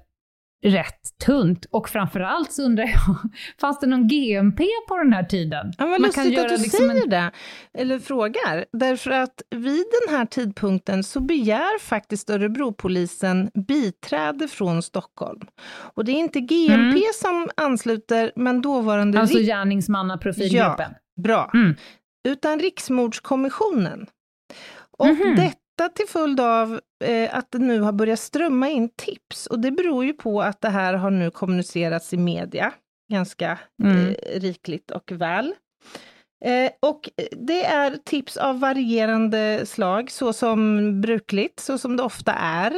rätt 0.65 1.19
tunt. 1.27 1.65
Och 1.71 1.89
framförallt 1.89 2.53
så 2.53 2.63
undrar 2.63 2.85
jag, 2.85 3.17
fanns 3.61 3.81
det 3.81 3.87
någon 3.87 4.09
GMP 4.09 4.65
på 4.89 4.97
den 4.99 5.13
här 5.13 5.25
tiden? 5.25 5.73
Ja, 5.79 5.87
vad 5.87 6.01
lustigt 6.03 6.39
att 6.39 6.49
du 6.49 6.59
säger 6.59 7.07
det, 7.07 7.31
eller 7.79 7.99
frågar. 7.99 8.65
Därför 8.73 9.11
att 9.11 9.43
vid 9.51 9.85
den 10.07 10.17
här 10.17 10.27
tidpunkten 10.27 11.05
så 11.05 11.21
begär 11.21 11.79
faktiskt 11.79 12.31
Örebropolisen 12.31 13.51
biträde 13.69 14.49
från 14.49 14.83
Stockholm. 14.83 15.41
Och 15.95 16.05
det 16.05 16.13
är 16.13 16.17
inte 16.17 16.41
GMP 16.41 16.75
Mm. 16.99 17.03
som 17.15 17.49
ansluter, 17.57 18.33
men 18.37 18.63
dåvarande 18.63 19.21
Alltså 19.21 19.39
Rik- 19.39 19.47
gärningsmannaprofilgruppen. 19.47 20.91
Bra. 21.23 21.51
Mm. 21.55 21.75
Utan 22.29 22.61
Riksmordskommissionen. 22.61 24.07
Och 24.99 25.07
Mhm. 25.07 25.37
detta 25.37 25.59
till 25.89 26.07
följd 26.09 26.41
av 26.41 26.81
eh, 27.05 27.37
att 27.37 27.51
det 27.51 27.59
nu 27.59 27.81
har 27.81 27.93
börjat 27.93 28.19
strömma 28.21 28.69
in 28.69 28.89
tips. 28.97 29.47
Och 29.47 29.59
det 29.59 29.71
beror 29.71 30.05
ju 30.05 30.13
på 30.13 30.43
att 30.43 30.61
det 30.61 30.69
här 30.69 30.95
har 30.95 31.11
nu 31.11 31.31
kommunicerats 31.31 32.13
i 32.13 32.17
media 32.17 32.73
ganska 33.13 33.59
Mm. 33.83 34.07
eh, 34.09 34.41
rikligt 34.41 34.91
och 34.91 35.13
väl. 35.13 35.55
Eh, 36.45 36.71
och 36.81 37.11
det 37.31 37.65
är 37.65 37.97
tips 38.05 38.37
av 38.37 38.61
varierande 38.61 39.67
slag, 39.67 40.11
så 40.11 40.33
som 40.33 41.01
brukligt, 41.01 41.61
så 41.61 41.79
som 41.79 41.97
det 41.97 42.03
ofta 42.03 42.33
är. 42.33 42.71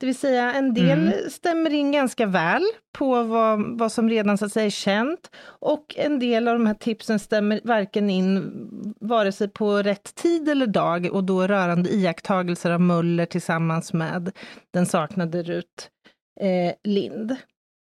Det 0.00 0.06
vill 0.06 0.14
säga 0.18 0.54
en 0.54 0.74
del 0.74 0.98
Mm. 0.98 1.30
stämmer 1.30 1.72
in 1.74 1.92
ganska 1.92 2.26
väl 2.26 2.62
på 2.98 3.22
vad, 3.22 3.78
vad 3.78 3.92
som 3.92 4.08
redan 4.08 4.38
så 4.38 4.44
att 4.44 4.52
säga 4.52 4.66
är 4.66 4.70
känt. 4.70 5.30
Och 5.44 5.94
en 5.96 6.18
del 6.18 6.48
av 6.48 6.54
de 6.58 6.66
här 6.66 6.74
tipsen 6.74 7.18
stämmer 7.18 7.60
varken 7.64 8.10
in 8.10 8.52
vare 9.00 9.32
sig 9.32 9.48
på 9.48 9.82
rätt 9.82 10.14
tid 10.14 10.48
eller 10.48 10.66
dag 10.66 11.08
och 11.12 11.24
då 11.24 11.46
rörande 11.46 11.90
iakttagelser 11.90 12.70
av 12.70 12.80
Möller 12.80 13.26
tillsammans 13.26 13.92
med 13.92 14.30
den 14.72 14.86
saknade 14.86 15.42
Rut 15.42 15.90
eh, 16.40 16.74
Lind. 16.84 17.36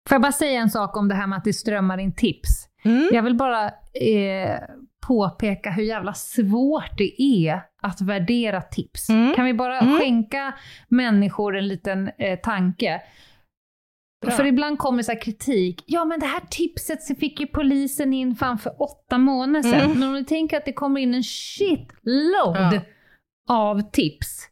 Får 0.08 0.14
jag 0.14 0.22
bara 0.22 0.32
säga 0.32 0.60
en 0.60 0.70
sak 0.70 0.96
om 0.96 1.08
det 1.08 1.14
här 1.14 1.26
med 1.26 1.38
att 1.38 1.44
det 1.44 1.52
strömmar 1.52 1.98
in 1.98 2.14
tips? 2.14 2.48
Mm. 2.88 3.08
Jag 3.12 3.22
vill 3.22 3.34
bara 3.36 3.66
eh, 3.94 4.58
påpeka 5.06 5.70
hur 5.70 5.82
jävla 5.82 6.14
svårt 6.14 6.98
det 6.98 7.22
är 7.22 7.60
att 7.82 8.00
värdera 8.00 8.60
tips. 8.62 9.08
Mm. 9.08 9.34
Kan 9.34 9.44
vi 9.44 9.54
bara 9.54 9.78
Mm. 9.80 9.98
skänka 9.98 10.54
människor 10.88 11.56
en 11.56 11.68
liten 11.68 12.10
eh, 12.18 12.38
tanke? 12.38 13.00
Bra. 14.22 14.30
För 14.30 14.44
ibland 14.46 14.78
kommer 14.78 15.02
så 15.02 15.12
här 15.12 15.20
kritik. 15.20 15.84
Ja, 15.86 16.04
men 16.04 16.20
det 16.20 16.26
här 16.26 16.42
tipset 16.50 17.02
så 17.02 17.14
fick 17.14 17.40
ju 17.40 17.46
polisen 17.46 18.12
in 18.14 18.36
fan 18.36 18.58
för 18.58 18.82
åtta 18.82 19.18
månader 19.18 19.62
sedan. 19.62 19.80
Mm. 19.80 19.98
Men 19.98 20.08
om 20.08 20.14
ni 20.14 20.24
tänker 20.24 20.56
att 20.56 20.64
det 20.64 20.72
kommer 20.72 21.00
in 21.00 21.14
en 21.14 21.22
shitload 21.22 22.74
Ja. 22.74 22.80
av 23.48 23.80
tips. 23.90 24.48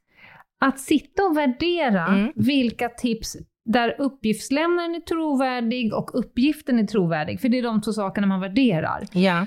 Att 0.61 0.81
sitta 0.81 1.23
och 1.25 1.37
värdera 1.37 2.07
Mm. 2.07 2.33
vilka 2.37 2.89
tips 2.89 3.37
där 3.67 3.97
uppgiftslämnaren 3.99 4.95
är 4.95 5.01
trovärdig 5.01 5.95
och 5.95 6.11
uppgiften 6.19 6.79
är 6.79 6.87
trovärdig, 6.87 7.41
för 7.41 7.49
det 7.49 7.59
är 7.59 7.63
de 7.63 7.81
två 7.81 7.93
sakerna 7.93 8.27
man 8.27 8.41
värderar. 8.41 9.05
Ja. 9.13 9.47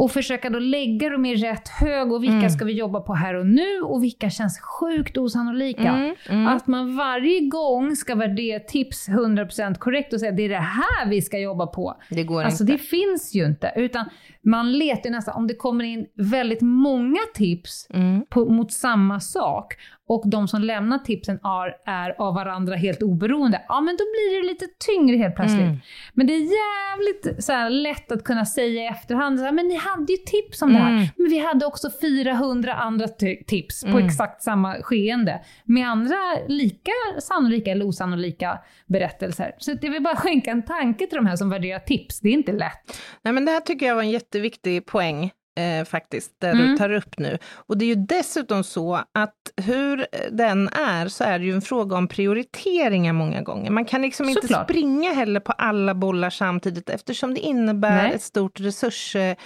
Och 0.00 0.10
försöka 0.10 0.50
då 0.50 0.58
lägga 0.58 1.08
dem 1.10 1.24
i 1.24 1.34
rätt 1.36 1.68
hög 1.68 2.12
och 2.12 2.22
vilka 2.22 2.36
Mm. 2.36 2.50
ska 2.50 2.64
vi 2.64 2.72
jobba 2.72 3.00
på 3.00 3.14
här 3.14 3.34
och 3.34 3.46
nu 3.46 3.80
och 3.80 4.02
vilka 4.02 4.30
känns 4.30 4.60
sjukt 4.60 5.18
osannolika. 5.18 5.88
Mm. 5.88 6.14
Mm. 6.28 6.46
Att 6.46 6.66
man 6.66 6.96
varje 6.96 7.40
gång 7.40 7.96
ska 7.96 8.14
värdera 8.14 8.60
tips 8.60 9.08
100% 9.08 9.74
korrekt 9.78 10.12
och 10.12 10.20
säga 10.20 10.32
det 10.32 10.42
är 10.42 10.48
det 10.48 10.56
här 10.56 11.08
vi 11.10 11.22
ska 11.22 11.38
jobba 11.38 11.66
på. 11.66 11.94
det 12.10 12.22
går 12.24 12.42
Alltså 12.44 12.62
inte. 12.64 12.72
det 12.72 12.78
finns 12.78 13.34
ju 13.34 13.46
inte. 13.46 13.72
Utan 13.76 14.08
man 14.44 14.72
letar 14.72 15.10
nästan, 15.10 15.34
om 15.36 15.46
det 15.46 15.54
kommer 15.54 15.84
in 15.84 16.06
väldigt 16.14 16.60
många 16.62 17.20
tips 17.34 17.86
Mm. 17.94 18.22
på, 18.30 18.44
mot 18.52 18.72
samma 18.72 19.20
sak 19.20 19.74
och 20.08 20.22
de 20.30 20.48
som 20.48 20.60
lämnar 20.62 20.98
tipsen 20.98 21.36
är, 21.44 21.90
är 21.90 22.14
av 22.22 22.34
varandra 22.34 22.76
helt 22.76 23.02
oberoende, 23.02 23.62
ja 23.68 23.80
men 23.80 23.96
då 23.96 24.04
blir 24.04 24.42
det 24.42 24.48
lite 24.48 24.66
tyngre 24.86 25.16
helt 25.16 25.36
plötsligt. 25.36 25.60
Mm. 25.60 25.76
Men 26.14 26.26
det 26.26 26.32
är 26.32 26.40
jävligt 26.40 27.44
så 27.44 27.52
här, 27.52 27.70
lätt 27.70 28.12
att 28.12 28.24
kunna 28.24 28.44
säga 28.46 28.82
i 28.82 28.86
efterhand, 28.86 29.38
så 29.38 29.44
här, 29.44 29.52
men 29.52 29.68
ni 29.68 29.76
hade 29.76 30.12
ju 30.12 30.16
tips 30.18 30.62
om 30.62 30.72
det 30.72 30.78
här. 30.78 30.90
Mm. 30.92 31.06
Men 31.16 31.30
vi 31.30 31.38
hade 31.38 31.66
också 31.66 31.90
400 32.00 32.74
andra 32.74 33.06
ti- 33.06 33.44
tips 33.46 33.82
på 33.82 33.88
Mm. 33.88 34.06
exakt 34.06 34.42
samma 34.42 34.74
skeende 34.82 35.40
med 35.64 35.88
andra 35.88 36.16
lika 36.48 36.90
sannolika 37.20 37.70
eller 37.70 37.86
osannolika 37.88 38.58
berättelser. 38.86 39.54
Så 39.58 39.72
det 39.74 39.88
vill 39.88 40.02
bara 40.02 40.16
skänka 40.16 40.50
en 40.50 40.62
tanke 40.62 41.06
till 41.06 41.16
de 41.16 41.26
här 41.26 41.36
som 41.36 41.50
värderar 41.50 41.78
tips. 41.78 42.20
Det 42.20 42.28
är 42.28 42.32
inte 42.32 42.52
lätt. 42.52 43.00
Nej, 43.22 43.34
men 43.34 43.44
det 43.44 43.50
här 43.52 43.60
tycker 43.60 43.86
jag 43.86 43.94
var 43.94 44.02
en 44.02 44.10
jätteviktig 44.10 44.86
poäng 44.86 45.30
eh, 45.58 45.84
faktiskt, 45.84 46.32
det 46.40 46.48
Mm. 46.48 46.66
du 46.68 46.76
tar 46.78 46.90
upp 46.90 47.18
nu. 47.18 47.38
Och 47.54 47.78
det 47.78 47.84
är 47.84 47.86
ju 47.86 47.94
dessutom 47.94 48.64
så 48.64 48.94
att 49.14 49.34
hur 49.56 50.06
den 50.30 50.68
är, 50.68 51.08
så 51.08 51.24
är 51.24 51.38
det 51.38 51.44
ju 51.44 51.52
en 51.54 51.62
fråga 51.62 51.96
om 51.96 52.08
prioriteringar 52.08 53.12
många 53.12 53.42
gånger. 53.42 53.70
Man 53.70 53.84
kan 53.84 54.02
liksom 54.02 54.28
inte 54.28 54.40
Såklart. 54.40 54.70
springa 54.70 55.12
heller 55.12 55.40
på 55.40 55.52
alla 55.52 55.94
bollar 55.94 56.30
samtidigt, 56.30 56.90
eftersom 56.90 57.34
det 57.34 57.40
innebär 57.40 58.02
Nej. 58.02 58.12
ett 58.14 58.22
stort 58.22 58.60
resurs, 58.60 59.16
eh, 59.16 59.36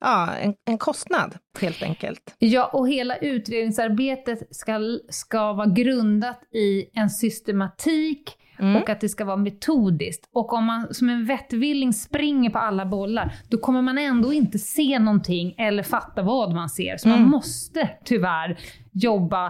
ja, 0.00 0.28
en, 0.34 0.54
en 0.64 0.78
kostnad 0.78 1.34
helt 1.60 1.82
enkelt. 1.82 2.34
Ja, 2.38 2.66
och 2.72 2.88
hela 2.88 3.16
utredningsarbetet 3.16 4.54
ska, 4.56 4.98
ska 5.08 5.52
vara 5.52 5.66
grundat 5.66 6.40
i 6.54 6.84
en 7.00 7.10
systematik 7.10 8.36
Mm. 8.58 8.82
och 8.82 8.90
att 8.90 9.00
det 9.00 9.08
ska 9.08 9.24
vara 9.24 9.36
metodiskt. 9.36 10.28
Och 10.34 10.52
om 10.52 10.64
man 10.64 10.94
som 10.94 11.08
en 11.08 11.24
vettvilling 11.24 11.92
springer 11.92 12.50
på 12.50 12.58
alla 12.58 12.86
bollar, 12.86 13.34
då 13.48 13.58
kommer 13.58 13.82
man 13.82 13.98
ändå 13.98 14.32
inte 14.32 14.58
se 14.58 14.98
någonting 14.98 15.54
eller 15.58 15.82
fatta 15.82 16.22
vad 16.22 16.54
man 16.54 16.68
ser. 16.68 16.96
Så 16.96 17.08
man 17.08 17.18
Mm. 17.18 17.30
måste 17.30 17.88
tyvärr 18.04 18.58
jobba 18.92 19.46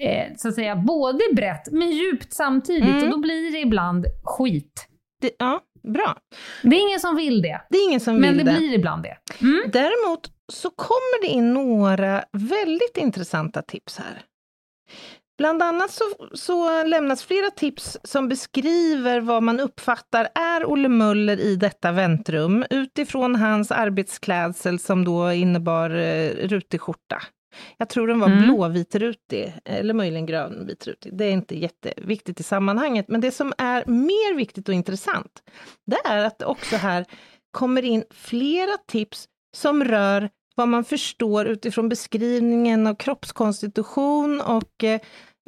eh, 0.00 0.34
så 0.36 0.48
att 0.48 0.54
säga 0.54 0.76
både 0.76 1.20
brett 1.36 1.72
men 1.72 1.90
djupt 1.90 2.32
samtidigt. 2.32 2.84
Mm. 2.84 3.04
Och 3.04 3.10
då 3.10 3.18
blir 3.18 3.52
det 3.52 3.58
ibland 3.58 4.06
skit. 4.24 4.86
Det, 5.22 5.30
ja, 5.38 5.60
bra. 5.82 6.16
Det 6.62 6.76
är 6.76 6.88
ingen 6.88 7.00
som 7.00 7.16
vill 7.16 7.42
det, 7.42 7.60
Det 7.70 7.76
är 7.78 7.88
ingen 7.88 8.00
som 8.00 8.16
men 8.16 8.36
vill 8.36 8.44
det 8.46 8.52
det. 8.52 8.58
blir 8.58 8.74
ibland 8.74 9.02
det. 9.02 9.16
Mm. 9.40 9.62
Däremot 9.72 10.20
så 10.52 10.70
kommer 10.70 11.22
det 11.22 11.28
in 11.28 11.52
några 11.52 12.24
väldigt 12.32 12.96
intressanta 12.96 13.62
tips 13.62 13.98
här. 13.98 14.22
Bland 15.40 15.62
annat 15.62 15.90
så, 15.90 16.04
så 16.34 16.84
lämnas 16.84 17.24
flera 17.24 17.50
tips 17.50 17.98
som 18.04 18.28
beskriver 18.28 19.20
vad 19.20 19.42
man 19.42 19.60
uppfattar 19.60 20.28
är 20.34 20.70
Olle 20.70 20.88
Möller 20.88 21.40
i 21.40 21.56
detta 21.56 21.92
väntrum 21.92 22.64
utifrån 22.70 23.36
hans 23.36 23.70
arbetsklädsel 23.70 24.78
som 24.78 25.04
då 25.04 25.32
innebar 25.32 25.90
eh, 25.90 26.30
rutig 26.48 26.80
skjorta 26.80 27.22
Jag 27.76 27.88
tror 27.88 28.08
den 28.08 28.20
var 28.20 28.26
Mm. 28.26 28.44
blåvitrutig, 28.44 29.54
eller 29.64 29.94
möjligen 29.94 30.26
grönvitrutig. 30.26 31.16
Det 31.16 31.24
är 31.24 31.30
inte 31.32 31.58
jätteviktigt 31.58 32.40
i 32.40 32.42
sammanhanget, 32.42 33.08
men 33.08 33.20
det 33.20 33.30
som 33.30 33.52
är 33.58 33.84
mer 33.86 34.34
viktigt 34.34 34.68
och 34.68 34.74
intressant, 34.74 35.42
det 35.86 35.98
är 36.08 36.24
att 36.24 36.38
det 36.38 36.44
också 36.46 36.76
här 36.76 37.04
kommer 37.50 37.82
in 37.84 38.04
flera 38.10 38.76
tips 38.88 39.24
som 39.56 39.84
rör 39.84 40.30
vad 40.54 40.68
man 40.68 40.84
förstår 40.84 41.46
utifrån 41.46 41.88
beskrivningen 41.88 42.86
av 42.86 42.94
kroppskonstitution 42.94 44.40
och 44.40 44.84
eh, 44.84 45.00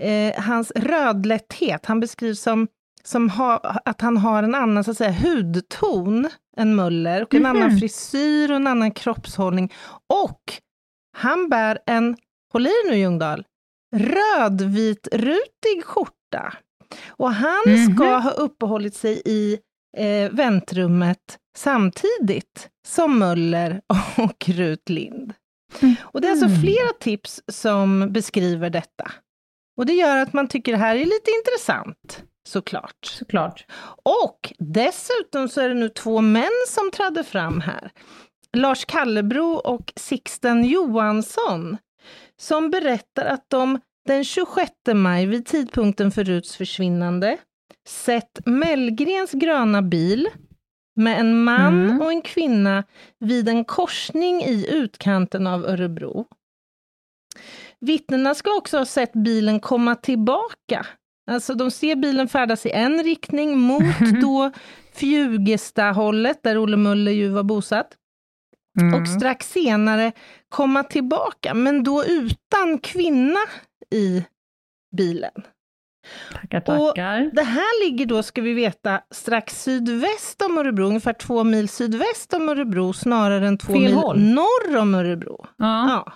eh, 0.03 0.41
hans 0.43 0.71
rödlätthet. 0.77 1.87
Han 1.87 2.01
beskrivs 2.01 2.41
som, 2.41 2.69
som 3.05 3.31
ha, 3.31 3.57
att 3.85 4.01
han 4.01 4.17
har 4.17 4.43
en 4.43 4.55
annan 4.55 4.85
så 4.85 4.91
att 4.91 4.97
säga, 4.97 5.13
hudton 5.13 6.29
än 6.57 6.75
Möller, 6.75 7.23
och 7.23 7.35
en 7.35 7.43
Mhm. 7.43 7.57
annan 7.57 7.79
frisyr 7.79 8.51
och 8.51 8.57
en 8.57 8.67
annan 8.67 8.91
kroppshållning. 8.91 9.73
Och 10.07 10.43
han 11.17 11.49
bär 11.49 11.79
en, 11.87 12.17
håll 12.53 12.67
i 12.67 12.71
nu 12.89 12.97
Ljungdahl, 12.97 13.45
rödvitrutig 13.97 15.85
skjorta. 15.85 16.53
Och 17.09 17.33
han 17.33 17.63
Mhm. 17.67 17.95
ska 17.97 18.17
ha 18.17 18.31
uppehållit 18.31 18.95
sig 18.95 19.23
i 19.25 19.59
eh, 19.97 20.31
väntrummet 20.31 21.39
samtidigt 21.57 22.69
som 22.87 23.19
Möller 23.19 23.81
och 24.19 24.49
Rut 24.49 24.89
Lind. 24.89 25.33
Mm. 25.83 25.95
Och 26.03 26.21
det 26.21 26.27
är 26.27 26.31
alltså 26.31 26.47
Mm. 26.47 26.61
flera 26.61 26.93
tips 27.01 27.43
som 27.49 28.13
beskriver 28.13 28.71
detta. 28.71 29.11
Och 29.77 29.87
det 29.87 29.93
gör 29.93 30.19
att 30.19 30.33
man 30.33 30.49
tycker 30.49 30.73
det 30.73 30.79
här 30.79 30.97
är 30.97 31.05
lite 31.05 31.31
intressant, 31.39 32.25
såklart. 32.49 33.05
Såklart. 33.07 33.67
Och 34.03 34.53
dessutom 34.59 35.49
så 35.49 35.61
är 35.61 35.69
det 35.69 35.75
nu 35.75 35.89
två 35.89 36.21
män 36.21 36.51
som 36.69 36.91
trädde 36.91 37.25
fram 37.25 37.61
här. 37.61 37.91
Lars 38.57 38.85
Kallebro 38.85 39.53
och 39.55 39.93
Sixten 39.97 40.65
Johansson, 40.65 41.77
som 42.37 42.71
berättar 42.71 43.25
att 43.25 43.45
de 43.51 43.81
den 44.07 44.25
26 44.25 44.71
maj 44.95 45.27
vid 45.27 45.47
tidpunkten 45.47 46.11
för 46.11 46.25
Ruts 46.25 46.57
försvinnande 46.57 47.39
sett 47.89 48.47
Mellgrens 48.47 49.33
gröna 49.33 49.83
bil 49.83 50.29
med 50.97 51.21
en 51.21 51.45
man 51.45 51.85
Mm. 51.85 52.01
och 52.01 52.13
en 52.13 52.23
kvinna 52.23 52.85
vid 53.19 53.49
en 53.49 53.65
korsning 53.65 54.43
i 54.43 54.67
utkanten 54.71 55.47
av 55.47 55.65
Örebro. 55.65 56.27
Vittnena 57.87 58.35
ska 58.35 58.51
också 58.55 58.79
ha 58.79 58.85
sett 58.85 59.13
bilen 59.13 59.61
komma 59.61 59.95
tillbaka. 59.95 60.87
Alltså 61.31 61.55
de 61.55 61.71
ser 61.71 61.97
bilen 61.97 62.29
färdas 62.29 62.67
i 62.67 62.71
en 62.71 63.03
riktning 63.05 63.59
mot 63.59 63.83
då 64.23 64.51
Fjugesta-hållet, 64.95 66.43
där 66.43 66.59
Olle 66.63 66.77
Möller 66.77 67.13
ju 67.13 67.29
var 67.29 67.43
bosatt, 67.43 67.97
Mm. 68.81 68.95
och 69.03 69.09
strax 69.09 69.51
senare 69.53 70.13
komma 70.49 70.83
tillbaka, 70.83 71.55
men 71.55 71.83
då 71.85 72.05
utan 72.05 72.79
kvinna 72.79 73.39
i 73.95 74.25
bilen. 74.97 75.31
Tackar, 76.33 76.59
Och 76.59 76.89
tackar. 76.89 77.31
Det 77.35 77.43
här 77.43 77.85
ligger 77.85 78.07
då, 78.07 78.23
ska 78.23 78.43
vi 78.43 78.53
veta, 78.53 79.01
strax 79.11 79.63
sydväst 79.63 80.43
om 80.43 80.59
Örebro, 80.59 80.87
ungefär 80.87 81.13
två 81.13 81.45
mil 81.45 81.69
sydväst 81.69 82.35
om 82.35 82.49
Örebro, 82.49 82.93
snarare 82.93 83.47
än 83.49 83.59
två 83.59 83.73
Fel 83.73 83.83
mil 83.83 83.95
håll. 83.95 84.21
norr 84.21 84.77
om 84.77 84.95
Örebro. 84.95 85.47
Ja. 85.57 85.89
Ja. 85.89 86.13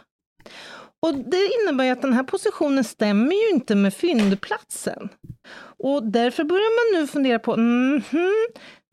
Och 1.07 1.15
det 1.15 1.51
innebär 1.63 1.85
ju 1.85 1.91
att 1.91 2.03
den 2.03 2.13
här 2.13 2.23
positionen 2.23 2.85
stämmer 2.85 3.33
ju 3.33 3.49
inte 3.51 3.75
med 3.75 3.95
fyndplatsen. 3.95 5.09
Och 5.79 6.03
därför 6.11 6.45
börjar 6.45 6.95
man 6.95 7.01
nu 7.01 7.07
fundera 7.07 7.39
på, 7.39 7.57
mhm, 7.57 8.33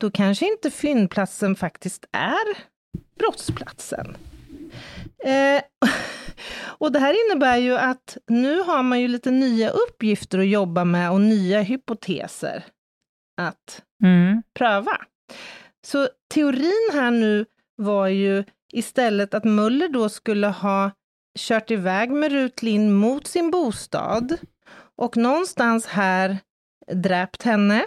då 0.00 0.10
kanske 0.10 0.46
inte 0.46 0.70
fyndplatsen 0.70 1.56
faktiskt 1.56 2.04
är 2.12 2.56
brottsplatsen. 3.18 4.16
Eh, 5.24 5.62
och 6.78 6.92
det 6.92 6.98
här 6.98 7.26
innebär 7.26 7.56
ju 7.56 7.76
att 7.76 8.16
nu 8.26 8.60
har 8.60 8.82
man 8.82 9.00
ju 9.00 9.08
lite 9.08 9.30
nya 9.30 9.70
uppgifter 9.70 10.38
att 10.38 10.48
jobba 10.48 10.84
med 10.84 11.10
och 11.10 11.20
nya 11.20 11.60
hypoteser 11.60 12.64
att 13.40 13.82
Mm. 14.04 14.42
pröva. 14.58 15.00
Så 15.86 16.08
teorin 16.34 16.90
här 16.92 17.10
nu 17.10 17.46
var 17.76 18.08
ju 18.08 18.44
istället 18.72 19.34
att 19.34 19.44
Möller 19.44 19.88
då 19.88 20.08
skulle 20.08 20.46
ha 20.46 20.90
kört 21.38 21.70
iväg 21.70 22.10
med 22.10 22.32
Rut 22.32 22.62
Lind 22.62 22.94
mot 22.94 23.26
sin 23.26 23.50
bostad 23.50 24.36
och 24.96 25.16
någonstans 25.16 25.86
här 25.86 26.38
dräpt 26.92 27.42
henne 27.42 27.86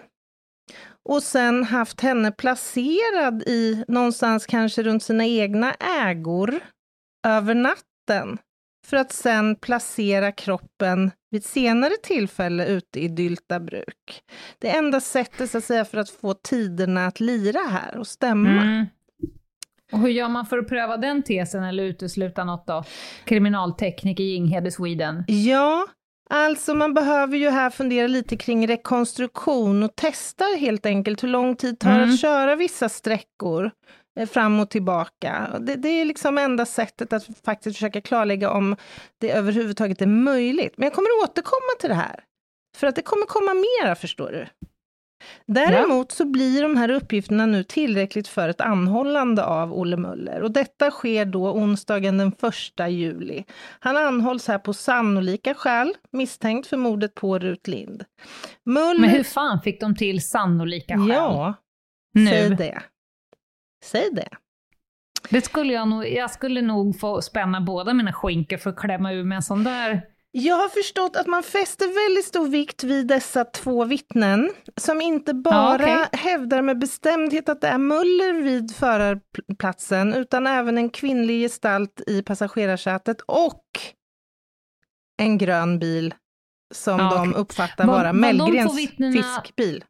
och 1.09 1.23
sen 1.23 1.63
haft 1.63 2.01
henne 2.01 2.31
placerad 2.31 3.43
i 3.45 3.83
någonstans 3.87 4.45
kanske 4.45 4.83
runt 4.83 5.03
sina 5.03 5.25
egna 5.25 5.73
ägor 5.73 6.59
över 7.27 7.55
natten 7.55 8.37
för 8.85 8.97
att 8.97 9.11
sen 9.11 9.55
placera 9.55 10.31
kroppen 10.31 11.11
vid 11.31 11.41
ett 11.41 11.47
senare 11.47 11.93
tillfälle 12.03 12.65
ute 12.67 12.99
i 12.99 13.07
Dylta 13.07 13.59
bruk. 13.59 14.23
Det 14.59 14.69
enda 14.69 14.99
sättet 14.99 15.51
så 15.51 15.57
att 15.57 15.63
säga 15.63 15.85
för 15.85 15.97
att 15.97 16.09
få 16.09 16.33
tiderna 16.33 17.07
att 17.07 17.19
lira 17.19 17.59
här 17.59 17.97
och 17.97 18.07
stämma. 18.07 18.61
Mm. 18.61 18.85
Och 19.91 19.99
hur 19.99 20.09
gör 20.09 20.29
man 20.29 20.45
för 20.45 20.57
att 20.57 20.67
pröva 20.67 20.97
den 20.97 21.23
tesen 21.23 21.63
eller 21.63 21.83
utesluta 21.83 22.43
något 22.43 22.67
då? 22.67 22.83
Kriminalteknik 23.25 24.19
i 24.19 24.23
Ginghede, 24.23 24.71
Sweden. 24.71 25.23
Ja, 25.27 25.87
alltså 26.29 26.73
man 26.73 26.93
behöver 26.93 27.37
ju 27.37 27.49
här 27.49 27.69
fundera 27.69 28.07
lite 28.07 28.37
kring 28.37 28.67
rekonstruktion 28.67 29.83
och 29.83 29.91
testar 29.95 30.59
helt 30.59 30.85
enkelt 30.85 31.23
hur 31.23 31.27
lång 31.27 31.55
tid 31.55 31.79
tar 31.79 31.89
det 31.89 31.95
Mm. 31.95 32.09
att 32.09 32.19
köra 32.19 32.55
vissa 32.55 32.89
sträckor 32.89 33.71
eh, 34.19 34.27
fram 34.27 34.59
och 34.59 34.69
tillbaka. 34.69 35.59
Det, 35.59 35.75
det 35.75 35.89
är 35.89 36.05
liksom 36.05 36.37
enda 36.37 36.65
sättet 36.65 37.13
att 37.13 37.27
faktiskt 37.45 37.75
försöka 37.77 38.01
klarlägga 38.01 38.51
om 38.51 38.75
det 39.21 39.31
överhuvudtaget 39.31 40.01
är 40.01 40.05
möjligt. 40.07 40.73
Men 40.77 40.85
jag 40.85 40.93
kommer 40.93 41.09
återkomma 41.23 41.75
till 41.79 41.89
det 41.89 41.95
här, 41.95 42.19
för 42.77 42.87
att 42.87 42.95
det 42.95 43.01
kommer 43.01 43.25
komma 43.25 43.51
mera, 43.53 43.95
förstår 43.95 44.31
du. 44.31 44.47
Däremot 45.45 46.11
så 46.11 46.25
blir 46.25 46.61
de 46.61 46.77
här 46.77 46.89
uppgifterna 46.89 47.45
nu 47.45 47.63
tillräckligt 47.63 48.27
för 48.27 48.49
ett 48.49 48.61
anhållande 48.61 49.45
av 49.45 49.73
Olle 49.73 49.97
Möller 49.97 50.41
och 50.41 50.51
detta 50.51 50.91
sker 50.91 51.25
då 51.25 51.51
onsdagen 51.51 52.17
den 52.17 52.27
1 52.79 52.89
juli. 52.89 53.43
Han 53.79 53.97
anhålls 53.97 54.47
här 54.47 54.59
på 54.59 54.73
sannolika 54.73 55.53
skäl, 55.53 55.93
misstänkt 56.11 56.67
för 56.67 56.77
mordet 56.77 57.15
på 57.15 57.39
Rut 57.39 57.67
Lind. 57.67 58.03
Möller... 58.65 59.01
Men 59.01 59.09
hur 59.09 59.23
fan 59.23 59.61
fick 59.61 59.81
de 59.81 59.95
till 59.95 60.21
sannolika 60.21 60.97
skäl? 60.97 61.07
Ja, 61.09 61.53
nu. 62.13 62.27
säg 62.27 62.49
det. 62.49 62.83
Säg 63.85 64.09
det. 64.11 64.29
Det 65.29 65.41
skulle 65.41 65.73
jag 65.73 65.87
nog, 65.87 66.07
jag 66.07 66.31
skulle 66.31 66.61
nog 66.61 66.99
få 66.99 67.21
spänna 67.21 67.61
båda 67.61 67.93
mina 67.93 68.13
skinkor 68.13 68.57
för 68.57 68.69
att 68.69 68.79
klämma 68.79 69.13
ur 69.13 69.23
med 69.23 69.35
en 69.35 69.41
sån 69.41 69.63
där. 69.63 70.01
Jag 70.31 70.55
har 70.55 70.69
förstått 70.69 71.15
att 71.15 71.27
man 71.27 71.43
fäster 71.43 72.07
väldigt 72.07 72.25
stor 72.25 72.47
vikt 72.47 72.83
vid 72.83 73.07
dessa 73.07 73.45
två 73.45 73.85
vittnen, 73.85 74.51
som 74.77 75.01
inte 75.01 75.33
bara 75.33 75.89
Ja, 75.89 76.05
okej. 76.05 76.19
hävdar 76.19 76.61
med 76.61 76.79
bestämdhet 76.79 77.49
att 77.49 77.61
det 77.61 77.67
är 77.67 77.77
Möller 77.77 78.41
vid 78.41 78.75
förarplatsen, 78.75 80.13
utan 80.13 80.47
även 80.47 80.77
en 80.77 80.89
kvinnlig 80.89 81.41
gestalt 81.41 82.01
i 82.07 82.21
passagerarsätet 82.21 83.21
och 83.21 83.63
en 85.17 85.37
grön 85.37 85.79
bil 85.79 86.13
som 86.73 86.99
Ja, 86.99 87.09
de 87.15 87.29
okej. 87.29 87.41
uppfattar 87.41 87.85
Var- 87.85 87.93
vara 87.93 88.13
Mellgrens 88.13 88.77
vittnena- 88.77 89.11
fiskbil. 89.41 89.83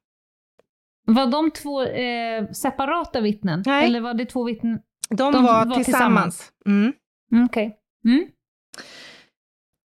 Var 1.07 1.27
de 1.27 1.51
två 1.51 1.81
eh, 1.83 2.51
separata 2.51 3.21
vittnen? 3.21 3.63
Nej. 3.65 3.85
Eller 3.85 4.01
var 4.01 4.13
det 4.13 4.25
två 4.25 4.43
vittnen? 4.43 4.79
De, 5.09 5.33
De 5.33 5.43
var, 5.43 5.65
var 5.65 5.75
tillsammans. 5.75 5.85
tillsammans. 5.85 6.51
Mm. 6.65 6.93
Mm, 7.31 7.45
Okej. 7.45 7.77
Mm. 8.05 8.27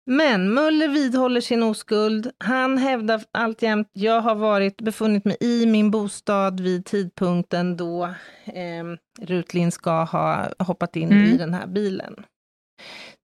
Men 0.07 0.55
Möller 0.55 0.89
vidhåller 0.89 1.41
sin 1.41 1.63
oskuld. 1.63 2.31
Han 2.39 2.79
hävdar 2.79 3.23
alltjämt, 3.33 3.89
jag 3.93 4.21
har 4.21 4.35
varit, 4.35 4.81
befunnit 4.81 5.25
mig 5.25 5.37
i 5.41 5.67
min 5.67 5.91
bostad 5.91 6.61
vid 6.61 6.85
tidpunkten 6.87 7.77
då 7.77 8.05
eh, 8.45 8.85
Rutlin 9.21 9.73
ska 9.73 10.05
ha 10.05 10.49
hoppat 10.59 10.97
in 10.97 11.13
Mm. 11.13 11.25
i 11.25 11.37
den 11.37 11.55
här 11.55 11.67
bilen. 11.67 12.25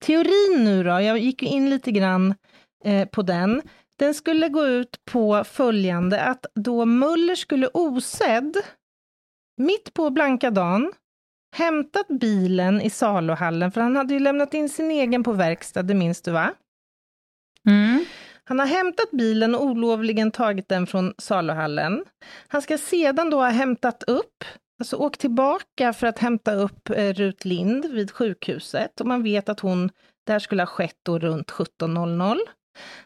Teorin 0.05 0.65
nu 0.65 0.83
då, 0.85 0.91
jag 0.91 1.19
gick 1.19 1.43
ju 1.43 1.49
in 1.49 1.71
lite 1.71 1.91
grann 1.91 2.35
eh, 2.85 3.09
på 3.09 3.23
den. 3.23 3.63
Den 3.99 4.15
skulle 4.15 4.49
gå 4.49 4.67
ut 4.67 5.01
på 5.11 5.45
följande, 5.45 6.23
att 6.23 6.47
då 6.55 6.85
Möller 6.85 7.35
skulle 7.35 7.69
osedd, 7.75 8.57
mitt 9.61 9.95
på 9.95 10.11
blanka 10.11 10.51
dagen, 10.51 10.93
hämtat 11.57 12.09
bilen 12.09 12.81
i 12.81 12.91
saluhallen, 12.91 13.73
för 13.73 13.81
han 13.81 13.97
hade 13.97 14.15
ju 14.15 14.21
lämnat 14.21 14.55
in 14.55 14.69
sin 14.69 14.91
egen 14.91 15.25
på 15.25 15.33
verkstad, 15.33 15.83
det 15.83 15.95
minns 15.95 16.23
du 16.23 16.31
va? 16.31 16.55
Mm. 17.69 18.05
Han 18.45 18.59
har 18.59 18.67
hämtat 18.67 19.11
bilen 19.11 19.55
och 19.55 19.63
olovligen 19.63 20.31
tagit 20.31 20.69
den 20.69 20.87
från 20.87 21.15
saluhallen. 21.19 22.05
Han 22.49 22.63
ska 22.63 22.79
sedan 22.79 23.31
då 23.31 23.37
ha 23.37 23.49
hämtat 23.49 24.03
upp, 24.03 24.45
alltså 24.81 24.97
åkt 24.97 25.21
tillbaka 25.21 25.93
för 25.93 26.07
att 26.07 26.19
hämta 26.19 26.55
upp 26.55 26.91
eh, 26.91 27.13
Rut 27.13 27.45
Lind 27.45 27.87
vid 27.87 28.11
sjukhuset. 28.11 29.01
Och 29.01 29.07
man 29.07 29.23
vet 29.23 29.49
att 29.49 29.61
hon, 29.61 29.91
det 30.27 30.33
här 30.33 30.39
skulle 30.39 30.63
ha 30.63 30.67
skett 30.67 30.97
då 31.03 31.19
runt 31.19 31.51
17.00. 31.51 32.39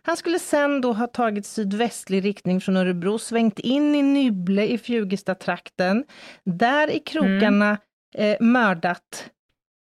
Han 0.03 0.17
skulle 0.17 0.39
sen 0.39 0.81
då 0.81 0.93
ha 0.93 1.07
tagit 1.07 1.47
sydvästlig 1.47 2.25
riktning 2.25 2.61
från 2.61 2.77
Örebro, 2.77 3.19
svängt 3.19 3.59
in 3.59 3.95
i 3.95 4.03
Nybble 4.03 4.67
i 4.67 4.79
Fjugesta-trakten, 4.79 6.05
där 6.45 6.91
i 6.91 6.99
krokarna 6.99 7.79
eh, 8.15 8.37
mördat 8.41 9.31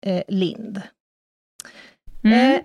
eh, 0.06 0.24
Lind. 0.28 0.82
Mm. 2.24 2.56
Eh, 2.56 2.62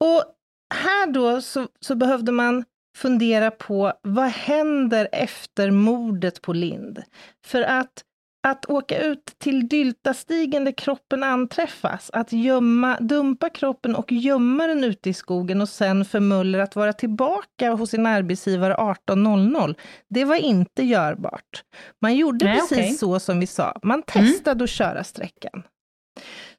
Och 0.00 0.24
här 0.72 1.06
då 1.06 1.40
så, 1.40 1.68
så 1.80 1.94
behövde 1.94 2.32
man 2.32 2.64
fundera 2.96 3.50
på 3.50 3.92
vad 4.02 4.28
händer 4.28 5.08
efter 5.12 5.70
mordet 5.70 6.42
på 6.42 6.52
Lind? 6.52 7.02
För 7.46 7.62
att 7.62 8.04
att 8.48 8.66
åka 8.66 8.98
ut 8.98 9.26
till 9.38 9.68
Dyltastigen 9.68 10.64
där 10.64 10.72
kroppen 10.72 11.22
anträffas, 11.22 12.10
att 12.12 12.32
gömma, 12.32 12.96
dumpa 13.00 13.48
kroppen 13.48 13.96
och 13.96 14.12
gömma 14.12 14.66
den 14.66 14.84
ute 14.84 15.10
i 15.10 15.14
skogen 15.14 15.60
och 15.60 15.68
sen 15.68 16.04
för 16.04 16.20
Muller 16.20 16.58
att 16.58 16.76
vara 16.76 16.92
tillbaka 16.92 17.70
hos 17.72 17.90
sin 17.90 18.06
arbetsgivare 18.06 18.74
18.00, 18.74 19.74
det 20.10 20.24
var 20.24 20.36
inte 20.36 20.82
görbart. 20.82 21.64
Man 22.00 22.16
gjorde 22.16 22.44
Nej, 22.44 22.58
precis 22.58 22.78
okay. 22.78 22.92
så 22.92 23.20
som 23.20 23.40
vi 23.40 23.46
sa, 23.46 23.78
man 23.82 24.02
mm. 24.14 24.26
testade 24.26 24.50
mm. 24.50 24.64
att 24.64 24.70
köra 24.70 25.04
sträckan. 25.04 25.62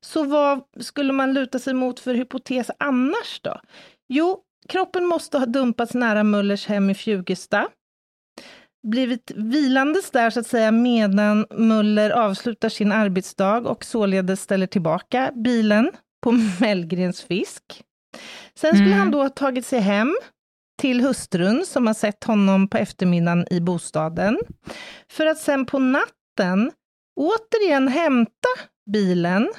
Så 0.02 0.24
vad 0.24 0.62
skulle 0.80 1.14
man 1.14 1.34
luta 1.34 1.60
sig 1.60 1.74
mot 1.74 2.00
för 2.00 2.14
hypotes 2.14 2.72
annars 2.80 3.40
då? 3.42 3.60
Jo, 4.16 4.40
kroppen 4.70 5.06
måste 5.06 5.38
ha 5.38 5.46
dumpats 5.46 5.94
nära 5.94 6.24
Mullers 6.24 6.68
hem 6.68 6.90
i 6.90 6.96
Fjugesta 6.96 7.70
blivit 8.88 9.32
vilandes 9.36 10.12
där 10.12 10.30
så 10.30 10.40
att 10.40 10.48
säga 10.48 10.72
medan 10.72 11.46
Muller 11.50 12.10
avslutar 12.10 12.70
sin 12.70 12.92
arbetsdag 12.92 13.58
och 13.58 13.84
således 13.84 14.42
ställer 14.42 14.68
tillbaka 14.68 15.32
bilen 15.36 15.92
på 16.24 16.32
Mellgrens 16.60 17.22
fisk. 17.22 17.84
Sen 18.56 18.76
skulle 18.76 18.88
mm. 18.88 19.00
han 19.00 19.12
då 19.12 19.22
ha 19.22 19.30
tagit 19.30 19.66
sig 19.66 19.80
hem 19.80 20.16
till 20.82 21.02
hustrun 21.02 21.66
som 21.66 21.88
har 21.88 21.94
sett 21.94 22.24
honom 22.24 22.68
på 22.68 22.78
eftermiddagen 22.78 23.46
i 23.52 23.60
bostaden, 23.60 24.40
för 25.12 25.26
att 25.26 25.38
sen 25.38 25.66
på 25.66 25.80
natten 25.80 26.72
återigen 27.16 27.88
hämta 27.88 28.50
bilen, 28.92 29.50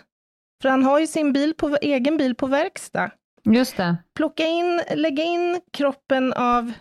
för 0.62 0.68
han 0.68 0.82
har 0.82 1.00
ju 1.00 1.06
sin 1.06 1.32
bil 1.32 1.54
på, 1.54 1.78
egen 1.80 2.16
bil 2.16 2.34
på 2.34 2.46
verkstad. 2.46 3.10
Just 3.44 3.76
det. 3.76 3.96
Plocka 4.16 4.46
in, 4.46 4.80
lägga 4.94 5.22
in 5.24 5.60
kroppen 5.72 6.32
av 6.32 6.72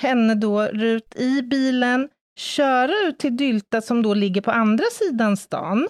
henne 0.00 0.34
då, 0.34 0.62
Rut, 0.62 1.16
i 1.16 1.42
bilen, 1.42 2.08
köra 2.36 2.92
ut 3.06 3.18
till 3.18 3.36
Dylta 3.36 3.80
som 3.80 4.02
då 4.02 4.14
ligger 4.14 4.40
på 4.40 4.50
andra 4.50 4.84
sidan 4.92 5.36
stan 5.36 5.88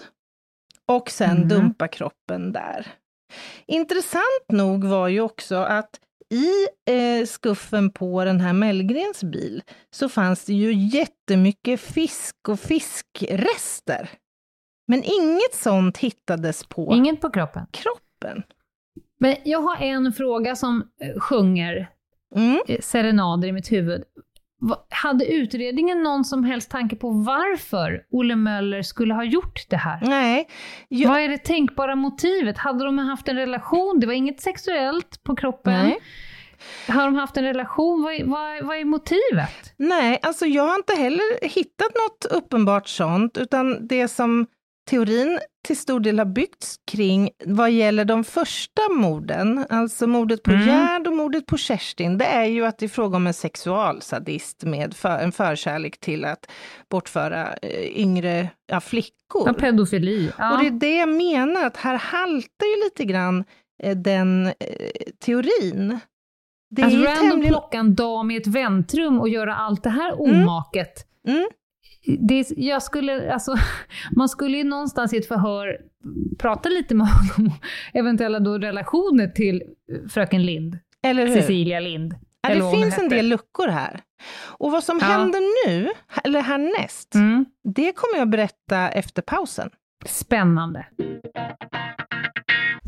och 0.85 1.09
sen 1.09 1.37
mm. 1.37 1.47
dumpa 1.47 1.87
kroppen 1.87 2.51
där. 2.51 2.87
Intressant 3.65 4.45
nog 4.51 4.83
var 4.83 5.07
ju 5.07 5.21
också 5.21 5.55
att 5.55 5.99
i 6.29 6.51
eh, 6.93 7.25
skuffen 7.25 7.91
på 7.91 8.25
den 8.25 8.39
här 8.39 8.53
Mellgrens 8.53 9.23
bil 9.23 9.63
så 9.91 10.09
fanns 10.09 10.45
det 10.45 10.53
ju 10.53 10.73
jättemycket 10.73 11.81
fisk 11.81 12.35
och 12.49 12.59
fiskrester. 12.59 14.09
Men 14.87 15.03
inget 15.03 15.53
sånt 15.53 15.97
hittades 15.97 16.63
på 16.65 16.93
Inget 16.93 17.21
på 17.21 17.29
kroppen? 17.29 17.65
kroppen. 17.71 18.43
Men 19.19 19.35
jag 19.43 19.61
har 19.61 19.75
en 19.81 20.13
fråga 20.13 20.55
som 20.55 20.83
eh, 21.01 21.19
sjunger 21.19 21.89
mm. 22.35 22.59
Eh, 22.67 22.79
serenader 22.79 23.47
i 23.47 23.51
mitt 23.51 23.71
huvud. 23.71 24.03
Hade 24.89 25.25
utredningen 25.25 26.03
någon 26.03 26.25
som 26.25 26.43
helst 26.43 26.71
tanke 26.71 26.95
på 26.95 27.09
varför 27.09 28.03
Olle 28.11 28.35
Möller 28.35 28.81
skulle 28.81 29.13
ha 29.13 29.23
gjort 29.23 29.69
det 29.69 29.77
här? 29.77 29.99
Nej. 30.01 30.47
Jag... 30.87 31.09
Vad 31.09 31.19
är 31.19 31.29
det 31.29 31.37
tänkbara 31.37 31.95
motivet? 31.95 32.57
Hade 32.57 32.85
de 32.85 32.97
haft 32.97 33.27
en 33.27 33.35
relation? 33.35 33.99
Det 33.99 34.07
var 34.07 34.13
inget 34.13 34.41
sexuellt 34.41 35.23
på 35.23 35.35
kroppen. 35.35 35.73
Nej. 35.73 35.99
Har 36.87 37.05
de 37.05 37.15
haft 37.15 37.37
en 37.37 37.43
relation? 37.43 38.03
Vad 38.03 38.13
är, 38.13 38.25
vad, 38.25 38.65
vad 38.65 38.77
är 38.77 38.85
motivet? 38.85 39.73
Nej, 39.77 40.19
alltså 40.21 40.45
jag 40.45 40.63
har 40.67 40.75
inte 40.75 40.93
heller 40.93 41.47
hittat 41.47 41.91
något 41.95 42.25
uppenbart 42.43 42.87
sånt, 42.87 43.37
utan 43.37 43.87
det 43.87 44.07
som 44.07 44.47
teorin 44.89 45.39
till 45.69 45.77
stor 45.77 45.99
del 45.99 46.19
har 46.19 46.25
byggts 46.25 46.79
kring 46.91 47.29
vad 47.45 47.71
gäller 47.71 48.05
de 48.05 48.23
första 48.23 48.81
morden, 48.91 49.65
alltså 49.69 50.07
mordet 50.07 50.43
på 50.43 50.51
mm. 50.51 50.67
Gerd 50.67 51.07
och 51.07 51.15
mordet 51.15 51.45
på 51.45 51.57
Kerstin, 51.57 52.17
det 52.17 52.25
är 52.25 52.45
ju 52.45 52.65
att 52.65 52.77
det 52.77 52.85
är 52.85 52.89
fråga 52.89 53.17
om 53.17 53.27
en 53.27 53.33
sexualsadist 53.33 54.63
med 54.63 54.93
för, 54.93 55.19
en 55.19 55.31
förkärlek 55.31 55.99
till 55.99 56.25
att 56.25 56.51
bortföra 56.89 57.53
eh, 57.53 57.99
yngre 57.99 58.49
ja, 58.67 58.79
flickor. 58.79 59.43
Ja, 59.45 59.53
pedofili. 59.53 60.31
Ja. 60.37 60.53
Och 60.53 60.59
det 60.59 60.67
är 60.67 60.71
det 60.71 60.95
jag 60.95 61.09
menar, 61.09 61.65
att 61.65 61.77
här 61.77 61.97
haltar 61.97 62.65
ju 62.77 62.83
lite 62.83 63.05
grann 63.05 63.43
eh, 63.83 63.97
den 63.97 64.47
eh, 64.47 64.53
teorin. 65.25 65.99
Det 66.69 66.83
att 66.83 66.93
random 66.93 67.15
tämligen... 67.15 67.53
plocka 67.53 67.77
en 67.77 67.95
dam 67.95 68.31
i 68.31 68.37
ett 68.37 68.47
väntrum 68.47 69.19
och 69.19 69.29
göra 69.29 69.55
allt 69.55 69.83
det 69.83 69.89
här 69.89 70.13
mm. 70.13 70.41
omaket. 70.41 71.05
Mm. 71.27 71.37
Mm 71.37 71.49
det, 72.05 72.45
jag 72.57 72.83
skulle, 72.83 73.33
alltså, 73.33 73.55
man 74.15 74.29
skulle 74.29 74.57
ju 74.57 74.63
någonstans 74.63 75.13
i 75.13 75.17
ett 75.17 75.27
förhör 75.27 75.77
prata 76.37 76.69
lite 76.69 76.95
med 76.95 77.07
honom 77.07 77.29
om 77.37 77.51
eventuella 77.93 78.39
då 78.39 78.57
relationer 78.57 79.27
till 79.27 79.63
fröken 80.09 80.45
Lind. 80.45 80.77
Eller 81.03 81.27
hur? 81.27 81.35
Cecilia 81.35 81.79
Lind. 81.79 82.15
Ja, 82.47 82.55
det 82.55 82.77
finns 82.77 82.97
en 82.97 83.09
del 83.09 83.27
luckor 83.27 83.67
här. 83.67 83.99
Och 84.47 84.71
vad 84.71 84.83
som 84.83 84.99
ja. 85.01 85.07
händer 85.07 85.67
nu, 85.67 85.89
eller 86.23 86.41
härnäst, 86.41 87.15
mm. 87.15 87.45
det 87.63 87.91
kommer 87.91 88.17
jag 88.17 88.29
berätta 88.29 88.89
efter 88.89 89.21
pausen. 89.21 89.69
Spännande. 90.05 90.85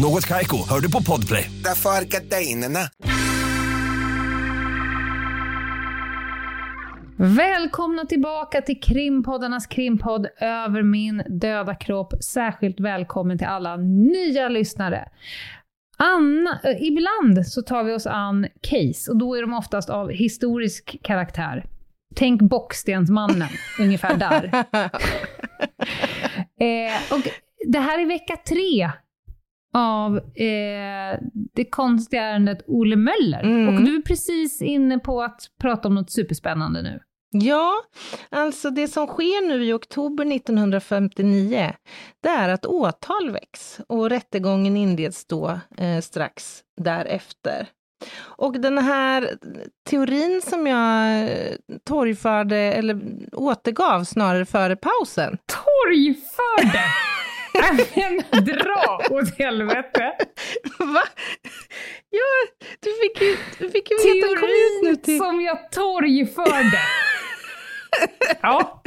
Något 0.00 0.26
kajko, 0.26 0.56
hör 0.68 0.80
du 0.80 0.90
på 0.92 1.02
podplay. 1.02 1.50
Därför 1.64 1.90
är 1.90 2.04
gardinerna. 2.04 2.78
Välkomna 7.16 8.04
tillbaka 8.04 8.62
till 8.62 8.80
krimpoddarnas 8.80 9.66
krimpodd 9.66 10.26
Över 10.40 10.82
min 10.82 11.22
döda 11.28 11.74
kropp. 11.74 12.14
Särskilt 12.24 12.80
välkommen 12.80 13.38
till 13.38 13.46
alla 13.46 13.76
nya 13.76 14.48
lyssnare. 14.48 15.08
Anna, 15.96 16.60
eh, 16.64 16.82
ibland 16.82 17.46
så 17.46 17.62
tar 17.62 17.84
vi 17.84 17.92
oss 17.92 18.06
an 18.06 18.46
case 18.60 19.10
och 19.10 19.18
då 19.18 19.34
är 19.34 19.40
de 19.40 19.54
oftast 19.54 19.90
av 19.90 20.10
historisk 20.10 20.96
karaktär. 21.02 21.64
Tänk 22.14 22.42
Bockstensmannen, 22.42 23.48
ungefär 23.80 24.16
där. 24.16 24.44
eh, 26.60 27.12
och 27.12 27.28
det 27.66 27.78
här 27.78 27.98
är 27.98 28.06
vecka 28.06 28.36
tre 28.48 28.90
av 29.74 30.16
eh, 30.16 31.20
det 31.54 31.64
konstiga 31.70 32.22
ärendet 32.22 32.62
Olle 32.66 32.96
Möller. 32.96 33.42
Mm. 33.42 33.68
Och 33.68 33.82
du 33.82 33.96
är 33.96 34.02
precis 34.02 34.62
inne 34.62 34.98
på 34.98 35.22
att 35.22 35.40
prata 35.60 35.88
om 35.88 35.94
något 35.94 36.10
superspännande 36.10 36.82
nu. 36.82 37.00
Ja, 37.30 37.74
alltså 38.30 38.70
det 38.70 38.88
som 38.88 39.06
sker 39.06 39.48
nu 39.48 39.64
i 39.64 39.72
oktober 39.72 40.34
1959, 40.36 41.72
det 42.22 42.28
är 42.28 42.48
att 42.48 42.66
åtal 42.66 43.30
väcks 43.30 43.80
och 43.88 44.10
rättegången 44.10 44.76
inleds 44.76 45.26
då 45.26 45.60
eh, 45.76 46.00
strax 46.00 46.60
därefter. 46.80 47.68
Och 48.20 48.60
den 48.60 48.78
här 48.78 49.30
teorin 49.90 50.42
som 50.44 50.66
jag 50.66 51.22
eh, 51.22 51.56
torgförde, 51.84 52.56
eller 52.56 53.00
återgav 53.32 54.04
snarare 54.04 54.44
före 54.44 54.76
pausen. 54.76 55.38
Torgförde? 55.46 56.84
Men 57.94 58.44
dra 58.44 59.00
åt 59.10 59.38
helvete! 59.38 60.12
Va? 60.78 61.02
Ja, 62.10 62.64
du 62.80 62.90
fick 62.90 63.22
ju, 63.22 63.36
du 63.58 63.70
fick 63.70 63.90
ju 63.90 63.96
veta, 63.96 64.40
kom 64.40 64.48
ut 64.48 64.82
nu 64.82 64.96
till... 64.96 65.18
som 65.18 65.40
jag 65.40 65.70
torgförde! 65.70 66.80
ja. 68.42 68.82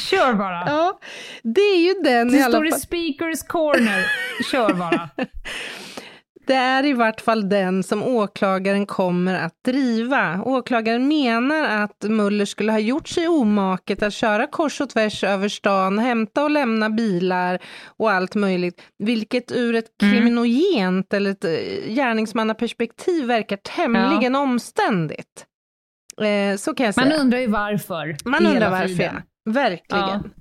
Kör 0.00 0.34
bara. 0.34 0.62
Ja, 0.66 1.00
det 1.42 1.60
är 1.60 1.78
ju 1.78 1.94
den 2.02 2.28
det 2.28 2.36
i 2.36 2.42
alla 2.42 2.52
fall. 2.52 2.64
Det 2.64 2.72
står 2.72 2.78
i 2.78 2.80
speakers 2.80 3.42
corner. 3.42 4.06
Kör 4.50 4.74
bara. 4.74 5.10
Det 6.46 6.54
är 6.54 6.86
i 6.86 6.92
vart 6.92 7.20
fall 7.20 7.48
den 7.48 7.82
som 7.82 8.02
åklagaren 8.02 8.86
kommer 8.86 9.34
att 9.34 9.64
driva. 9.64 10.42
Åklagaren 10.42 11.08
menar 11.08 11.84
att 11.84 12.02
Muller 12.02 12.44
skulle 12.44 12.72
ha 12.72 12.78
gjort 12.78 13.08
sig 13.08 13.28
omaket 13.28 14.02
att 14.02 14.14
köra 14.14 14.46
kors 14.46 14.80
och 14.80 14.90
tvärs 14.90 15.24
över 15.24 15.48
stan, 15.48 15.98
hämta 15.98 16.44
och 16.44 16.50
lämna 16.50 16.90
bilar 16.90 17.58
och 17.86 18.10
allt 18.10 18.34
möjligt, 18.34 18.82
vilket 18.98 19.52
ur 19.52 19.74
ett 19.74 20.02
mm. 20.02 20.14
kriminogent 20.14 21.12
eller 21.14 21.30
ett 21.30 21.44
eh, 21.44 21.94
gärningsmannaperspektiv 21.94 23.26
verkar 23.26 23.56
tämligen 23.56 24.34
ja. 24.34 24.40
omständigt. 24.40 25.46
Eh, 26.20 26.56
så 26.56 26.74
kan 26.74 26.86
jag 26.86 26.94
säga. 26.94 27.06
Man 27.08 27.20
undrar 27.20 27.38
ju 27.38 27.46
varför. 27.46 28.16
Man 28.24 28.46
undrar 28.46 28.70
varför, 28.70 29.02
ja. 29.02 29.12
Verkligen. 29.44 30.32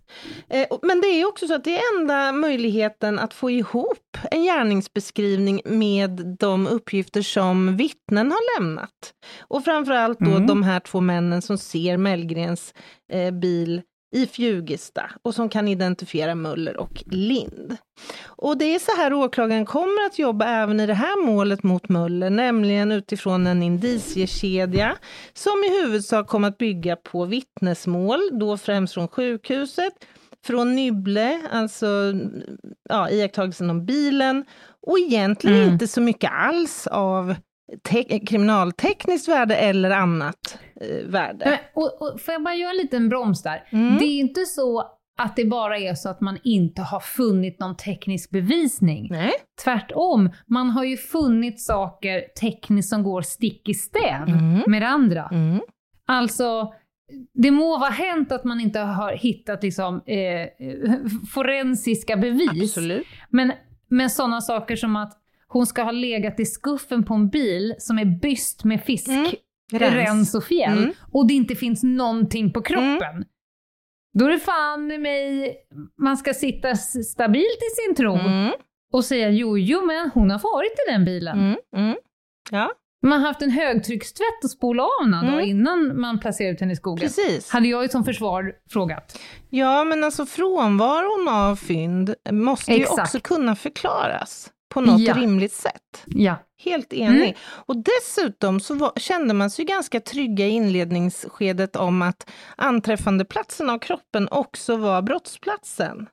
Ja. 0.48 0.56
Eh, 0.58 0.68
men 0.82 1.02
det 1.02 1.08
är 1.08 1.28
också 1.28 1.48
så 1.48 1.56
att 1.56 1.64
det 1.64 1.78
är 1.78 2.00
enda 2.00 2.32
möjligheten 2.32 3.20
att 3.20 3.34
få 3.34 3.50
ihop 3.50 4.18
en 4.32 4.44
gärningsbeskrivning 4.44 5.62
med 5.66 6.36
de 6.40 6.68
uppgifter 6.68 7.22
som 7.22 7.78
vittnen 7.78 8.32
har 8.32 8.60
lämnat. 8.60 9.14
Och 9.42 9.64
framförallt 9.64 10.20
då 10.20 10.32
mm. 10.32 10.48
de 10.48 10.64
här 10.64 10.80
två 10.80 11.02
männen 11.02 11.42
som 11.42 11.58
ser 11.58 11.98
Mellgrens 11.98 12.74
eh, 13.12 13.32
bil 13.32 13.82
i 14.12 14.28
Fjugesta 14.28 15.12
och 15.22 15.36
som 15.36 15.50
kan 15.50 15.68
identifiera 15.68 16.36
Möller 16.36 16.78
och 16.78 17.04
Lind. 17.06 17.78
Och 18.26 18.58
det 18.58 18.76
är 18.76 18.80
så 18.80 18.92
här 18.98 19.14
åklagaren 19.14 19.66
kommer 19.66 20.06
att 20.06 20.20
jobba 20.20 20.46
även 20.46 20.80
i 20.80 20.88
det 20.88 20.94
här 20.94 21.26
målet 21.26 21.64
mot 21.64 21.90
Möller, 21.90 22.30
nämligen 22.30 22.92
utifrån 22.92 23.48
en 23.48 23.64
indiciekedja 23.64 24.98
som 25.34 25.64
i 25.64 25.82
huvudsak 25.82 26.28
kommer 26.28 26.48
att 26.48 26.58
bygga 26.58 26.96
på 26.96 27.26
vittnesmål, 27.26 28.20
då 28.32 28.58
främst 28.58 28.94
från 28.94 29.08
sjukhuset, 29.08 29.94
från 30.46 30.76
Nybble, 30.76 31.42
alltså 31.52 31.88
ja, 32.90 33.10
iakttagelsen 33.10 33.70
om 33.70 33.86
bilen 33.86 34.46
och 34.88 35.00
egentligen 35.00 35.58
mm. 35.58 35.74
inte 35.74 35.88
så 35.88 36.02
mycket 36.02 36.32
alls 36.34 36.88
av 36.88 37.36
kriminaltekniskt 38.28 39.28
värde 39.28 39.56
eller 39.56 39.92
annat 39.92 40.58
eh, 40.82 41.06
värde. 41.06 41.46
Men, 41.46 41.58
och, 41.74 42.02
och, 42.02 42.22
får 42.22 42.32
jag 42.32 42.44
bara 42.44 42.56
göra 42.56 42.72
en 42.72 42.78
liten 42.78 43.10
broms 43.10 43.44
där? 43.44 43.68
Mm. 43.70 43.98
Det 43.98 44.06
är 44.06 44.20
inte 44.20 44.46
så 44.46 44.84
att 45.18 45.36
det 45.36 45.46
bara 45.46 45.78
är 45.78 45.94
så 45.96 46.10
att 46.10 46.22
man 46.22 46.38
inte 46.44 46.82
har 46.82 47.00
funnit 47.00 47.60
någon 47.60 47.78
teknisk 47.78 48.30
bevisning. 48.30 49.08
Nej. 49.12 49.32
Tvärtom, 49.64 50.30
man 50.46 50.70
har 50.70 50.84
ju 50.84 50.98
funnit 50.98 51.62
saker 51.62 52.22
tekniskt 52.42 52.90
som 52.90 53.04
går 53.04 53.22
stick 53.22 53.70
i 53.70 53.74
stäv 53.74 54.28
mm. 54.28 54.64
med 54.68 54.82
det 54.82 54.88
andra. 54.88 55.30
Mm. 55.32 55.62
Alltså, 56.06 56.74
det 57.34 57.52
må 57.52 57.78
vara 57.78 57.90
hänt 57.90 58.32
att 58.32 58.44
man 58.44 58.60
inte 58.60 58.80
har 58.80 59.12
hittat 59.12 59.64
liksom, 59.64 60.02
eh, 60.06 60.48
forensiska 61.34 62.18
bevis. 62.18 62.50
Absolut. 62.78 63.08
Men, 63.30 63.52
men 63.88 64.10
sådana 64.10 64.42
saker 64.42 64.76
som 64.76 64.96
att 64.96 65.18
hon 65.48 65.66
ska 65.66 65.84
ha 65.84 65.92
legat 65.92 66.40
i 66.40 66.46
skuffen 66.46 67.04
på 67.04 67.14
en 67.14 67.30
bil 67.30 67.76
som 67.80 68.00
är 68.00 68.06
byst 68.06 68.64
med 68.64 68.84
fisk, 68.84 69.08
mm. 69.08 69.32
Rens. 69.80 69.94
rens 69.94 70.36
och 70.36 70.44
fjäll 70.44 70.78
mm. 70.78 70.94
och 71.12 71.28
det 71.28 71.34
inte 71.34 71.56
finns 71.56 71.84
någonting 71.84 72.54
på 72.54 72.62
kroppen. 72.62 73.16
Mm. 73.16 73.24
Då 74.14 74.26
är 74.26 74.30
det 74.30 74.40
fan 74.40 74.88
mig 74.88 75.56
man 76.02 76.18
ska 76.18 76.34
sitta 76.34 76.76
stabilt 76.76 77.60
i 77.72 77.86
sin 77.86 77.96
tro 77.96 78.16
mm. 78.16 78.52
och 78.94 79.06
säga 79.06 79.30
jo, 79.30 79.58
jo, 79.58 79.86
men 79.86 80.12
hon 80.14 80.32
har 80.32 80.40
varit 80.40 80.72
i 80.88 80.92
den 80.92 81.06
bilen. 81.06 81.40
Mm. 81.40 81.58
Mm. 81.76 81.98
Ja. 82.52 82.72
Man 83.04 83.22
har 83.22 83.28
haft 83.28 83.42
en 83.42 83.50
högtryckstvätt 83.50 84.44
och 84.44 84.50
spola 84.50 84.84
av 84.84 85.08
mm. 85.08 85.40
innan 85.40 86.00
man 86.02 86.20
placerar 86.20 86.54
ut 86.54 86.60
henne 86.60 86.74
i 86.74 86.76
skogen. 86.76 87.08
Precis. 87.08 87.50
Hade 87.50 87.68
jag 87.68 87.84
ju 87.84 87.90
som 87.90 88.04
försvar 88.04 88.54
frågat. 88.70 89.20
Ja, 89.50 89.84
men 89.84 90.04
alltså 90.04 90.26
frånvaron 90.26 91.28
av 91.30 91.56
fynd 91.56 92.16
måste 92.32 92.72
Exakt. 92.72 92.98
ju 93.00 93.02
också 93.02 93.20
kunna 93.20 93.56
förklaras 93.56 94.50
på 94.72 94.82
något 94.82 95.02
ja. 95.02 95.14
rimligt 95.14 95.54
sätt. 95.54 96.04
Ja. 96.06 96.36
Helt 96.58 96.94
enig. 96.94 97.30
Mm. 97.30 97.36
Och 97.66 97.76
dessutom 97.78 98.60
så 98.60 98.74
var, 98.74 98.92
kände 98.96 99.34
man 99.34 99.50
sig 99.50 99.66
ganska 99.66 100.00
trygga 100.00 100.46
i 100.46 100.50
inledningsskedet 100.50 101.76
om 101.76 102.02
att 102.02 102.30
anträffandeplatsen 102.56 103.70
av 103.70 103.80
kroppen 103.80 104.28
också 104.32 104.78
var 104.78 105.02
brottsplatsen. 105.02 106.08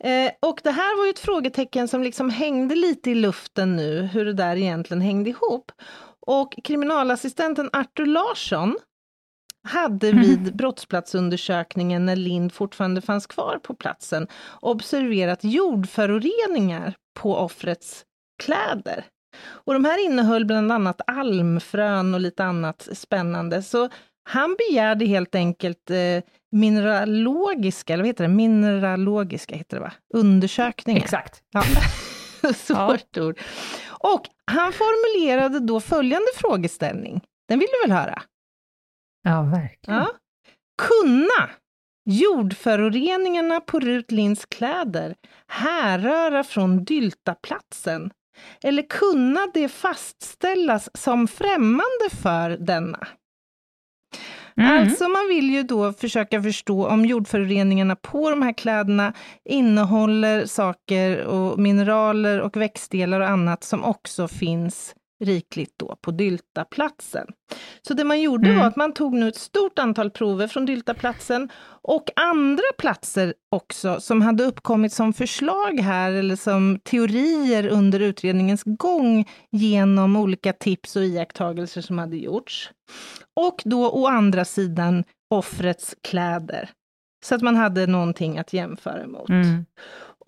Eh, 0.00 0.30
och 0.40 0.60
det 0.64 0.70
här 0.70 0.98
var 0.98 1.04
ju 1.04 1.10
ett 1.10 1.18
frågetecken 1.18 1.88
som 1.88 2.02
liksom 2.02 2.30
hängde 2.30 2.74
lite 2.74 3.10
i 3.10 3.14
luften 3.14 3.76
nu, 3.76 4.02
hur 4.02 4.24
det 4.24 4.32
där 4.32 4.56
egentligen 4.56 5.00
hängde 5.00 5.30
ihop. 5.30 5.72
Och 6.26 6.54
kriminalassistenten 6.64 7.70
Artur 7.72 8.06
Larsson 8.06 8.76
hade 9.68 10.08
mm. 10.08 10.22
vid 10.22 10.56
brottsplatsundersökningen 10.56 12.06
när 12.06 12.16
Lind 12.16 12.52
fortfarande 12.52 13.00
fanns 13.00 13.26
kvar 13.26 13.58
på 13.62 13.74
platsen 13.74 14.26
observerat 14.60 15.44
jordföroreningar 15.44 16.94
på 17.20 17.36
offrets 17.36 18.04
kläder. 18.42 19.04
Och 19.42 19.72
de 19.74 19.84
här 19.84 20.04
innehöll 20.04 20.44
bland 20.44 20.72
annat 20.72 21.00
almfrön 21.06 22.14
och 22.14 22.20
lite 22.20 22.44
annat 22.44 22.88
spännande. 22.92 23.62
Så 23.62 23.88
han 24.22 24.56
begärde 24.58 25.04
helt 25.04 25.34
enkelt 25.34 25.90
eh, 25.90 26.22
mineralogiska, 26.52 27.92
eller 27.92 28.02
vad 28.02 28.08
heter 28.08 28.24
det, 28.24 28.34
mineralogiska 28.34 29.56
heter 29.56 29.76
det 29.76 29.82
va? 29.82 29.92
Undersökningar. 30.14 31.00
Exakt. 31.00 31.42
Ja. 31.52 31.62
Svårt 32.54 33.16
ja. 33.16 33.22
ord. 33.22 33.38
Och 33.88 34.22
han 34.44 34.72
formulerade 34.72 35.60
då 35.60 35.80
följande 35.80 36.28
frågeställning. 36.36 37.20
Den 37.48 37.58
vill 37.58 37.68
du 37.72 37.88
väl 37.88 37.98
höra? 37.98 38.22
Ja, 39.22 39.42
verkligen. 39.42 40.00
Ja. 40.00 40.10
Kunna 40.82 41.50
jordföroreningarna 42.04 43.60
på 43.60 43.80
Rut 43.80 44.10
Linds 44.10 44.46
kläder 44.46 45.14
härröra 45.46 46.44
från 46.44 46.84
Dyltaplatsen? 46.84 48.10
Eller 48.62 48.82
kunna 48.82 49.40
det 49.54 49.68
fastställas 49.68 50.90
som 50.94 51.28
främmande 51.28 52.10
för 52.22 52.50
denna? 52.50 53.08
Mm. 54.56 54.80
Alltså 54.80 55.08
man 55.08 55.28
vill 55.28 55.50
ju 55.50 55.62
då 55.62 55.92
försöka 55.92 56.42
förstå 56.42 56.86
om 56.86 57.06
jordföroreningarna 57.06 57.96
på 57.96 58.30
de 58.30 58.42
här 58.42 58.52
kläderna 58.52 59.12
innehåller 59.44 60.46
saker 60.46 61.24
och 61.24 61.58
mineraler 61.58 62.40
och 62.40 62.56
växtdelar 62.56 63.20
och 63.20 63.28
annat 63.28 63.64
som 63.64 63.84
också 63.84 64.28
finns 64.28 64.94
rikligt 65.20 65.74
då 65.76 65.96
på 66.00 66.10
Dyltaplatsen. 66.10 67.26
Så 67.82 67.94
det 67.94 68.04
man 68.04 68.20
gjorde 68.20 68.48
mm. 68.48 68.58
var 68.60 68.66
att 68.66 68.76
man 68.76 68.92
tog 68.92 69.14
nu 69.14 69.28
ett 69.28 69.36
stort 69.36 69.78
antal 69.78 70.10
prover 70.10 70.46
från 70.46 70.66
Dyltaplatsen 70.66 71.48
och 71.82 72.10
andra 72.16 72.62
platser 72.78 73.34
också 73.50 74.00
som 74.00 74.22
hade 74.22 74.44
uppkommit 74.44 74.92
som 74.92 75.12
förslag 75.12 75.80
här 75.80 76.12
eller 76.12 76.36
som 76.36 76.80
teorier 76.84 77.66
under 77.66 78.00
utredningens 78.00 78.62
gång 78.64 79.28
genom 79.50 80.16
olika 80.16 80.52
tips 80.52 80.96
och 80.96 81.04
iakttagelser 81.04 81.80
som 81.80 81.98
hade 81.98 82.16
gjorts. 82.16 82.70
Och 83.36 83.62
då 83.64 83.90
å 83.90 84.06
andra 84.06 84.44
sidan 84.44 85.04
offrets 85.30 85.94
kläder. 86.02 86.70
Så 87.24 87.34
att 87.34 87.42
man 87.42 87.56
hade 87.56 87.86
någonting 87.86 88.38
att 88.38 88.52
jämföra 88.52 89.06
mot. 89.06 89.28
Mm. 89.28 89.66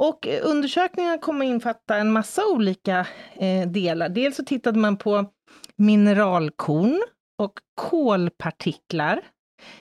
Och 0.02 0.26
undersökningarna 0.42 1.18
kommer 1.18 1.44
infatta 1.44 1.96
en 1.96 2.12
massa 2.12 2.46
olika 2.46 3.06
eh, 3.34 3.68
delar. 3.68 4.08
Dels 4.08 4.36
så 4.36 4.44
tittade 4.44 4.78
man 4.78 4.96
på 4.96 5.30
mineralkorn 5.76 7.02
och 7.38 7.52
kolpartiklar, 7.74 9.20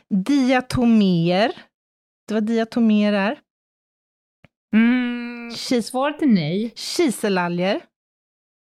diatomer. 0.09 1.51
Det 2.27 2.33
var 2.33 2.41
diatomer 2.41 3.13
är. 3.13 3.39
Mm, 4.73 5.51
Kis 5.55 5.87
svaret 5.87 6.21
är 6.21 6.27
nej. 6.27 6.73
Kiselalger. 6.75 7.81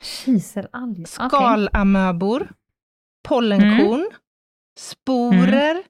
Kiselalger? 0.04 1.06
Skalamöbor. 1.06 2.42
Okay. 2.42 2.54
Pollenkorn. 3.28 4.00
Mm. 4.00 4.12
Sporer. 4.80 5.72
Mm. 5.72 5.84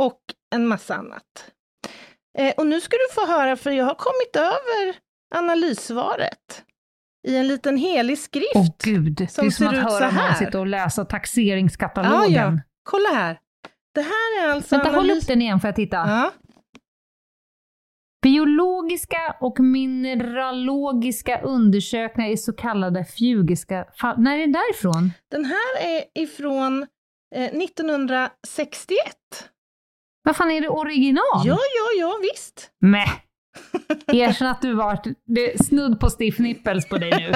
Och 0.00 0.20
en 0.54 0.66
massa 0.66 0.94
annat. 0.94 1.52
Eh, 2.38 2.54
och 2.56 2.66
nu 2.66 2.80
ska 2.80 2.96
du 2.96 3.14
få 3.14 3.26
höra, 3.26 3.56
för 3.56 3.70
jag 3.70 3.84
har 3.84 3.94
kommit 3.94 4.36
över 4.36 4.96
analyssvaret 5.34 6.64
i 7.28 7.36
en 7.36 7.48
liten 7.48 7.76
helig 7.76 8.18
skrift. 8.18 8.52
Åh 8.54 8.66
gud, 8.84 9.26
som 9.30 9.44
det 9.44 9.48
är 9.48 9.50
som 9.50 9.68
att 9.68 9.74
höra 9.74 10.10
någon 10.10 10.34
sitta 10.34 10.60
och 10.60 10.66
läsa 10.66 11.04
taxeringskatalogen. 11.04 12.32
Ja, 12.32 12.52
ja. 12.52 12.58
Kolla 12.82 13.08
här. 13.08 13.38
Det 13.94 14.02
här 14.02 14.42
är 14.42 14.48
alltså 14.52 14.76
Vänta, 14.76 14.90
analys... 14.90 15.10
håll 15.10 15.18
upp 15.18 15.26
den 15.26 15.42
igen 15.42 15.60
får 15.60 15.68
jag 15.68 15.76
titta. 15.76 15.96
Ja. 15.96 16.32
Biologiska 18.22 19.36
och 19.40 19.60
mineralogiska 19.60 21.40
undersökningar 21.40 22.30
i 22.30 22.36
så 22.36 22.52
kallade 22.52 23.04
fjugiska 23.04 23.86
fall. 24.00 24.20
När 24.20 24.34
är 24.34 24.40
den 24.40 24.52
därifrån? 24.52 25.12
Den 25.30 25.44
här 25.44 25.82
är 25.82 26.04
ifrån 26.22 26.86
eh, 27.34 27.44
1961. 27.44 28.98
Vad 30.30 30.36
fan, 30.36 30.50
är 30.50 30.60
det 30.60 30.68
original? 30.68 31.42
Ja, 31.44 31.58
ja, 31.58 31.98
ja, 31.98 32.18
visst. 32.22 32.70
Mäh. 32.80 33.10
Erkänn 34.06 34.48
att 34.48 34.62
du 34.62 34.74
varit 34.74 35.06
det 35.26 35.52
är 35.52 35.62
snudd 35.62 36.00
på 36.00 36.10
stiff 36.10 36.38
nipples 36.38 36.88
på 36.88 36.98
dig 36.98 37.10
nu. 37.10 37.32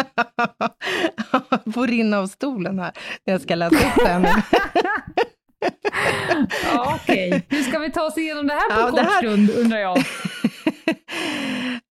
Får 1.73 1.87
rinna 1.87 2.19
av 2.19 2.27
stolen 2.27 2.79
här. 2.79 2.93
Jag 3.25 3.41
ska 3.41 3.55
läsa 3.55 3.77
upp 3.77 4.05
den. 4.05 4.23
ja, 6.65 6.99
Okej, 7.03 7.29
okay. 7.29 7.43
hur 7.49 7.63
ska 7.63 7.79
vi 7.79 7.91
ta 7.91 8.03
oss 8.03 8.19
igenom 8.19 8.47
det 8.47 8.55
här 8.55 8.75
på 8.75 8.81
ja, 8.81 8.91
kort 8.91 9.01
här... 9.01 9.19
stund 9.19 9.51
undrar 9.51 9.79
jag? 9.79 9.99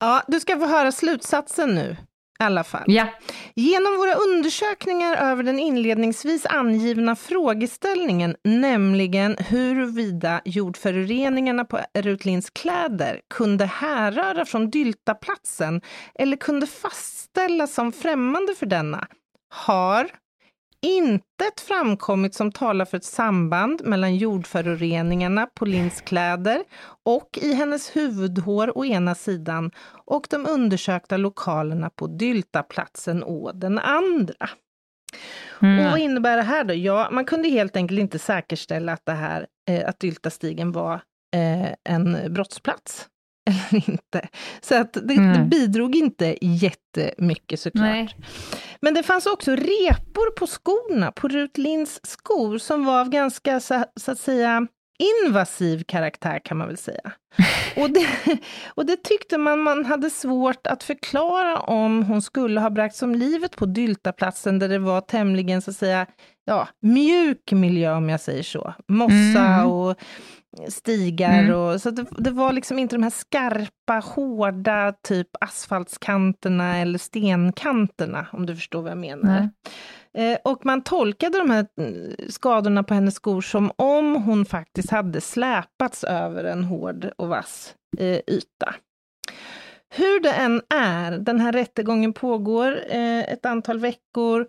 ja, 0.01 0.23
du 0.29 0.41
ska 0.41 0.59
få 0.59 0.67
höra 0.67 0.93
slutsatsen 0.93 1.75
nu. 1.75 1.97
Alla 2.43 2.65
fall. 2.65 2.85
Ja. 2.87 3.07
Genom 3.55 3.97
våra 3.97 4.15
undersökningar 4.15 5.17
över 5.17 5.43
den 5.43 5.59
inledningsvis 5.59 6.47
angivna 6.47 7.17
frågeställningen, 7.17 8.37
nämligen 8.45 9.37
huruvida 9.39 10.41
jordföroreningarna 10.45 11.65
på 11.65 11.81
Rutlins 11.95 12.51
kläder 12.51 13.21
kunde 13.35 13.67
härröra 13.67 14.45
från 14.45 14.71
Dyltaplatsen 14.71 15.81
eller 16.15 16.37
kunde 16.37 16.67
fastställas 16.67 17.75
som 17.75 17.93
främmande 17.93 18.55
för 18.55 18.67
denna, 18.67 19.07
har 19.51 20.11
intet 20.83 21.61
framkommit 21.61 22.35
som 22.35 22.53
talar 22.53 22.85
för 22.85 22.97
ett 22.97 23.05
samband 23.05 23.81
mellan 23.85 24.17
jordföroreningarna 24.17 25.47
på 25.47 25.65
Lins 25.65 26.01
kläder 26.01 26.65
och 27.05 27.39
i 27.43 27.55
hennes 27.55 27.97
huvudhår 27.97 28.79
å 28.79 28.85
ena 28.85 29.15
sidan 29.15 29.71
och 30.07 30.27
de 30.31 30.47
undersökta 30.47 31.17
lokalerna 31.17 31.91
på 31.91 32.07
Dyltaplatsen 32.07 33.25
å 33.25 33.53
den 33.53 33.79
andra. 33.79 34.51
Mm. 35.63 35.79
Och 35.87 35.91
vad 35.91 36.01
innebär 36.01 36.37
det 36.37 36.43
här 36.43 36.65
då? 36.65 36.75
Ja, 36.75 37.09
man 37.13 37.25
kunde 37.25 37.49
helt 37.49 37.77
enkelt 37.77 38.01
inte 38.01 38.19
säkerställa 38.19 38.93
att, 38.93 39.07
det 39.07 39.13
här, 39.13 39.47
eh, 39.71 39.89
att 39.89 40.01
Dyltastigen 40.01 40.73
var 40.73 40.95
eh, 41.35 41.75
en 41.89 42.35
brottsplats 42.35 43.09
eller 43.71 43.91
inte. 43.91 44.29
Så 44.61 44.81
att 44.81 44.93
det, 44.93 45.15
mm. 45.15 45.33
det 45.33 45.45
bidrog 45.57 45.97
inte 45.97 46.37
jättemycket 46.41 47.61
såklart. 47.61 47.85
Nej. 47.85 48.17
Men 48.81 48.95
det 48.95 49.03
fanns 49.03 49.27
också 49.27 49.51
repor 49.57 50.31
på 50.39 50.47
skorna, 50.47 51.13
på 51.13 51.29
Rut 51.29 51.59
Linds 51.59 52.01
skor, 52.03 52.59
som 52.59 52.85
var 52.85 53.01
av 53.01 53.09
ganska, 53.09 53.61
så, 53.61 53.85
så 54.01 54.13
att 54.13 54.19
säga, 54.19 54.67
invasiv 55.25 55.85
karaktär 55.85 56.41
kan 56.45 56.57
man 56.57 56.69
väl 56.69 56.77
säga. 56.77 57.13
Och 57.77 57.91
det, 57.91 58.07
och 58.75 58.87
det 58.87 58.97
tyckte 58.97 59.39
man 59.39 59.61
man 59.61 59.85
hade 59.85 60.11
svårt 60.11 60.67
att 60.67 60.83
förklara 60.83 61.59
om 61.59 62.03
hon 62.03 62.23
skulle 62.23 62.61
ha 62.61 62.71
bragts 62.71 63.03
om 63.03 63.15
livet 63.15 63.57
på 63.57 63.67
Dyltaplatsen 63.67 64.59
där 64.59 64.69
det 64.69 64.79
var 64.79 65.01
tämligen 65.01 65.63
så 65.63 65.71
att 65.71 65.77
säga 65.77 66.07
ja, 66.45 66.69
mjuk 66.81 67.53
miljö 67.53 67.95
om 67.95 68.09
jag 68.09 68.21
säger 68.21 68.43
så. 68.43 68.75
Mossa 68.89 69.45
mm. 69.45 69.67
och 69.67 69.97
stigar. 70.69 71.43
Mm. 71.43 71.55
Och, 71.55 71.81
så 71.81 71.91
det, 71.91 72.07
det, 72.19 72.31
var 72.31 72.53
liksom 72.53 72.79
inte 72.79 72.97
de 72.97 73.03
här 73.03 73.11
skarpa, 73.11 74.03
hårda 74.05 74.93
typ 75.03 75.29
asfaltskanterna 75.41 76.79
eller 76.79 76.99
stenkanterna, 76.99 78.27
om 78.33 78.47
du 78.47 78.57
förstår 78.57 78.83
vad 78.83 78.91
jag 78.91 78.99
menar. 78.99 79.39
Eh, 79.39 79.47
och 80.45 80.67
man 80.67 80.83
tolkade 80.83 81.39
de 81.39 81.51
här 81.51 81.67
mm, 81.79 82.15
skadorna 82.29 82.83
på 82.83 82.95
hennes 82.95 83.15
skor 83.15 83.41
som 83.41 83.73
om 83.77 84.15
hon 84.17 84.45
faktiskt 84.45 84.91
hade 84.91 85.21
släpats 85.21 86.05
över 86.05 86.45
en 86.45 86.65
hård 86.65 87.11
och 87.17 87.29
vass 87.29 87.75
eh, 87.99 88.21
yta. 88.27 88.75
Hur 89.95 90.21
det 90.21 90.33
än 90.33 90.63
är, 90.75 91.19
den 91.19 91.41
här 91.41 91.53
rättegången 91.53 92.13
pågår 92.13 92.81
eh, 92.89 93.33
ett 93.33 93.47
antal 93.47 93.79
veckor 93.79 94.47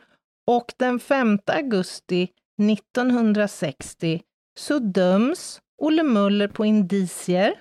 och 0.51 0.73
den 0.77 0.99
5 0.99 1.39
augusti 1.45 2.29
1960 2.71 4.21
så 4.59 4.79
döms 4.79 5.61
Olle 5.81 6.03
Möller 6.03 6.47
på 6.47 6.65
indicier 6.65 7.53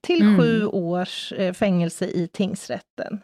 till 0.00 0.22
mm. 0.22 0.38
sju 0.38 0.66
års 0.66 1.32
eh, 1.32 1.52
fängelse 1.52 2.06
i 2.06 2.28
tingsrätten. 2.28 3.20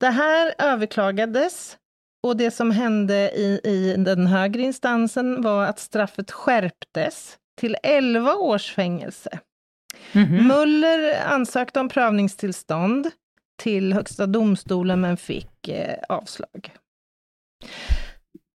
Det 0.00 0.10
här 0.10 0.54
överklagades 0.58 1.78
och 2.22 2.36
det 2.36 2.50
som 2.50 2.70
hände 2.70 3.30
i, 3.30 3.60
i 3.64 3.94
den 3.98 4.26
högre 4.26 4.62
instansen 4.62 5.42
var 5.42 5.64
att 5.64 5.78
straffet 5.78 6.30
skärptes 6.30 7.38
till 7.60 7.76
11 7.82 8.34
års 8.34 8.72
fängelse. 8.72 9.38
Mm 10.12 10.28
-hmm. 10.28 10.42
Muller 10.42 11.24
ansökte 11.26 11.80
om 11.80 11.88
prövningstillstånd 11.88 13.10
till 13.62 13.92
Högsta 13.92 14.26
domstolen 14.26 15.00
men 15.00 15.16
fick 15.16 15.68
eh, 15.68 15.98
avslag. 16.08 16.72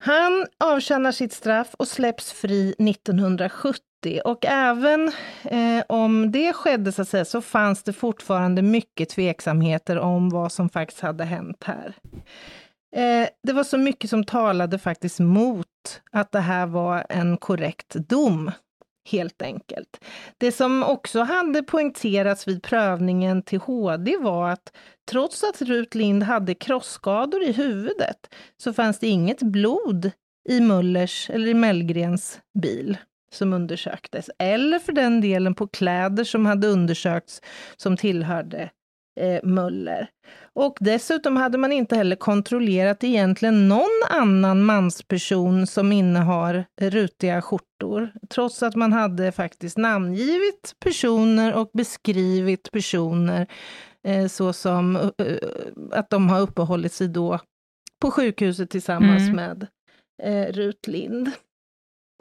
Han 0.03 0.45
avtjänar 0.63 1.11
sitt 1.11 1.33
straff 1.33 1.73
och 1.73 1.87
släpps 1.87 2.31
fri 2.31 2.75
1970 2.79 3.81
och 4.25 4.45
även 4.45 5.11
eh, 5.43 5.83
om 5.89 6.31
det 6.31 6.53
skedde 6.53 6.91
så, 6.91 7.05
säga, 7.05 7.25
så 7.25 7.41
fanns 7.41 7.83
det 7.83 7.93
fortfarande 7.93 8.61
mycket 8.61 9.09
tveksamheter 9.09 9.99
om 9.99 10.29
vad 10.29 10.51
som 10.51 10.69
faktiskt 10.69 11.01
hade 11.01 11.23
hänt 11.23 11.63
här. 11.65 11.95
Eh, 12.95 13.29
det 13.43 13.53
var 13.53 13.63
så 13.63 13.77
mycket 13.77 14.09
som 14.09 14.23
talade 14.23 14.79
faktiskt 14.79 15.19
mot 15.19 15.67
att 16.11 16.31
det 16.31 16.39
här 16.39 16.65
var 16.65 17.05
en 17.09 17.37
korrekt 17.37 17.93
dom, 17.93 18.51
helt 19.11 19.41
enkelt. 19.41 20.05
Det 20.37 20.51
som 20.51 20.83
också 20.83 21.21
hade 21.21 21.63
poängterats 21.63 22.47
vid 22.47 22.63
prövningen 22.63 23.43
till 23.43 23.59
HD 23.59 24.17
var 24.17 24.49
att 24.49 24.73
trots 25.11 25.43
att 25.43 25.61
Rut 25.61 25.95
Lind 25.95 26.23
hade 26.23 26.55
krossskador 26.55 27.43
i 27.43 27.51
huvudet 27.51 28.33
så 28.57 28.73
fanns 28.73 28.99
det 28.99 29.07
inget 29.07 29.41
blod 29.41 30.11
i 30.49 30.59
Mullers 30.59 31.29
eller 31.29 31.47
i 31.47 31.53
Mellgrens 31.53 32.39
bil 32.59 32.97
som 33.33 33.53
undersöktes, 33.53 34.29
eller 34.39 34.79
för 34.79 34.91
den 34.93 35.21
delen 35.21 35.55
på 35.55 35.67
kläder 35.67 36.23
som 36.23 36.45
hade 36.45 36.67
undersökts 36.67 37.41
som 37.77 37.97
tillhörde 37.97 38.69
eh, 39.19 39.39
Möller. 39.43 40.09
Och 40.53 40.77
dessutom 40.79 41.37
hade 41.37 41.57
man 41.57 41.71
inte 41.71 41.95
heller 41.95 42.15
kontrollerat 42.15 43.03
egentligen 43.03 43.67
någon 43.67 44.01
annan 44.09 44.63
mansperson 44.63 45.67
som 45.67 45.91
innehar 45.91 46.65
rutiga 46.81 47.41
skjortor, 47.41 48.11
trots 48.29 48.63
att 48.63 48.75
man 48.75 48.93
hade 48.93 49.31
faktiskt 49.31 49.77
namngivit 49.77 50.75
personer 50.79 51.53
och 51.53 51.69
beskrivit 51.73 52.71
personer 52.71 53.47
eh, 54.07 54.27
så 54.27 54.53
som 54.53 54.95
uh, 54.95 55.37
att 55.91 56.09
de 56.09 56.29
har 56.29 56.41
uppehållit 56.41 56.93
sig 56.93 57.07
då 57.07 57.39
på 58.01 58.11
sjukhuset 58.11 58.69
tillsammans 58.69 59.21
mm. 59.29 59.35
med 59.35 59.67
eh, 60.23 60.53
Rut 60.53 60.87
Lind. 60.87 61.31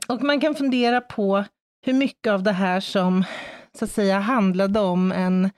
Och 0.08 0.22
man 0.22 0.40
kan 0.40 0.54
fundera 0.54 1.00
på 1.00 1.44
hur 1.86 1.92
mycket 1.92 2.32
av 2.32 2.42
det 2.42 2.52
här 2.52 2.80
som 2.80 3.24
så 3.78 3.84
att 3.84 3.90
säga 3.90 4.18
handlade 4.18 4.80
om 4.80 5.12
en 5.12 5.50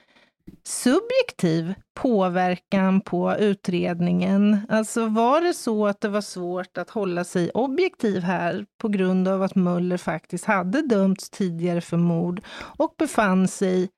subjektiv 0.64 1.74
påverkan 1.94 3.00
på 3.00 3.36
utredningen? 3.38 4.58
Alltså 4.68 5.06
var 5.06 5.40
det 5.40 5.54
så 5.54 5.86
att 5.86 6.00
det 6.00 6.08
var 6.08 6.20
svårt 6.20 6.78
att 6.78 6.90
hålla 6.90 7.24
sig 7.24 7.50
objektiv 7.50 8.22
här 8.22 8.66
på 8.78 8.88
grund 8.88 9.28
av 9.28 9.42
att 9.42 9.54
Muller 9.54 9.96
faktiskt 9.96 10.44
hade 10.44 10.82
dömts 10.82 11.30
tidigare 11.30 11.80
för 11.80 11.96
mord 11.96 12.40
och 12.78 12.94
befann 12.98 13.48
sig 13.48 13.88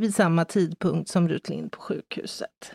vid 0.00 0.14
samma 0.14 0.44
tidpunkt 0.44 1.10
som 1.10 1.28
Rut 1.28 1.48
Lind 1.48 1.72
på 1.72 1.80
sjukhuset? 1.80 2.74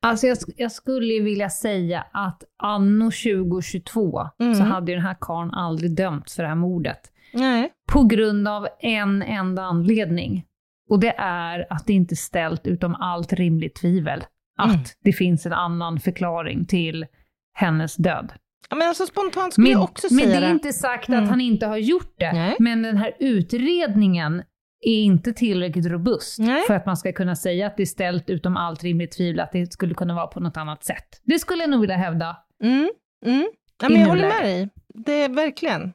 Alltså 0.00 0.26
jag, 0.26 0.38
jag 0.56 0.72
skulle 0.72 1.20
vilja 1.20 1.50
säga 1.50 2.06
att 2.12 2.44
anno 2.58 3.04
2022 3.04 4.28
mm. 4.38 4.54
så 4.54 4.62
hade 4.62 4.92
den 4.92 5.02
här 5.02 5.16
karln 5.20 5.50
aldrig 5.50 5.96
dömts 5.96 6.36
för 6.36 6.42
det 6.42 6.48
här 6.48 6.56
mordet. 6.56 7.12
Nej. 7.32 7.72
På 7.92 8.04
grund 8.04 8.48
av 8.48 8.68
en 8.80 9.22
enda 9.22 9.62
anledning. 9.62 10.46
Och 10.92 11.00
det 11.00 11.14
är 11.18 11.66
att 11.70 11.86
det 11.86 11.92
inte 11.92 12.14
är 12.14 12.16
ställt 12.16 12.66
utom 12.66 12.94
allt 12.94 13.32
rimligt 13.32 13.74
tvivel 13.74 14.24
att 14.58 14.74
mm. 14.74 14.84
det 15.04 15.12
finns 15.12 15.46
en 15.46 15.52
annan 15.52 16.00
förklaring 16.00 16.64
till 16.64 17.06
hennes 17.54 17.96
död. 17.96 18.32
men 18.70 18.88
alltså 18.88 19.06
spontant 19.06 19.52
skulle 19.52 19.64
men, 19.64 19.72
jag 19.72 19.82
också 19.82 20.08
säga 20.08 20.20
det. 20.20 20.32
Men 20.32 20.40
det 20.40 20.46
är 20.46 20.50
inte 20.50 20.72
sagt 20.72 21.08
mm. 21.08 21.22
att 21.22 21.30
han 21.30 21.40
inte 21.40 21.66
har 21.66 21.76
gjort 21.76 22.14
det. 22.18 22.32
Nej. 22.32 22.56
Men 22.58 22.82
den 22.82 22.96
här 22.96 23.16
utredningen 23.18 24.42
är 24.80 25.02
inte 25.02 25.32
tillräckligt 25.32 25.86
robust 25.86 26.38
Nej. 26.38 26.62
för 26.66 26.74
att 26.74 26.86
man 26.86 26.96
ska 26.96 27.12
kunna 27.12 27.36
säga 27.36 27.66
att 27.66 27.76
det 27.76 27.82
är 27.82 27.86
ställt 27.86 28.30
utom 28.30 28.56
allt 28.56 28.82
rimligt 28.82 29.12
tvivel 29.12 29.40
att 29.40 29.52
det 29.52 29.72
skulle 29.72 29.94
kunna 29.94 30.14
vara 30.14 30.26
på 30.26 30.40
något 30.40 30.56
annat 30.56 30.84
sätt. 30.84 31.20
Det 31.24 31.38
skulle 31.38 31.62
jag 31.62 31.70
nog 31.70 31.80
vilja 31.80 31.96
hävda. 31.96 32.36
Mm. 32.62 32.90
Mm. 33.26 33.48
Ja, 33.82 33.88
men 33.88 34.00
jag 34.00 34.08
håller 34.08 34.28
med 34.28 34.42
dig. 34.42 34.68
Det 34.94 35.22
är 35.22 35.28
verkligen. 35.28 35.92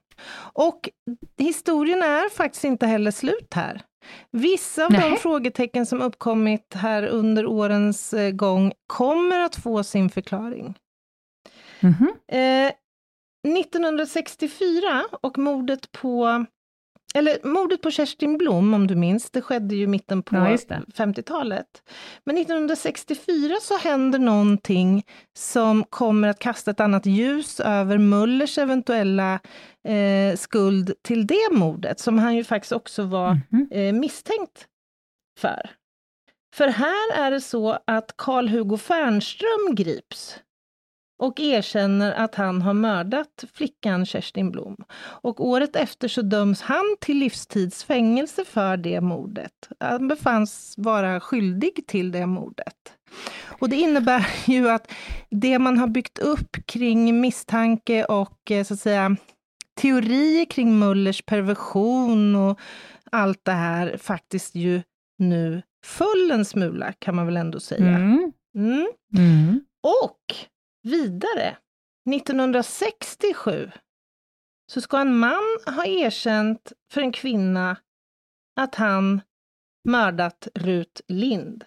Och 0.53 0.89
historien 1.37 1.99
är 1.99 2.29
faktiskt 2.29 2.63
inte 2.63 2.87
heller 2.87 3.11
slut 3.11 3.53
här. 3.55 3.81
Vissa 4.32 4.86
av 4.86 4.91
Nej. 4.91 5.10
de 5.12 5.18
frågetecken 5.18 5.86
som 5.86 6.01
uppkommit 6.01 6.74
här 6.74 7.03
under 7.03 7.45
årens 7.45 8.14
eh, 8.14 8.32
gång 8.32 8.74
kommer 8.88 9.39
att 9.39 9.55
få 9.55 9.84
sin 9.84 10.10
förklaring. 10.10 10.76
Mm 11.80 11.95
-hmm. 11.95 12.68
eh, 12.68 12.72
1964 13.60 15.03
och 15.22 15.38
mordet 15.38 15.91
på 15.91 16.45
eller 17.16 17.47
mordet 17.47 17.82
på 17.82 17.91
Kerstin 17.91 18.38
Blom, 18.38 18.74
om 18.74 18.88
du 18.88 18.95
minns, 18.95 19.32
det 19.32 19.41
skedde 19.41 19.76
ju 19.76 19.88
mitten 19.88 20.24
på 20.24 20.36
ja, 20.36 20.58
50-talet. 20.95 21.84
Men 22.24 22.38
1964 22.38 23.55
så 23.62 23.78
händer 23.78 24.20
någonting 24.20 25.05
som 25.38 25.84
kommer 25.84 26.28
att 26.28 26.39
kasta 26.39 26.72
ett 26.72 26.80
annat 26.80 27.05
ljus 27.05 27.60
över 27.60 27.97
Mullers 27.97 28.58
eventuella 28.58 29.39
eh, 29.88 30.38
skuld 30.38 30.93
till 31.03 31.28
det 31.28 31.49
mordet, 31.51 31.99
som 31.99 32.20
han 32.20 32.36
ju 32.36 32.43
faktiskt 32.43 32.72
också 32.72 33.03
var 33.03 33.30
mm 33.30 33.41
-hmm. 33.51 33.88
eh, 33.88 33.93
misstänkt 33.93 34.68
för. 35.39 35.70
För 36.55 36.68
här 36.68 37.14
är 37.16 37.32
det 37.32 37.41
så 37.41 37.80
att 37.88 38.18
Karl-Hugo 38.18 38.78
Fernström 38.78 39.76
grips 39.76 40.39
och 41.18 41.39
erkänner 41.39 42.11
att 42.11 42.36
han 42.36 42.61
har 42.61 42.74
mördat 42.74 43.43
flickan 43.53 44.05
Kerstin 44.05 44.51
Blom. 44.51 44.76
Och 44.99 45.45
året 45.45 45.76
efter 45.76 46.07
så 46.07 46.22
döms 46.22 46.61
han 46.61 46.95
till 47.01 47.18
livstidsfängelse 47.18 48.45
för 48.45 48.78
det 48.78 49.01
mordet. 49.01 49.70
Han 49.80 50.07
befanns 50.07 50.74
vara 50.78 51.20
skyldig 51.20 51.88
till 51.88 52.11
det 52.11 52.26
mordet. 52.26 52.93
Och 53.59 53.70
det 53.70 53.76
innebär 53.76 54.28
ju 54.45 54.70
att 54.70 54.91
det 55.30 55.59
man 55.59 55.78
har 55.78 55.88
byggt 55.88 56.20
upp 56.20 56.57
kring 56.65 57.22
misstanke 57.22 58.05
och 58.05 58.51
eh, 58.51 58.63
så 58.63 58.74
att 58.74 58.80
säga 58.80 59.15
teorier 59.76 60.45
kring 60.45 60.80
Mullers 60.80 61.22
perversion 61.22 62.36
och 62.36 62.59
allt 63.11 63.45
det 63.45 63.51
här 63.51 63.97
faktiskt 63.97 64.55
ju 64.55 64.82
nu 65.18 65.61
föll 65.86 66.32
en 66.32 66.45
smula, 66.45 66.93
kan 66.99 67.15
man 67.15 67.26
väl 67.26 67.38
ändå 67.38 67.59
säga. 67.59 67.88
Mm. 67.88 68.32
Mm. 68.55 68.88
Mm. 69.18 69.61
Och 69.82 70.36
vidare, 70.88 71.57
1967 72.15 73.71
så 74.71 74.81
ska 74.81 74.99
en 74.99 75.17
man 75.17 75.43
ha 75.65 75.85
erkänt 75.85 76.73
för 76.93 77.01
en 77.01 77.11
kvinna 77.11 77.77
att 78.59 78.75
han 78.75 79.21
mördat 79.89 80.47
Rut 80.55 81.01
Lind. 81.07 81.65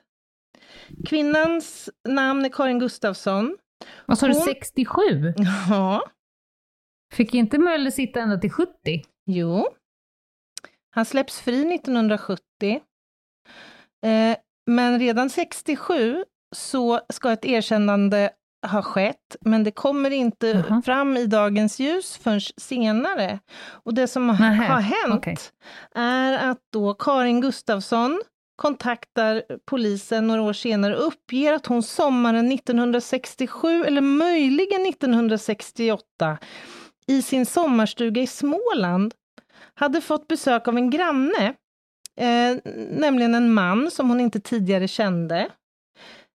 Kvinnans 1.09 1.91
namn 2.09 2.45
är 2.45 2.49
Karin 2.49 2.79
Gustafsson. 2.79 3.57
Vad 4.07 4.19
sa 4.19 4.27
du, 4.27 4.33
Hon- 4.35 4.43
67? 4.45 5.35
Ja, 5.71 6.03
Fick 7.15 7.35
inte 7.35 7.59
Möller 7.59 7.91
sitta 7.91 8.21
ända 8.21 8.39
till 8.39 8.51
70? 8.53 9.03
jo. 9.27 9.67
Han 10.93 11.05
släpps 11.05 11.41
fri 11.41 11.75
1970. 11.75 12.81
Eh, 14.07 14.37
men 14.67 14.99
redan 14.99 15.31
67 15.31 16.25
så 16.57 17.01
ska 17.09 17.33
ett 17.33 17.45
erkännande 17.45 18.31
ha 18.67 18.83
skett, 18.83 19.37
men 19.41 19.65
det 19.65 19.71
kommer 19.71 20.11
inte 20.11 20.47
Jaha. 20.47 20.83
fram 20.83 21.17
i 21.17 21.27
dagens 21.27 21.81
ljus 21.81 22.17
förrän 22.17 22.41
senare. 22.57 23.39
Och 23.85 23.95
det 23.95 24.07
som 24.07 24.27
Nähä, 24.27 24.65
har 24.65 24.81
hänt 24.81 25.15
okej. 25.15 25.37
är 25.95 26.51
att 26.51 26.59
då 26.73 26.95
Karin 26.95 27.41
Gustafsson 27.41 28.23
kontaktar 28.57 29.43
polisen 29.67 30.27
några 30.27 30.43
år 30.43 30.53
senare 30.53 30.97
och 30.97 31.07
uppger 31.07 31.53
att 31.53 31.67
hon 31.67 31.83
sommaren 31.83 32.53
1967, 32.53 33.85
eller 33.85 34.01
möjligen 34.01 34.87
1968, 34.87 36.39
i 37.07 37.23
sin 37.23 37.47
sommarstuga 37.47 38.23
i 38.23 38.27
Småland 38.27 39.15
hade 39.75 40.01
fått 40.01 40.29
besök 40.29 40.69
av 40.69 40.77
en 40.77 40.91
granne, 40.91 41.55
eh, 42.17 42.57
nämligen 42.91 43.35
en 43.35 43.53
man 43.53 43.91
som 43.91 44.09
hon 44.09 44.21
inte 44.21 44.41
tidigare 44.41 44.89
kände. 44.89 45.51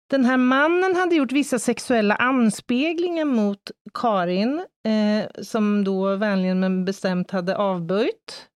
Den 0.09 0.25
här 0.25 0.37
mannen 0.37 0.95
hade 0.95 1.15
gjort 1.15 1.31
vissa 1.31 1.59
sexuella 1.59 2.15
anspeglingar 2.15 3.25
mot 3.25 3.71
Karin, 3.93 4.65
eh, 4.87 5.43
som 5.43 5.83
då 5.83 6.15
vänligen 6.15 6.59
men 6.59 6.85
bestämt 6.85 7.31
hade 7.31 7.57
avböjt. 7.57 8.47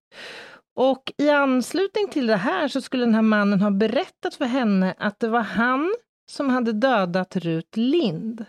Och 0.76 1.12
i 1.18 1.30
anslutning 1.30 2.08
till 2.08 2.28
det 2.28 2.36
här 2.36 2.68
så 2.68 2.82
skulle 2.82 3.06
den 3.06 3.16
här 3.16 3.22
mannen 3.22 3.62
ha 3.62 3.72
berättat 3.72 4.36
för 4.36 4.46
henne 4.46 4.96
att 4.98 5.20
det 5.20 5.28
var 5.28 5.42
han 5.42 5.96
som 6.32 6.50
hade 6.50 6.74
dödat 6.74 7.36
Rut 7.36 7.78
Lind. 7.78 8.46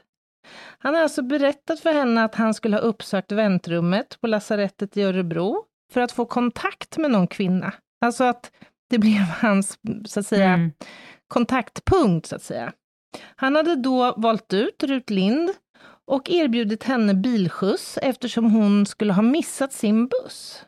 Han 0.79 0.95
har 0.95 1.03
alltså 1.03 1.23
berättat 1.23 1.81
för 1.81 1.93
henne 1.93 2.25
att 2.25 2.35
han 2.35 2.55
skulle 2.55 2.77
ha 2.77 2.81
uppsökt 2.83 3.33
väntrummet 3.33 4.21
på 4.21 4.27
lasarettet 4.27 4.97
i 4.97 5.03
Örebro 5.03 5.65
för 5.93 6.01
att 6.01 6.13
få 6.13 6.25
kontakt 6.25 6.99
med 6.99 7.11
någon 7.11 7.27
kvinna. 7.27 7.73
Alltså 8.05 8.25
att 8.25 8.51
det 8.91 8.99
blev 8.99 9.23
hans, 9.23 9.79
så 10.05 10.21
att 10.21 10.27
säga, 10.27 10.49
Mm. 10.53 10.73
kontaktpunkt, 11.29 12.27
så 12.27 12.37
att 12.37 12.43
säga. 12.43 12.73
Han 13.37 13.57
hade 13.57 13.77
då 13.77 14.15
valt 14.17 14.53
ut 14.53 14.83
Rut 14.83 15.11
Lind 15.11 15.51
och 16.05 16.31
erbjudit 16.31 16.83
henne 16.83 17.15
bilskjuts 17.15 17.99
eftersom 18.03 18.53
hon 18.53 18.87
skulle 18.87 19.13
ha 19.13 19.23
missat 19.23 19.73
sin 19.73 20.09
buss. 20.09 20.65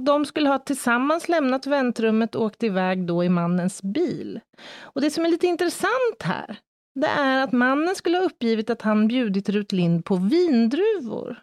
De 0.00 0.26
skulle 0.26 0.48
ha 0.48 0.58
tillsammans 0.58 1.28
lämnat 1.28 1.66
väntrummet 1.66 2.34
och 2.34 2.42
åkt 2.42 2.62
iväg 2.62 3.06
då 3.06 3.24
i 3.24 3.28
mannens 3.28 3.82
bil. 3.82 4.40
Och 4.80 5.00
det 5.00 5.10
som 5.10 5.24
är 5.24 5.30
lite 5.30 5.46
intressant 5.46 6.22
här, 6.22 6.58
det 6.94 7.06
är 7.06 7.42
att 7.42 7.52
mannen 7.52 7.94
skulle 7.94 8.18
ha 8.18 8.24
uppgivit 8.24 8.70
att 8.70 8.82
han 8.82 9.08
bjudit 9.08 9.48
Rut 9.48 9.72
Lind 9.72 10.04
på 10.04 10.16
vindruvor. 10.16 11.42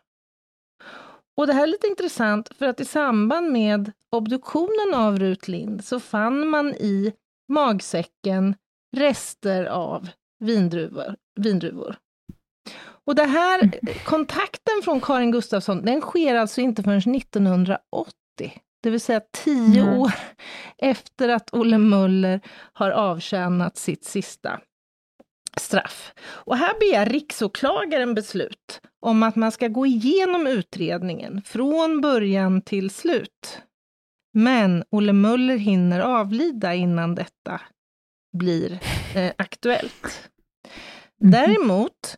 Och 1.38 1.48
det 1.48 1.54
här 1.54 1.64
är 1.64 1.68
lite 1.68 1.88
intressant 1.88 2.50
för 2.58 2.66
att 2.66 2.80
i 2.80 2.86
samband 2.86 3.52
med 3.52 3.92
obduktionen 4.10 4.94
av 4.94 5.20
Rut 5.20 5.48
Lind 5.48 5.86
så 5.86 6.00
fann 6.00 6.48
man 6.48 6.76
i 6.76 7.14
magsäcken 7.48 8.56
rester 8.98 9.66
av 9.66 10.10
vindruvor. 10.40 11.16
vindruvor. 11.36 11.96
Och 13.06 13.16
det 13.16 13.26
här, 13.26 13.72
kontakten 14.06 14.82
från 14.84 15.02
Karin 15.02 15.32
Gustafsson, 15.32 15.86
den 15.86 16.02
sker 16.02 16.36
alltså 16.36 16.62
inte 16.62 16.84
förrän 16.84 17.16
1980. 17.16 18.14
Det 18.84 18.90
vill 18.90 19.02
säga 19.02 19.22
tio 19.44 19.86
Nej. 19.86 20.00
år 20.00 20.14
efter 20.78 21.30
att 21.30 21.54
Olle 21.54 21.78
Möller 21.78 22.42
har 22.74 22.92
avtjänat 22.92 23.78
sitt 23.78 24.06
sista 24.06 24.60
straff. 25.58 26.14
Och 26.20 26.58
här 26.58 26.80
begär 26.80 27.06
riksåklagaren 27.06 28.14
beslut 28.14 28.82
om 29.00 29.24
att 29.24 29.36
man 29.36 29.52
ska 29.52 29.68
gå 29.68 29.86
igenom 29.86 30.48
utredningen 30.48 31.42
från 31.46 32.02
början 32.02 32.62
till 32.62 32.90
slut. 32.90 33.62
Men 34.34 34.84
Olle 34.90 35.14
Möller 35.14 35.58
hinner 35.58 36.00
avlida 36.00 36.74
innan 36.74 37.16
detta 37.16 37.62
blir 38.38 38.80
eh, 39.16 39.32
aktuellt. 39.38 40.30
Däremot 41.18 42.16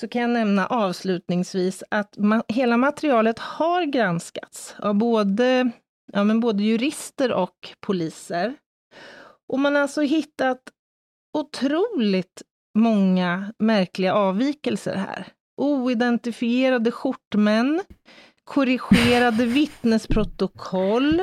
så 0.00 0.08
kan 0.08 0.22
jag 0.22 0.30
nämna 0.30 0.66
avslutningsvis 0.66 1.84
att 1.90 2.16
ma- 2.16 2.44
hela 2.48 2.76
materialet 2.76 3.38
har 3.38 3.82
granskats 3.82 4.74
av 4.78 4.94
både, 4.94 5.70
ja, 6.12 6.24
men 6.24 6.40
både 6.40 6.62
jurister 6.62 7.32
och 7.32 7.74
poliser. 7.80 8.54
Och 9.48 9.58
man 9.58 9.74
har 9.74 9.82
alltså 9.82 10.00
hittat 10.00 10.60
otroligt 11.38 12.42
många 12.78 13.52
märkliga 13.58 14.14
avvikelser 14.14 14.94
här. 14.94 15.26
Oidentifierade 15.56 16.90
skjortmän, 16.90 17.82
korrigerade 18.44 19.44
vittnesprotokoll, 19.46 21.22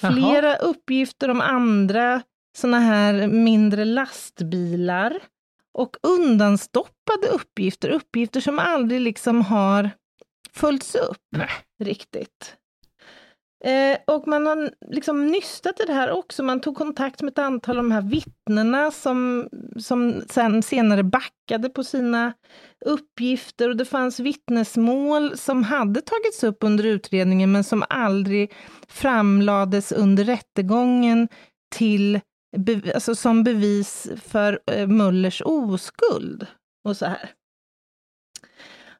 Jaha. 0.00 0.12
flera 0.12 0.56
uppgifter 0.56 1.28
om 1.30 1.40
andra 1.40 2.22
såna 2.56 2.80
här 2.80 3.26
mindre 3.26 3.84
lastbilar 3.84 5.20
och 5.74 5.96
undanstoppade 6.02 7.28
uppgifter, 7.32 7.88
uppgifter 7.88 8.40
som 8.40 8.58
aldrig 8.58 9.00
liksom 9.00 9.42
har 9.42 9.90
följts 10.52 10.94
upp 10.94 11.26
Nej. 11.36 11.48
riktigt. 11.84 12.56
Eh, 13.64 13.98
och 14.06 14.28
man 14.28 14.46
har 14.46 14.70
liksom 14.90 15.26
nystat 15.26 15.80
i 15.80 15.84
det 15.84 15.92
här 15.92 16.10
också. 16.10 16.42
Man 16.42 16.60
tog 16.60 16.76
kontakt 16.76 17.22
med 17.22 17.30
ett 17.30 17.38
antal 17.38 17.78
av 17.78 17.84
de 17.84 17.90
här 17.90 18.02
vittnena 18.02 18.90
som, 18.90 19.48
som 19.78 20.22
sen 20.30 20.62
senare 20.62 21.02
backade 21.02 21.68
på 21.68 21.84
sina 21.84 22.32
uppgifter 22.84 23.68
och 23.68 23.76
det 23.76 23.84
fanns 23.84 24.20
vittnesmål 24.20 25.38
som 25.38 25.62
hade 25.62 26.00
tagits 26.00 26.44
upp 26.44 26.58
under 26.60 26.84
utredningen 26.84 27.52
men 27.52 27.64
som 27.64 27.84
aldrig 27.88 28.52
framlades 28.88 29.92
under 29.92 30.24
rättegången 30.24 31.28
till, 31.74 32.20
be, 32.56 32.92
alltså 32.94 33.14
som 33.14 33.44
bevis 33.44 34.08
för 34.22 34.60
eh, 34.66 34.86
Mullers 34.86 35.42
oskuld. 35.44 36.46
Och 36.84 36.96
så 36.96 37.06
här. 37.06 37.30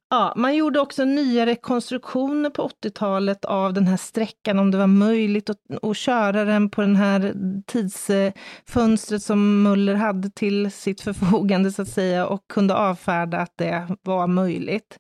Ja, 0.09 0.33
man 0.37 0.57
gjorde 0.57 0.81
också 0.81 1.05
nya 1.05 1.47
rekonstruktioner 1.47 2.51
på 2.51 2.69
80-talet 2.69 3.45
av 3.45 3.73
den 3.73 3.87
här 3.87 3.97
sträckan, 3.97 4.59
om 4.59 4.71
det 4.71 4.79
var 4.79 4.87
möjligt 4.87 5.51
att, 5.51 5.59
att 5.83 5.97
köra 5.97 6.45
den 6.45 6.71
på 6.71 6.81
den 6.81 6.97
här 6.97 7.35
tidsfönstret 7.67 9.23
som 9.23 9.63
Muller 9.63 9.95
hade 9.95 10.31
till 10.31 10.73
sitt 10.73 11.01
förfogande, 11.01 11.73
så 11.73 11.83
att 11.83 11.89
säga, 11.89 12.27
och 12.27 12.45
kunde 12.49 12.75
avfärda 12.75 13.39
att 13.39 13.53
det 13.57 13.97
var 14.03 14.27
möjligt. 14.27 14.97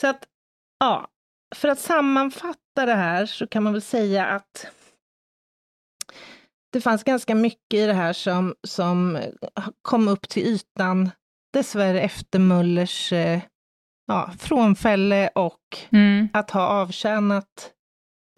Så 0.00 0.06
att, 0.06 0.24
ja, 0.80 1.08
för 1.54 1.68
att 1.68 1.80
sammanfatta 1.80 2.86
det 2.86 2.94
här 2.94 3.26
så 3.26 3.46
kan 3.46 3.62
man 3.62 3.72
väl 3.72 3.82
säga 3.82 4.26
att 4.26 4.66
det 6.74 6.80
fanns 6.80 7.04
ganska 7.04 7.34
mycket 7.34 7.74
i 7.80 7.86
det 7.86 7.92
här 7.94 8.12
som, 8.12 8.54
som 8.66 9.18
kom 9.82 10.08
upp 10.08 10.28
till 10.28 10.42
ytan, 10.46 11.10
dessvärre 11.52 12.00
efter 12.00 12.38
Mullers 12.38 13.12
eh, 13.12 13.40
ja, 14.06 14.30
frånfälle 14.38 15.28
och 15.28 15.60
Mm. 15.92 16.28
att 16.32 16.50
ha 16.50 16.66
avtjänat 16.66 17.72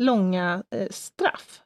långa 0.02 0.62
eh, 0.74 0.88
straff. 0.90 1.62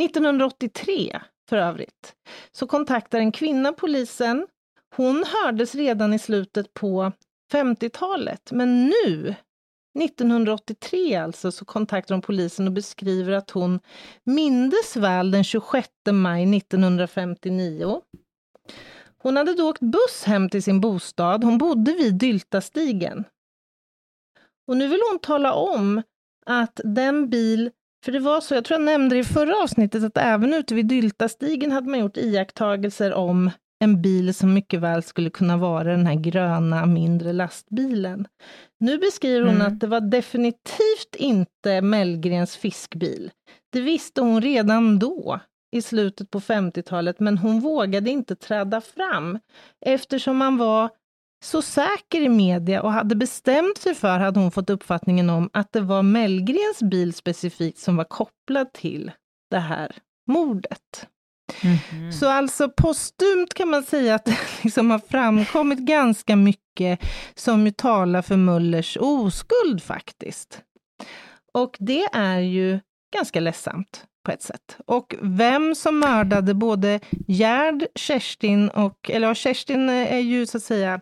1983, 0.00 1.20
för 1.48 1.56
övrigt, 1.56 2.14
så 2.52 2.66
kontaktar 2.66 3.18
en 3.18 3.32
kvinna 3.32 3.72
polisen. 3.72 4.46
Hon 4.96 5.24
hördes 5.26 5.74
redan 5.74 6.12
i 6.14 6.18
slutet 6.18 6.74
på 6.74 7.12
50-talet, 7.52 8.52
men 8.52 8.86
nu, 8.86 9.34
1983 10.02 11.14
alltså, 11.14 11.52
så 11.52 11.64
kontaktar 11.64 12.14
hon 12.14 12.22
polisen 12.22 12.66
och 12.66 12.72
beskriver 12.72 13.32
att 13.32 13.50
hon 13.50 13.80
mindes 14.24 14.96
väl 14.96 15.30
den 15.30 15.44
26 15.44 15.88
maj 16.10 16.56
1959. 16.56 18.00
Hon 19.18 19.36
hade 19.36 19.54
då 19.54 19.70
åkt 19.70 19.80
buss 19.80 20.24
hem 20.24 20.48
till 20.48 20.62
sin 20.62 20.80
bostad. 20.80 21.44
Hon 21.44 21.58
bodde 21.58 21.92
vid 21.92 22.14
Dyltastigen. 22.14 23.24
Och 24.68 24.76
nu 24.76 24.88
vill 24.88 25.00
hon 25.10 25.18
tala 25.18 25.52
om 25.52 26.02
att 26.46 26.80
den 26.84 27.30
bil, 27.30 27.70
för 28.04 28.12
det 28.12 28.20
var 28.20 28.40
så, 28.40 28.54
jag 28.54 28.64
tror 28.64 28.80
jag 28.80 28.84
nämnde 28.84 29.16
det 29.16 29.20
i 29.20 29.24
förra 29.24 29.62
avsnittet, 29.62 30.04
att 30.04 30.16
även 30.16 30.54
ute 30.54 30.74
vid 30.74 30.86
Dyltastigen 30.86 31.72
hade 31.72 31.90
man 31.90 32.00
gjort 32.00 32.16
iakttagelser 32.16 33.14
om 33.14 33.50
en 33.78 34.02
bil 34.02 34.34
som 34.34 34.54
mycket 34.54 34.80
väl 34.80 35.02
skulle 35.02 35.30
kunna 35.30 35.56
vara 35.56 35.84
den 35.84 36.06
här 36.06 36.14
gröna 36.14 36.86
mindre 36.86 37.32
lastbilen. 37.32 38.26
Nu 38.80 38.98
beskriver 38.98 39.46
hon 39.46 39.54
mm. 39.54 39.66
att 39.66 39.80
det 39.80 39.86
var 39.86 40.00
definitivt 40.00 41.16
inte 41.16 41.80
Mellgrens 41.80 42.56
fiskbil. 42.56 43.30
Det 43.72 43.80
visste 43.80 44.20
hon 44.20 44.42
redan 44.42 44.98
då, 44.98 45.40
i 45.76 45.82
slutet 45.82 46.30
på 46.30 46.40
50-talet, 46.40 47.20
men 47.20 47.38
hon 47.38 47.60
vågade 47.60 48.10
inte 48.10 48.36
träda 48.36 48.80
fram 48.80 49.38
eftersom 49.86 50.36
man 50.36 50.56
var 50.56 50.90
så 51.44 51.62
säker 51.62 52.20
i 52.20 52.28
media 52.28 52.82
och 52.82 52.92
hade 52.92 53.16
bestämt 53.16 53.78
sig 53.78 53.94
för, 53.94 54.18
hade 54.18 54.40
hon 54.40 54.50
fått 54.50 54.70
uppfattningen 54.70 55.30
om, 55.30 55.50
att 55.52 55.72
det 55.72 55.80
var 55.80 56.02
Mellgrens 56.02 56.82
bil 56.82 57.14
specifikt 57.14 57.78
som 57.78 57.96
var 57.96 58.04
kopplad 58.04 58.72
till 58.72 59.12
det 59.50 59.58
här 59.58 59.96
mordet. 60.26 61.08
Mm. 61.62 62.12
Så 62.12 62.28
alltså 62.28 62.68
postumt 62.68 63.54
kan 63.54 63.68
man 63.68 63.82
säga 63.82 64.14
att 64.14 64.24
det 64.24 64.38
liksom 64.62 64.90
har 64.90 64.98
framkommit 64.98 65.78
ganska 65.78 66.36
mycket 66.36 67.00
som 67.34 67.66
ju 67.66 67.72
talar 67.72 68.22
för 68.22 68.36
Mullers 68.36 68.96
oskuld 69.00 69.82
faktiskt. 69.82 70.62
Och 71.54 71.76
det 71.78 72.04
är 72.12 72.38
ju 72.38 72.80
ganska 73.16 73.40
ledsamt 73.40 74.04
på 74.24 74.32
ett 74.32 74.42
sätt. 74.42 74.76
Och 74.86 75.14
vem 75.20 75.74
som 75.74 75.98
mördade 75.98 76.54
både 76.54 77.00
Gerd, 77.26 77.86
Kerstin 77.94 78.68
och, 78.68 79.10
eller 79.10 79.28
ja, 79.28 79.34
Kerstin 79.34 79.88
är 79.88 80.18
ju 80.18 80.46
så 80.46 80.56
att 80.56 80.62
säga 80.62 81.00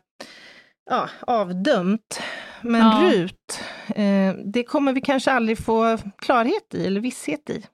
ja, 0.91 1.09
avdömt. 1.21 2.21
Men 2.63 2.81
ja. 2.81 3.11
Rut, 3.13 3.61
eh, 3.89 4.35
det 4.53 4.63
kommer 4.63 4.93
vi 4.93 5.01
kanske 5.01 5.33
aldrig 5.33 5.59
få 5.59 5.99
klarhet 6.19 6.75
i, 6.75 6.87
eller 6.87 7.01
visshet 7.01 7.51
i. 7.51 7.65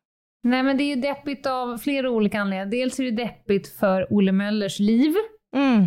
Nej 0.43 0.63
men 0.63 0.77
det 0.77 0.83
är 0.83 0.97
ju 0.97 1.01
deppigt 1.01 1.47
av 1.47 1.79
flera 1.79 2.11
olika 2.11 2.41
anledningar. 2.41 2.67
Dels 2.67 3.01
är 3.01 3.05
det 3.05 3.11
deppigt 3.11 3.69
för 3.69 4.07
Olle 4.11 4.33
Möllers 4.33 4.79
liv, 4.79 5.15
mm. 5.57 5.87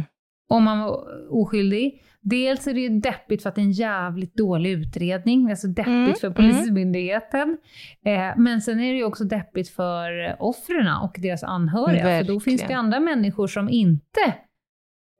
om 0.50 0.68
han 0.68 0.80
var 0.80 1.06
oskyldig. 1.30 2.04
Dels 2.22 2.68
är 2.68 2.74
det 2.74 2.80
ju 2.80 2.90
deppigt 2.90 3.44
för 3.44 3.50
att 3.50 3.56
det 3.56 3.62
är 3.62 3.64
en 3.64 3.72
jävligt 3.72 4.36
dålig 4.36 4.72
utredning, 4.72 5.50
alltså 5.50 5.68
deppigt 5.68 5.88
mm. 5.88 6.16
för 6.16 6.30
Polismyndigheten. 6.30 7.58
Mm. 8.06 8.30
Eh, 8.30 8.38
men 8.38 8.62
sen 8.62 8.80
är 8.80 8.92
det 8.92 8.98
ju 8.98 9.04
också 9.04 9.24
deppigt 9.24 9.70
för 9.70 10.36
offren 10.40 10.88
och 11.04 11.16
deras 11.18 11.44
anhöriga, 11.44 12.04
Verkligen. 12.04 12.26
för 12.26 12.34
då 12.34 12.40
finns 12.40 12.62
det 12.62 12.74
andra 12.74 13.00
människor 13.00 13.48
som 13.48 13.70
inte 13.70 14.22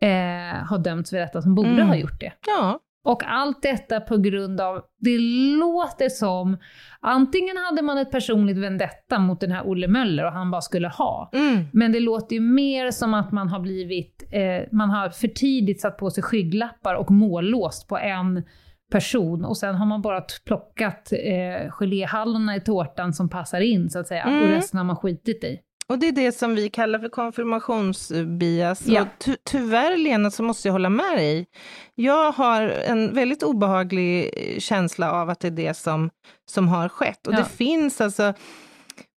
eh, 0.02 0.66
har 0.66 0.78
dömts 0.78 1.10
för 1.10 1.18
detta, 1.18 1.42
som 1.42 1.56
borde 1.56 1.70
mm. 1.70 1.88
ha 1.88 1.96
gjort 1.96 2.20
det. 2.20 2.34
Ja. 2.48 2.80
Och 3.06 3.24
allt 3.26 3.62
detta 3.62 4.00
på 4.00 4.18
grund 4.18 4.62
av, 4.62 4.82
det 5.00 5.18
låter 5.60 6.10
som, 6.10 6.58
antingen 7.00 7.58
hade 7.58 7.82
man 7.82 7.98
ett 7.98 8.12
personligt 8.12 8.58
vendetta 8.58 9.20
mot 9.20 9.40
den 9.40 9.52
här 9.52 9.68
Olle 9.68 9.88
Möller 9.88 10.26
och 10.26 10.32
han 10.32 10.52
bara 10.52 10.62
skulle 10.62 10.88
ha. 10.88 11.30
Mm. 11.34 11.66
Men 11.74 11.92
det 11.92 12.00
låter 12.00 12.36
ju 12.36 12.42
mer 12.42 12.92
som 12.92 13.14
att 13.14 13.32
man 13.32 13.48
har 13.48 13.60
blivit, 13.60 14.24
eh, 14.32 14.68
man 14.72 14.90
har 14.90 15.10
för 15.10 15.28
tidigt 15.28 15.82
satt 15.82 15.98
på 15.98 16.12
sig 16.12 16.24
skygglappar 16.24 16.96
och 16.96 17.12
mållåst 17.12 17.88
på 17.88 17.98
en 17.98 18.44
person 18.92 19.46
och 19.46 19.58
sen 19.58 19.76
har 19.76 19.86
man 19.86 20.02
bara 20.02 20.22
plockat 20.46 21.14
eh, 21.14 21.72
geléhallorna 21.72 22.56
i 22.56 22.62
tårtan 22.62 23.14
som 23.14 23.30
passar 23.30 23.62
in 23.62 23.90
så 23.90 24.00
att 24.00 24.08
säga 24.08 24.24
mm. 24.24 24.44
och 24.44 24.50
resten 24.50 24.78
har 24.78 24.86
man 24.86 24.96
skitit 24.96 25.44
i. 25.44 25.60
Och 25.88 26.00
det 26.00 26.08
är 26.08 26.12
det 26.12 26.32
som 26.32 26.56
vi 26.56 26.70
kallar 26.70 27.00
för 27.00 27.10
konfirmationsbias. 27.10 28.88
Ja. 28.88 29.02
Och 29.02 29.08
ty 29.20 29.36
tyvärr, 29.44 29.98
Lena, 29.98 30.32
så 30.32 30.44
måste 30.44 30.68
jag 30.68 30.74
hålla 30.74 30.90
med 30.90 31.18
dig. 31.18 31.48
Jag 31.96 32.32
har 32.32 32.62
en 32.62 33.14
väldigt 33.14 33.44
obehaglig 33.44 34.30
eh, 34.34 34.60
känsla 34.60 35.12
av 35.12 35.30
att 35.30 35.40
det 35.40 35.48
är 35.48 35.52
det 35.52 35.74
som, 35.74 36.10
som 36.50 36.68
har 36.68 36.90
skett. 36.90 37.28
Och 37.28 37.34
ja. 37.34 37.38
det 37.38 37.46
finns 37.46 38.02
alltså 38.02 38.34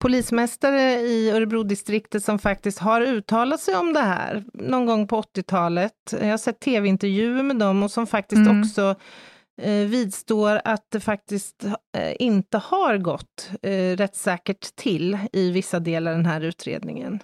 polismästare 0.01 0.93
i 0.93 1.31
Örebrodistriktet 1.31 2.25
som 2.25 2.39
faktiskt 2.39 2.79
har 2.79 3.01
uttalat 3.01 3.61
sig 3.61 3.77
om 3.77 3.93
det 3.93 4.01
här 4.01 4.45
någon 4.55 4.87
gång 4.87 5.09
på 5.09 5.23
80-talet. 5.23 5.93
Jag 6.11 6.31
har 6.31 6.39
sett 6.39 6.61
tv-intervjuer 6.61 7.43
med 7.43 7.57
dem 7.57 7.83
och 7.83 7.91
som 7.91 8.07
faktiskt 8.07 8.47
mm. 8.49 8.61
också 8.61 8.95
vidstår 9.87 10.61
att 10.65 10.87
det 10.91 11.01
faktiskt 11.01 11.65
eh, 11.97 12.15
inte 12.19 12.59
har 12.59 12.99
gått 12.99 13.51
eh, 13.63 13.97
rättssäkert 13.97 14.77
till 14.77 15.19
i 15.33 15.51
vissa 15.51 15.81
delar 15.81 16.11
av 16.11 16.17
den 16.17 16.27
här 16.27 16.41
utredningen. 16.41 17.21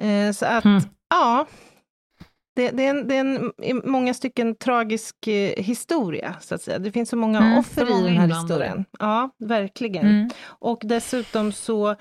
Eh, 0.00 0.32
så 0.32 0.46
att, 0.46 0.64
mm. 0.64 0.82
ja, 1.10 1.46
det, 2.58 2.70
det, 2.70 2.86
är 2.86 2.90
en, 2.90 3.08
det 3.08 3.14
är 3.14 3.20
en 3.20 3.52
i 3.62 3.74
många 3.74 4.14
stycken 4.14 4.54
tragisk 4.54 5.26
eh, 5.26 5.64
historia, 5.64 6.34
så 6.40 6.54
att 6.54 6.62
säga. 6.62 6.78
Det 6.78 6.92
finns 6.92 7.08
så 7.08 7.16
många 7.16 7.38
mm, 7.38 7.58
offer 7.58 8.00
i 8.00 8.02
den 8.02 8.16
här 8.16 8.26
historien. 8.26 8.84
Ja, 8.98 9.30
verkligen. 9.38 10.06
Mm. 10.06 10.30
Och 10.44 10.80
dessutom 10.84 11.52
så 11.52 11.94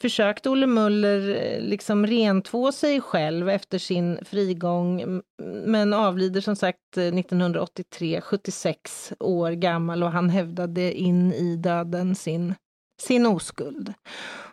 försökte 0.00 0.50
Olle 0.50 0.66
Muller 0.66 1.28
eh, 1.28 1.60
liksom 1.60 2.06
rentvå 2.06 2.72
sig 2.72 3.00
själv 3.00 3.48
efter 3.48 3.78
sin 3.78 4.18
frigång, 4.24 5.20
men 5.64 5.94
avlider 5.94 6.40
som 6.40 6.56
sagt 6.56 6.96
1983, 6.96 8.16
eh, 8.16 8.20
76 8.20 9.12
år 9.20 9.50
gammal, 9.50 10.02
och 10.02 10.12
han 10.12 10.30
hävdade 10.30 10.92
in 10.92 11.32
i 11.32 11.56
döden 11.56 12.14
sin 12.14 12.54
sin 13.00 13.26
oskuld. 13.26 13.94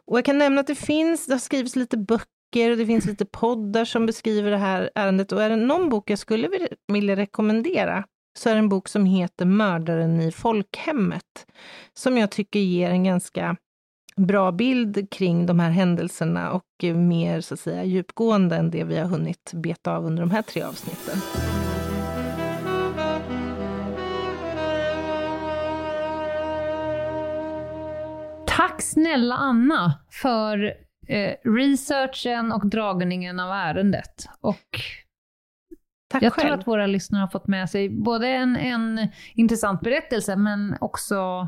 Och 0.06 0.18
jag 0.18 0.26
kan 0.26 0.38
nämna 0.38 0.62
att 0.62 0.68
det 0.68 0.76
finns, 0.76 1.26
det 1.26 1.34
har 1.34 1.40
skrivits 1.40 1.76
lite 1.76 1.98
böcker 1.98 2.37
och 2.56 2.78
det 2.78 2.86
finns 2.86 3.06
lite 3.06 3.26
poddar 3.26 3.86
som 3.86 4.06
beskriver 4.06 4.52
det 4.52 4.58
här 4.58 4.90
ärendet. 4.96 5.32
Och 5.32 5.44
är 5.44 5.50
det 5.50 5.56
någon 5.56 5.90
bok 5.90 6.10
jag 6.10 6.20
skulle 6.20 6.50
vilja 6.88 7.16
rekommendera 7.16 8.04
så 8.38 8.50
är 8.50 8.54
det 8.54 8.60
en 8.60 8.70
bok 8.70 8.88
som 8.88 9.06
heter 9.06 9.46
Mördaren 9.46 10.22
i 10.22 10.32
folkhemmet, 10.32 11.48
som 11.94 12.18
jag 12.18 12.32
tycker 12.32 12.60
ger 12.60 12.90
en 12.90 13.04
ganska 13.04 13.56
bra 14.18 14.52
bild 14.52 15.12
kring 15.12 15.46
de 15.46 15.60
här 15.60 15.70
händelserna 15.70 16.52
och 16.52 16.96
mer 16.96 17.42
så 17.42 17.54
att 17.54 17.60
säga 17.60 17.84
djupgående 17.84 18.56
än 18.56 18.72
det 18.72 18.84
vi 18.84 18.98
har 18.98 19.06
hunnit 19.06 19.52
beta 19.54 19.96
av 19.96 20.06
under 20.06 20.24
de 20.24 20.32
här 20.32 20.42
tre 20.42 20.62
avsnitten. 20.62 21.18
Tack 28.48 28.82
snälla 28.82 29.36
Anna 29.36 29.94
för 30.10 30.87
eh, 31.08 31.34
researchen 31.44 32.52
och 32.52 32.68
dragningen 32.68 33.40
av 33.40 33.52
ärendet. 33.52 34.30
Och 34.42 34.80
Tack 36.10 36.24
jag 36.24 36.34
själv. 36.34 36.48
tror 36.48 36.60
att 36.60 36.68
våra 36.68 36.88
lyssnare 36.88 37.22
har 37.22 37.28
fått 37.28 37.48
med 37.48 37.70
sig 37.70 37.90
både 37.90 38.28
en, 38.28 38.56
en 38.56 39.08
intressant 39.36 39.82
berättelse, 39.82 40.36
men 40.36 40.78
också 40.82 41.48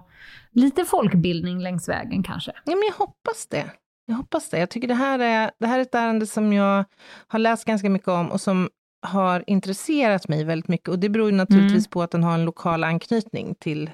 lite 0.52 0.86
folkbildning 0.86 1.60
längs 1.62 1.90
vägen 1.90 2.24
kanske. 2.24 2.52
Ja, 2.66 2.76
men 2.76 2.84
jag 2.88 2.94
hoppas 2.94 3.48
det. 3.48 3.72
Jag 4.06 4.16
hoppas 4.16 4.50
det. 4.50 4.60
Jag 4.60 4.70
tycker 4.70 4.88
det 4.88 4.94
här, 4.94 5.20
är, 5.20 5.52
det 5.60 5.68
här 5.68 5.78
är 5.78 5.82
ett 5.82 5.96
ärende 5.96 6.28
som 6.28 6.54
jag 6.54 6.86
har 7.28 7.40
läst 7.40 7.66
ganska 7.66 7.90
mycket 7.90 8.08
om 8.08 8.32
och 8.32 8.42
som 8.42 8.70
har 9.02 9.44
intresserat 9.48 10.28
mig 10.28 10.44
väldigt 10.44 10.68
mycket. 10.68 10.90
Och 10.90 11.00
det 11.00 11.10
beror 11.10 11.32
naturligtvis 11.32 11.86
mm. 11.86 11.90
på 11.90 12.02
att 12.02 12.12
den 12.12 12.24
har 12.24 12.34
en 12.34 12.46
lokal 12.46 12.84
anknytning 12.84 13.56
till 13.60 13.90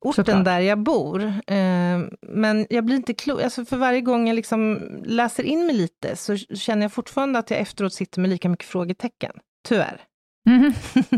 orten 0.00 0.24
Såklart. 0.24 0.44
där 0.44 0.60
jag 0.60 0.78
bor. 0.78 1.22
Eh, 1.46 1.98
men 2.28 2.66
jag 2.70 2.84
blir 2.84 2.96
inte 2.96 3.14
klok. 3.14 3.42
Alltså 3.42 3.64
för 3.64 3.76
varje 3.76 4.00
gång 4.00 4.28
jag 4.28 4.34
liksom 4.34 4.80
läser 5.04 5.42
in 5.42 5.66
mig 5.66 5.76
lite 5.76 6.16
så 6.16 6.36
känner 6.36 6.82
jag 6.82 6.92
fortfarande 6.92 7.38
att 7.38 7.50
jag 7.50 7.60
efteråt 7.60 7.92
sitter 7.92 8.20
med 8.20 8.30
lika 8.30 8.48
mycket 8.48 8.66
frågetecken. 8.66 9.32
Tyvärr. 9.68 10.00
Mm. 10.48 10.72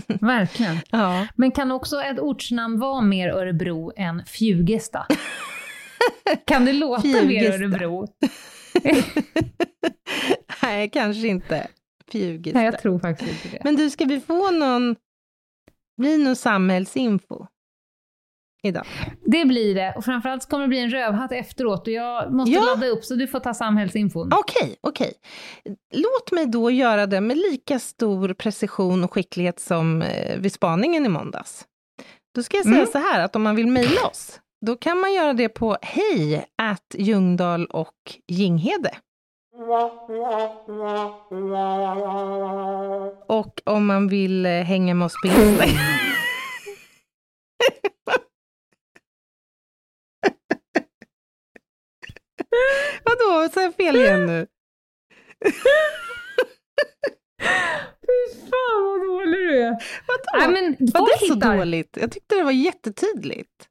Verkligen. 0.21 0.79
ja. 0.91 1.27
Men 1.35 1.51
kan 1.51 1.73
också 1.73 2.01
ett 2.03 2.19
ortsnamn 2.19 2.79
vara 2.79 3.01
mer 3.01 3.29
Örebro 3.29 3.93
än 3.97 4.25
Fjugesta? 4.27 5.07
kan 6.45 6.65
det 6.65 6.73
låta 6.73 7.03
Fjugesta. 7.03 7.27
mer 7.27 7.53
Örebro? 7.53 8.07
Nej, 10.63 10.91
kanske 10.91 11.29
inte. 11.29 11.67
Fjugesta. 12.13 12.59
Nej, 12.59 12.65
jag 12.65 12.79
tror 12.79 12.99
faktiskt 12.99 13.31
inte 13.31 13.57
det. 13.57 13.65
Men 13.65 13.77
du, 13.77 13.91
ska 13.91 14.05
vi 14.05 14.21
få 14.21 14.51
någon, 14.51 14.97
bli 15.99 16.19
någon 16.19 16.37
samhällsinfo? 16.37 17.47
Idag. 18.63 18.87
Det 19.25 19.45
blir 19.45 19.75
det. 19.75 19.95
Och 19.97 20.05
framförallt 20.05 20.49
kommer 20.49 20.65
det 20.65 20.69
bli 20.69 20.79
en 20.79 20.91
rövhatt 20.91 21.33
efteråt 21.33 21.87
och 21.87 21.93
jag 21.93 22.33
måste 22.33 22.53
ja. 22.53 22.65
ladda 22.65 22.87
upp 22.87 23.05
så 23.05 23.15
du 23.15 23.27
får 23.27 23.41
ta 23.41 23.55
samhällsinfon. 23.55 24.31
Okej, 24.33 24.63
okay, 24.63 24.77
okej. 24.81 25.13
Okay. 25.65 25.77
Låt 25.95 26.33
mig 26.33 26.47
då 26.47 26.71
göra 26.71 27.07
det 27.07 27.21
med 27.21 27.37
lika 27.37 27.79
stor 27.79 28.35
precision 28.35 29.05
och 29.05 29.13
skicklighet 29.13 29.61
som 29.61 30.03
eh, 30.03 30.39
vid 30.39 30.53
spaningen 30.53 31.07
i 31.07 31.09
måndags. 31.09 31.65
Då 32.35 32.43
ska 32.43 32.57
jag 32.57 32.65
säga 32.65 32.77
mm. 32.77 32.87
så 32.87 32.99
här 32.99 33.21
att 33.21 33.37
om 33.37 33.43
man 33.43 33.57
vill 33.57 33.67
mejla 33.67 34.07
oss, 34.07 34.41
då 34.67 34.77
kan 34.77 35.01
man 35.01 35.15
göra 35.15 35.33
det 35.33 35.49
på 35.49 35.77
hej 35.83 36.47
Ljungdahl 36.95 37.67
och 37.67 37.95
Ginghede. 38.29 38.91
Och 43.27 43.63
om 43.65 43.87
man 43.87 44.09
vill 44.09 44.47
eh, 44.47 44.53
hänga 44.53 44.95
med 44.95 45.07
oss 45.07 45.15
på 45.23 45.27
Instagram. 45.29 45.77
Vadå, 53.05 53.49
sa 53.49 53.63
jag 53.63 53.75
fel 53.75 53.97
igen 53.97 54.27
nu? 54.27 54.47
Vadå? 60.07 60.39
Nej, 60.39 60.49
men 60.49 60.77
Var 60.93 61.21
det 61.21 61.27
så 61.27 61.35
hittar... 61.35 61.57
dåligt? 61.57 61.97
Jag 62.01 62.11
tyckte 62.13 62.35
det 62.35 62.45
var 62.45 62.53
jättetydligt. 62.53 63.69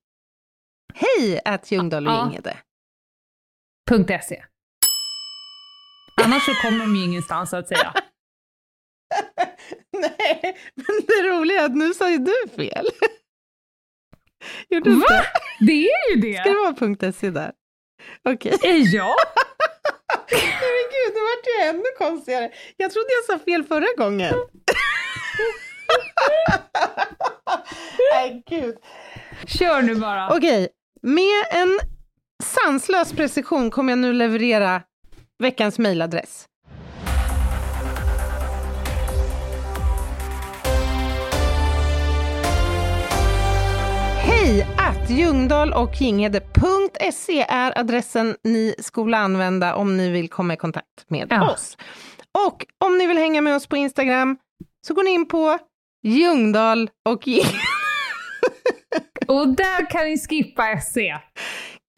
Hej 0.94 1.42
at 1.46 1.72
Ljungdahl 1.72 2.08
och 2.08 2.14
ja. 2.14 2.26
Inghede. 2.26 2.58
.se. 4.22 4.46
Annars 6.22 6.46
så 6.46 6.54
kommer 6.54 6.80
de 6.80 6.96
ju 6.96 7.04
ingenstans 7.04 7.50
så 7.50 7.58
att 7.58 7.68
säga. 7.68 7.94
Nej, 9.92 10.58
men 10.76 11.02
det 11.08 11.30
roliga 11.30 11.62
är 11.62 11.66
att 11.66 11.76
nu 11.76 11.94
sa 11.94 12.10
ju 12.12 12.18
du 12.18 12.36
fel. 12.56 12.86
Gjorde 14.70 14.90
Va? 14.90 15.22
Det 15.60 15.88
är 15.88 16.12
ju 16.12 16.22
det! 16.22 16.40
Ska 16.40 16.50
det 16.50 16.56
vara 16.56 17.14
.se 17.14 17.30
där? 17.30 17.52
Okej. 18.30 18.54
Okay. 18.54 18.80
Ja! 18.80 19.16
men 20.32 20.86
gud, 20.92 21.14
det 21.14 21.22
vart 21.22 21.48
ju 21.48 21.70
ännu 21.70 21.84
konstigare. 21.98 22.52
Jag 22.78 22.92
trodde 22.92 23.08
jag 23.10 23.40
sa 23.40 23.46
fel 23.46 23.64
förra 23.64 23.88
gången. 23.98 24.34
Nej, 28.14 28.44
gud. 28.50 28.76
Kör 29.48 29.82
nu 29.82 29.96
bara. 29.96 30.30
Okej, 30.36 30.70
med 31.02 31.46
en 31.52 31.80
sanslös 32.44 33.14
precision 33.14 33.72
kommer 33.72 33.92
jag 33.92 34.00
nu 34.00 34.14
leverera 34.14 34.82
veckans 35.40 35.80
mejladress. 35.80 36.46
Hej 44.18 44.68
att 44.78 45.10
Ljungdahl 45.10 45.74
och 45.74 46.02
Ginghede.se 46.02 47.46
är 47.50 47.80
adressen 47.80 48.36
ni 48.44 48.76
skulle 48.80 49.18
använda 49.18 49.76
om 49.76 49.98
ni 49.98 50.10
vill 50.10 50.30
komma 50.30 50.54
i 50.54 50.58
kontakt 50.58 51.06
med 51.08 51.28
ja. 51.30 51.52
oss. 51.52 51.78
Och 52.48 52.66
om 52.86 52.98
ni 52.98 53.08
vill 53.08 53.18
hänga 53.18 53.42
med 53.42 53.56
oss 53.56 53.68
på 53.68 53.78
Instagram 53.78 54.38
så 54.88 54.94
går 54.94 55.04
ni 55.04 55.12
in 55.12 55.28
på 55.28 55.60
Ljungdahl 56.04 56.90
och 57.10 57.28
Ginghede. 57.28 57.58
Och 59.28 59.48
där 59.48 59.90
kan 59.90 60.06
ni 60.06 60.18
skippa 60.18 60.82
SE. 60.82 61.22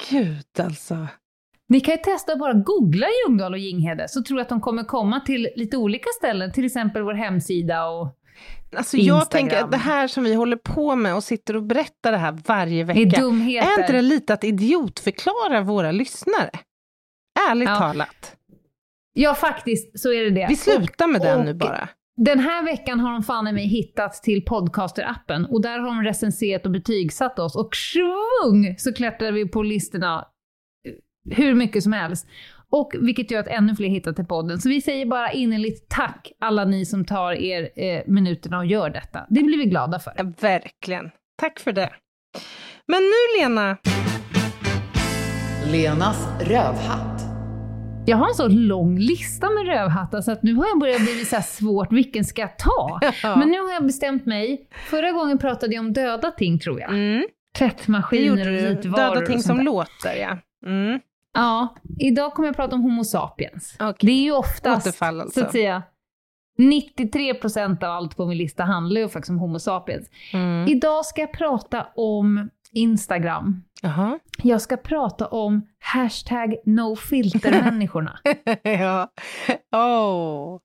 Gud 0.10 0.60
alltså. 0.60 1.08
Ni 1.70 1.80
kan 1.80 1.94
ju 1.94 1.98
testa 1.98 2.32
att 2.34 2.40
bara 2.40 2.54
googla 2.54 3.08
Ljungdahl 3.26 3.54
och 3.54 3.60
Ginghede 3.60 4.08
så 4.08 4.24
tror 4.24 4.40
jag 4.40 4.44
att 4.44 4.50
de 4.50 4.62
kommer 4.62 4.84
komma 4.84 5.20
till 5.20 5.50
lite 5.56 5.78
olika 5.78 6.10
ställen, 6.18 6.52
till 6.52 6.66
exempel 6.66 7.02
vår 7.02 7.14
hemsida 7.14 7.88
och 7.88 8.14
Alltså 8.76 8.98
jag 8.98 9.32
tänker 9.32 9.64
att 9.64 9.72
det 9.72 9.78
här 9.78 10.08
som 10.08 10.24
vi 10.24 10.34
håller 10.34 10.58
på 10.58 10.96
med 10.96 11.16
och 11.16 11.24
sitter 11.24 11.56
och 11.56 11.64
berättar 11.64 12.12
det 12.12 12.18
här 12.18 12.38
varje 12.48 12.84
vecka. 12.84 13.00
Det 13.00 13.18
är 13.18 13.22
dumheter. 13.22 13.68
Är 13.68 13.80
inte 13.80 13.94
det 13.94 14.02
lite 14.02 14.34
att 14.34 14.44
idiotförklara 14.44 15.62
våra 15.62 15.92
lyssnare? 15.92 16.50
Ärligt 17.50 17.70
ja. 17.70 17.76
talat. 17.76 18.36
Ja, 19.14 19.36
faktiskt 19.36 20.00
så 20.00 20.14
är 20.14 20.24
det 20.24 20.30
det. 20.30 20.46
Vi 20.50 20.56
slutar 20.56 21.08
med 21.08 21.22
och, 21.22 21.28
den 21.28 21.46
nu 21.46 21.54
bara. 21.54 21.90
Den 22.18 22.40
här 22.40 22.66
veckan 22.66 23.00
har 23.00 23.12
de 23.12 23.24
fan 23.24 23.48
i 23.48 23.52
mig 23.52 23.68
hittat 23.68 24.14
till 24.14 24.46
podcaster-appen 24.46 25.48
och 25.50 25.62
där 25.62 25.80
har 25.80 25.86
de 25.86 26.04
recenserat 26.04 26.66
och 26.66 26.72
betygsatt 26.72 27.40
oss 27.40 27.56
och 27.56 27.76
svung 27.76 28.76
så 28.78 28.94
klättrar 28.94 29.32
vi 29.32 29.48
på 29.48 29.64
listorna 29.64 30.28
hur 31.32 31.54
mycket 31.54 31.84
som 31.84 31.94
helst. 31.94 32.28
Och 32.70 32.92
vilket 33.00 33.32
gör 33.32 33.40
att 33.40 33.48
ännu 33.48 33.76
fler 33.76 33.88
hittar 33.88 34.14
till 34.14 34.26
podden. 34.26 34.62
Så 34.62 34.70
vi 34.70 34.82
säger 34.82 35.06
bara 35.06 35.32
innerligt 35.32 35.90
tack 35.90 36.32
alla 36.40 36.66
ni 36.66 36.86
som 36.86 37.06
tar 37.06 37.32
er 37.32 37.70
eh, 37.76 38.02
minuterna 38.08 38.58
och 38.58 38.66
gör 38.66 38.90
detta. 38.90 39.26
Det 39.30 39.44
blir 39.44 39.58
vi 39.58 39.66
glada 39.66 40.00
för. 40.00 40.14
Ja, 40.18 40.32
verkligen. 40.42 41.10
Tack 41.38 41.60
för 41.60 41.72
det. 41.72 41.90
Men 42.88 43.02
nu 43.02 43.42
Lena. 43.42 43.78
Lenas 45.72 46.28
rövhatt. 46.42 47.22
Jag 48.06 48.18
har 48.18 48.28
en 48.28 48.34
så 48.36 48.48
lång 48.48 49.00
lista 49.00 49.50
med 49.50 49.66
rövhattar 49.66 50.22
så 50.22 50.32
att 50.32 50.44
nu 50.44 50.54
har 50.56 50.68
jag 50.68 50.80
börjat 50.80 51.02
bli 51.02 51.26
så 51.26 51.42
svårt, 51.42 51.92
vilken 51.92 52.26
ska 52.26 52.42
jag 52.42 52.58
ta? 52.58 53.00
Ja. 53.24 53.36
Men 53.36 53.50
nu 53.50 53.60
har 53.60 53.74
jag 53.74 53.84
bestämt 53.84 54.26
mig. 54.26 54.68
Förra 54.90 55.12
gången 55.12 55.38
pratade 55.38 55.74
jag 55.76 55.86
om 55.86 55.94
döda 55.94 56.32
ting 56.32 56.60
tror 56.60 56.80
jag. 56.80 56.90
Mm. 56.90 57.24
Tvättmaskiner 57.58 58.48
och 58.48 58.56
vitvaror. 58.56 59.16
Döda 59.16 59.26
ting 59.26 59.40
som 59.40 59.60
låter 59.60 60.16
ja. 60.16 60.38
Mm. 60.66 61.00
Ja, 61.38 61.76
idag 62.00 62.34
kommer 62.34 62.48
jag 62.48 62.56
prata 62.56 62.76
om 62.76 62.82
Homo 62.82 63.04
sapiens. 63.04 63.76
Okay. 63.76 63.94
Det 64.00 64.12
är 64.12 64.24
ju 64.24 64.32
oftast, 64.32 64.88
Återfall 64.88 65.22
alltså. 65.22 65.40
så 65.40 65.46
att 65.46 65.52
säga, 65.52 65.84
93 66.58 67.34
procent 67.34 67.84
av 67.84 67.92
allt 67.92 68.18
på 68.18 68.26
min 68.26 68.38
lista 68.38 68.64
handlar 68.64 69.02
ju 69.02 69.10
faktiskt 69.10 69.30
om 69.30 69.40
Homo 69.40 69.60
sapiens. 69.60 70.10
Mm. 70.34 70.68
Idag 70.68 71.06
ska 71.06 71.22
jag 71.22 71.32
prata 71.32 71.88
om 71.96 72.50
Instagram. 72.72 73.64
Aha. 73.84 74.20
Jag 74.44 74.62
ska 74.62 74.78
prata 74.78 75.28
om 75.28 75.68
hashtag 75.80 76.56
nofiltermänniskorna. 76.66 78.20
ja. 78.64 79.12
Oh. 79.72 80.60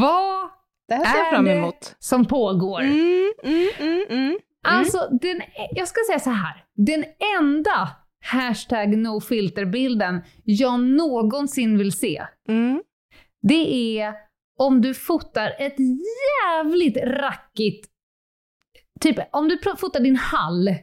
Vad 0.00 0.48
det 0.88 0.94
här 0.94 1.04
ser 1.04 1.18
jag 1.18 1.30
fram 1.30 1.46
emot. 1.46 1.96
som 1.98 2.24
pågår? 2.24 2.80
Mm, 2.80 3.32
mm, 3.44 3.68
mm, 3.78 4.04
mm. 4.10 4.38
Alltså, 4.62 5.08
den, 5.20 5.42
jag 5.70 5.88
ska 5.88 6.00
säga 6.06 6.20
så 6.20 6.30
här. 6.30 6.64
Den 6.76 7.04
enda 7.40 7.88
hashtag 8.24 8.98
nofilterbilden 8.98 10.20
jag 10.44 10.80
någonsin 10.80 11.78
vill 11.78 11.92
se. 11.92 12.26
Mm. 12.48 12.82
Det 13.42 13.98
är 13.98 14.14
om 14.58 14.80
du 14.80 14.94
fotar 14.94 15.54
ett 15.58 15.76
jävligt 16.44 16.96
rackigt, 16.96 17.88
typ 19.00 19.16
om 19.32 19.48
du 19.48 19.58
fotar 19.76 20.00
din 20.00 20.16
hall, 20.16 20.68
yeah. 20.68 20.80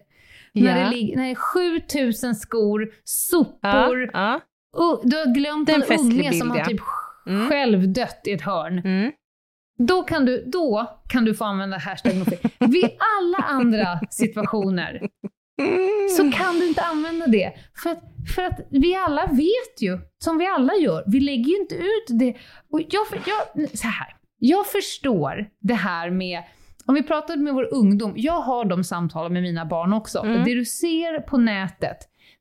när, 0.54 0.84
det 0.84 0.96
ligger, 0.96 1.16
när 1.16 1.24
det 1.24 1.32
är 1.32 1.36
7000 1.36 2.36
skor, 2.36 2.94
sopor, 3.04 4.02
ja, 4.02 4.10
ja. 4.14 4.42
Och 4.78 5.02
du 5.04 5.18
har 5.18 5.34
glömt 5.34 5.70
en 5.70 5.84
unge 6.00 6.34
som 6.34 6.52
har 6.52 6.66
typ 6.66 6.82
mm. 7.28 7.50
själv 7.50 7.94
dött 7.94 8.22
i 8.26 8.32
ett 8.32 8.42
hörn. 8.42 8.80
Mm. 8.80 9.12
Då 9.78 10.04
kan, 10.04 10.26
du, 10.26 10.44
då 10.46 11.00
kan 11.10 11.26
du 11.26 11.36
få 11.36 11.44
använda 11.46 11.78
hashtag 11.78 12.16
nofilter. 12.16 12.52
Vid 12.68 12.86
alla 12.86 13.38
andra 13.38 14.00
situationer 14.10 15.02
så 16.18 16.32
kan 16.32 16.60
du 16.60 16.68
inte 16.68 16.82
använda 16.82 17.28
det. 17.28 17.54
För 17.84 17.90
att, 17.90 18.04
för 18.36 18.42
att 18.42 18.60
vi 18.70 18.96
alla 18.96 19.26
vet 19.26 19.82
ju, 19.82 20.00
som 20.18 20.38
vi 20.38 20.48
alla 20.48 20.74
gör, 20.76 21.04
vi 21.08 21.20
lägger 21.20 21.50
ju 21.50 21.58
inte 21.58 21.76
ut 21.76 22.06
det. 22.08 22.36
Och 22.72 22.80
jag, 22.80 23.06
jag, 23.12 23.70
så 23.78 23.88
här, 23.88 24.16
jag 24.40 24.68
förstår 24.68 25.50
det 25.62 25.74
här 25.74 26.10
med 26.10 26.44
om 26.88 26.96
vi 26.96 27.04
pratar 27.04 27.38
med 27.38 27.54
vår 27.54 27.74
ungdom, 27.74 28.14
jag 28.16 28.42
har 28.42 28.66
de 28.66 28.84
samtalen 28.84 29.34
med 29.34 29.44
mina 29.44 29.66
barn 29.66 29.94
också. 29.94 30.20
Mm. 30.20 30.44
Det 30.44 30.54
du 30.54 30.66
ser 30.66 31.20
på 31.20 31.38
nätet, 31.38 31.98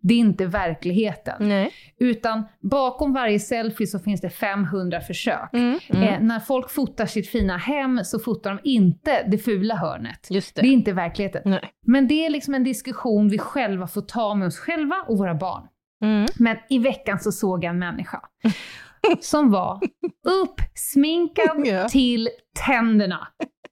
det 0.07 0.15
är 0.15 0.19
inte 0.19 0.47
verkligheten. 0.47 1.49
Nej. 1.49 1.73
Utan 1.99 2.45
bakom 2.61 3.13
varje 3.13 3.41
selfie 3.41 3.87
så 3.87 3.99
finns 3.99 4.21
det 4.21 4.31
500 4.31 5.01
försök. 5.01 5.53
Mm, 5.53 5.79
mm. 5.89 6.03
Eh, 6.03 6.21
när 6.21 6.41
folk 6.41 6.71
fotar 6.71 7.07
sitt 7.07 7.29
fina 7.29 7.57
hem 7.57 8.01
så 8.05 8.19
fotar 8.19 8.51
de 8.51 8.61
inte 8.65 9.23
det 9.29 9.39
fula 9.39 9.75
hörnet. 9.75 10.27
Det. 10.31 10.55
det 10.55 10.61
är 10.61 10.73
inte 10.73 10.93
verkligheten. 10.93 11.43
Nej. 11.45 11.71
Men 11.87 12.09
det 12.09 12.27
är 12.27 12.31
liksom 12.31 12.55
en 12.55 12.65
diskussion 12.65 13.29
vi 13.29 13.39
själva 13.39 13.87
får 13.87 14.01
ta 14.01 14.35
med 14.35 14.47
oss 14.47 14.59
själva 14.59 14.97
och 15.09 15.19
våra 15.19 15.35
barn. 15.35 15.63
Mm. 16.05 16.27
Men 16.39 16.57
i 16.69 16.79
veckan 16.79 17.19
så 17.19 17.33
såg 17.33 17.65
jag 17.65 17.71
en 17.71 17.79
människa 17.79 18.21
som 19.21 19.51
var 19.51 19.81
uppsminkad 20.43 21.67
yeah. 21.67 21.89
till 21.89 22.29
tänderna. 22.67 23.29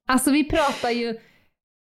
Alltså 0.09 0.31
vi 0.31 0.45
pratar 0.51 0.91
ju 0.91 1.19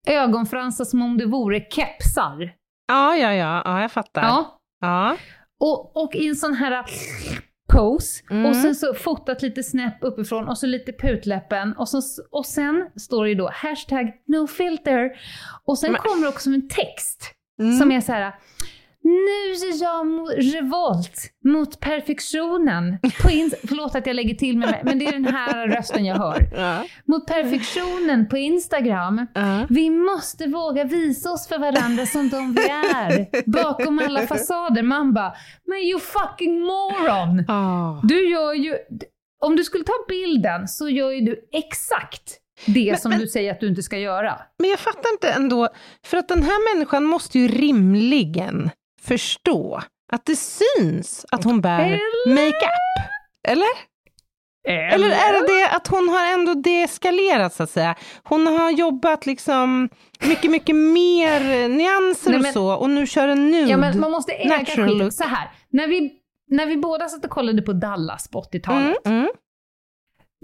ögonfransar 0.06 0.84
som 0.84 1.02
om 1.02 1.18
det 1.18 1.26
vore 1.26 1.60
kepsar. 1.60 2.63
Ja, 2.86 3.16
ja, 3.16 3.34
ja, 3.34 3.62
ja 3.64 3.80
jag 3.80 3.92
fattar. 3.92 4.22
Ja. 4.22 4.58
ja. 4.80 5.16
Och, 5.60 5.96
och 6.04 6.14
i 6.14 6.28
en 6.28 6.36
sån 6.36 6.54
här 6.54 6.84
pose, 7.72 8.22
mm. 8.30 8.46
och 8.46 8.56
sen 8.56 8.74
så 8.74 8.94
fotat 8.94 9.42
lite 9.42 9.62
snäpp 9.62 9.98
uppifrån 10.00 10.48
och 10.48 10.58
så 10.58 10.66
lite 10.66 10.92
putläppen 10.92 11.72
och, 11.72 11.88
så, 11.88 12.02
och 12.30 12.46
sen 12.46 12.90
står 12.96 13.24
det 13.24 13.28
ju 13.28 13.34
då 13.34 13.50
hashtag 13.52 14.12
no 14.26 14.46
filter 14.46 15.10
och 15.64 15.78
sen 15.78 15.92
Men. 15.92 16.00
kommer 16.00 16.28
också 16.28 16.50
en 16.50 16.68
text 16.68 17.34
mm. 17.60 17.78
som 17.78 17.92
är 17.92 18.00
så 18.00 18.12
här 18.12 18.34
nu 19.04 19.68
är 19.68 19.82
jag 19.82 20.28
revolt 20.54 21.30
mot 21.44 21.80
perfektionen. 21.80 22.98
På 23.02 23.28
Förlåt 23.68 23.94
att 23.94 24.06
jag 24.06 24.16
lägger 24.16 24.34
till 24.34 24.58
mig, 24.58 24.80
men 24.84 24.98
det 24.98 25.06
är 25.06 25.12
den 25.12 25.24
här 25.24 25.68
rösten 25.68 26.04
jag 26.04 26.16
hör. 26.16 26.48
Ja. 26.56 26.84
Mot 27.04 27.26
perfektionen 27.26 28.28
på 28.28 28.36
Instagram. 28.36 29.26
Ja. 29.34 29.66
Vi 29.70 29.90
måste 29.90 30.46
våga 30.46 30.84
visa 30.84 31.30
oss 31.30 31.48
för 31.48 31.58
varandra 31.58 32.06
som 32.06 32.28
de 32.28 32.54
vi 32.54 32.68
är. 32.68 33.50
Bakom 33.50 33.98
alla 33.98 34.26
fasader. 34.26 34.82
Man 34.82 35.14
bara, 35.14 35.34
men 35.66 35.78
you 35.78 36.00
fucking 36.00 36.60
moron! 36.60 37.40
Oh. 37.48 38.06
Du 38.06 38.30
gör 38.30 38.54
ju... 38.54 38.78
Om 39.44 39.56
du 39.56 39.64
skulle 39.64 39.84
ta 39.84 39.92
bilden 40.08 40.68
så 40.68 40.88
gör 40.88 41.10
ju 41.10 41.20
du 41.20 41.48
exakt 41.52 42.38
det 42.66 42.90
men, 42.90 43.00
som 43.00 43.10
men, 43.10 43.20
du 43.20 43.26
säger 43.26 43.52
att 43.52 43.60
du 43.60 43.68
inte 43.68 43.82
ska 43.82 43.98
göra. 43.98 44.40
Men 44.58 44.70
jag 44.70 44.78
fattar 44.78 45.12
inte 45.12 45.30
ändå, 45.30 45.68
för 46.06 46.16
att 46.16 46.28
den 46.28 46.42
här 46.42 46.74
människan 46.74 47.04
måste 47.04 47.38
ju 47.38 47.48
rimligen 47.48 48.70
förstå 49.04 49.82
att 50.12 50.26
det 50.26 50.36
syns 50.36 51.26
att 51.30 51.44
hon 51.44 51.60
bär 51.60 51.98
makeup. 52.28 53.10
Eller? 53.48 53.68
Eller? 54.68 55.08
Är 55.08 55.46
det 55.46 55.76
att 55.76 55.86
hon 55.86 56.08
har 56.08 56.32
ändå 56.32 56.54
deeskalerat 56.54 57.54
så 57.54 57.62
att 57.62 57.70
säga? 57.70 57.94
Hon 58.22 58.46
har 58.46 58.70
jobbat 58.70 59.26
liksom 59.26 59.88
mycket, 60.20 60.50
mycket 60.50 60.76
mer 60.76 61.68
nyanser 61.68 62.30
Nej, 62.30 62.40
men, 62.40 62.48
och 62.48 62.52
så 62.52 62.74
och 62.74 62.90
nu 62.90 63.06
kör 63.06 63.28
en 63.28 63.50
nude 63.50 63.70
ja, 63.70 63.76
men 63.76 64.00
Man 64.00 64.10
måste 64.10 64.32
äga 64.32 64.64
skiten. 64.64 65.12
Så 65.12 65.24
här, 65.24 65.50
när 65.70 65.88
vi, 65.88 66.12
när 66.50 66.66
vi 66.66 66.76
båda 66.76 67.08
satt 67.08 67.24
och 67.24 67.30
kollade 67.30 67.62
på 67.62 67.72
Dallas 67.72 68.28
på 68.28 68.42
80-talet. 68.42 69.06
Mm, 69.06 69.18
mm. 69.18 69.30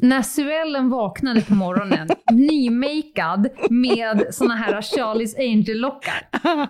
När 0.02 0.22
Suellen 0.22 0.90
vaknade 0.90 1.40
på 1.40 1.54
morgonen, 1.54 2.08
nymakead 2.32 3.48
med 3.70 4.26
såna 4.34 4.54
här 4.54 4.82
Charlies 4.82 5.36
Angel-lockar, 5.38 6.28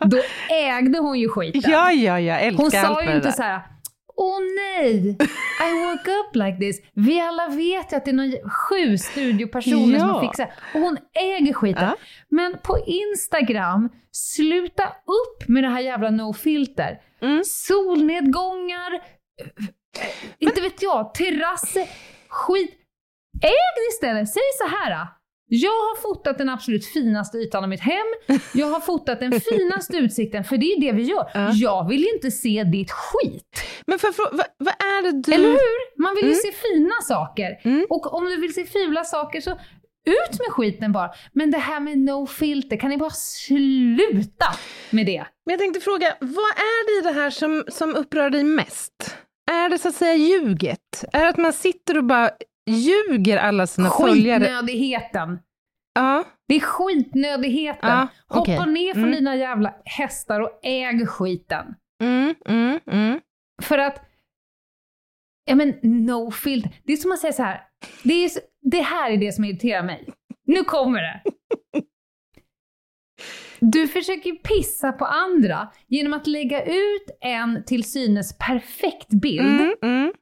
då 0.09 0.19
ägde 0.55 0.99
hon 0.99 1.19
ju 1.19 1.29
skiten. 1.29 1.71
Ja, 1.71 1.93
ja, 1.93 2.21
jag 2.21 2.43
älskar 2.43 2.63
Hon 2.63 2.71
sa 2.71 3.03
ju 3.03 3.17
inte 3.17 3.33
så 3.33 3.43
här. 3.43 3.61
Åh 4.17 4.39
nej, 4.57 5.09
I 5.61 5.87
woke 5.87 6.11
up 6.11 6.35
like 6.37 6.59
this. 6.59 6.83
Vi 6.95 7.21
alla 7.21 7.49
vet 7.49 7.93
ju 7.93 7.97
att 7.97 8.05
det 8.05 8.11
är 8.11 8.13
någon 8.13 8.51
sju 8.51 8.99
studiopersoner 8.99 9.99
som 9.99 10.09
har 10.11 10.23
Ja. 10.25 10.29
fixat 10.31 10.49
Och 10.75 10.81
hon 10.81 10.97
äger 11.15 11.53
skiten. 11.53 11.85
Ja. 11.85 11.97
Men 12.29 12.57
på 12.63 12.79
Instagram, 12.87 13.89
sluta 14.13 14.83
upp 14.89 15.49
med 15.49 15.65
det 15.65 15.69
här 15.69 15.81
jävla 15.81 16.11
no 16.11 16.33
filter. 16.33 16.99
Mm. 17.23 17.43
Solnedgångar, 17.45 18.93
eh, 19.41 20.09
inte 20.39 20.61
vet 20.61 20.83
jag, 20.83 21.15
terrasser, 21.15 21.87
skit. 22.29 22.77
Äg 23.43 23.51
det 23.77 23.95
istället. 23.95 24.29
Säg 24.29 24.43
så 24.59 24.77
här. 24.77 25.07
Jag 25.53 25.71
har 25.71 25.97
fotat 26.01 26.39
den 26.39 26.49
absolut 26.49 26.87
finaste 26.87 27.39
ytan 27.39 27.63
av 27.63 27.69
mitt 27.69 27.81
hem. 27.81 28.39
Jag 28.55 28.67
har 28.67 28.81
fotat 28.81 29.21
den 29.21 29.41
finaste 29.41 29.97
utsikten, 29.97 30.45
för 30.45 30.57
det 30.57 30.67
är 30.67 30.81
det 30.81 30.93
vi 30.93 31.03
gör. 31.03 31.31
Ja. 31.35 31.53
Jag 31.53 31.89
vill 31.89 32.07
inte 32.15 32.31
se 32.31 32.65
ditt 32.65 32.91
skit. 32.91 33.63
Men 33.87 33.99
för, 33.99 34.13
för, 34.13 34.29
vad, 34.33 34.47
vad 34.59 34.75
är 34.75 35.03
det 35.03 35.23
du... 35.23 35.35
Eller 35.35 35.49
hur? 35.49 36.03
Man 36.03 36.15
vill 36.15 36.29
ju 36.29 36.35
se 36.35 36.53
fina 36.53 36.95
saker. 37.03 37.61
Mm. 37.65 37.87
Och 37.91 38.15
om 38.15 38.25
du 38.25 38.37
vill 38.37 38.55
se 38.55 38.65
fula 38.65 39.05
saker 39.05 39.41
så 39.41 39.51
ut 40.07 40.39
med 40.39 40.49
skiten 40.51 40.93
bara. 40.93 41.11
Men 41.33 41.51
det 41.51 41.59
här 41.59 41.81
med 41.81 41.99
no 41.99 42.27
filter, 42.27 42.77
kan 42.77 42.91
ni 42.91 42.97
bara 42.97 43.11
sluta 43.11 44.47
med 44.91 45.07
det? 45.07 45.25
Men 45.47 45.53
jag 45.53 45.59
tänkte 45.59 45.81
fråga, 45.81 46.17
vad 46.21 46.51
är 46.57 46.87
det 46.87 47.09
i 47.09 47.13
det 47.13 47.21
här 47.21 47.31
som, 47.31 47.65
som 47.69 47.95
upprör 47.95 48.31
dig 48.31 48.45
mest? 48.45 49.17
Är 49.51 49.69
det 49.69 49.79
så 49.79 49.89
att 49.89 49.95
säga 49.95 50.15
ljuget? 50.15 51.05
Är 51.13 51.21
det 51.21 51.29
att 51.29 51.37
man 51.37 51.53
sitter 51.53 51.99
och 51.99 52.05
bara 52.05 52.31
ljuger 52.75 53.37
alla 53.39 53.67
sina 53.67 53.91
följare? 53.91 54.41
Skitnödigheten. 54.45 55.39
Ja. 55.95 56.25
Det 56.49 56.55
är 56.55 56.61
skitnödigheten. 56.61 57.91
Ja, 57.91 58.09
Hoppa 58.29 58.41
okej. 58.63 58.73
ner 58.73 58.93
från 58.95 59.03
Mm. 59.05 59.15
dina 59.15 59.37
jävla 59.37 59.75
hästar 59.85 60.41
och 60.41 60.61
äg 60.63 61.07
skiten. 61.07 61.75
Mm, 62.03 62.35
mm, 62.47 62.81
mm. 62.87 63.21
För 63.63 63.79
att, 63.79 64.05
ja 65.45 65.55
men 65.55 65.75
no 65.83 66.31
filter. 66.31 66.81
Det 66.85 66.93
är 66.93 66.97
som 66.97 67.13
att 67.13 67.19
säga 67.19 67.33
så 67.33 67.43
här. 67.43 67.61
Det, 68.03 68.25
är, 68.25 68.31
det 68.63 68.83
här 68.83 69.11
är 69.11 69.17
det 69.17 69.33
som 69.33 69.45
irriterar 69.45 69.83
mig. 69.83 70.09
Nu 70.47 70.65
kommer 70.65 71.03
det. 71.03 71.23
Du 73.61 73.89
försöker 73.89 74.33
pissa 74.33 74.93
på 74.93 75.05
andra 75.05 75.69
genom 75.87 76.13
att 76.13 76.27
lägga 76.27 76.65
ut 76.65 77.11
en 77.21 77.65
till 77.65 77.85
synes 77.85 78.39
perfekt 78.39 79.09
bild 79.09 79.61
Mm, 79.61 79.75
mm. 79.83 80.13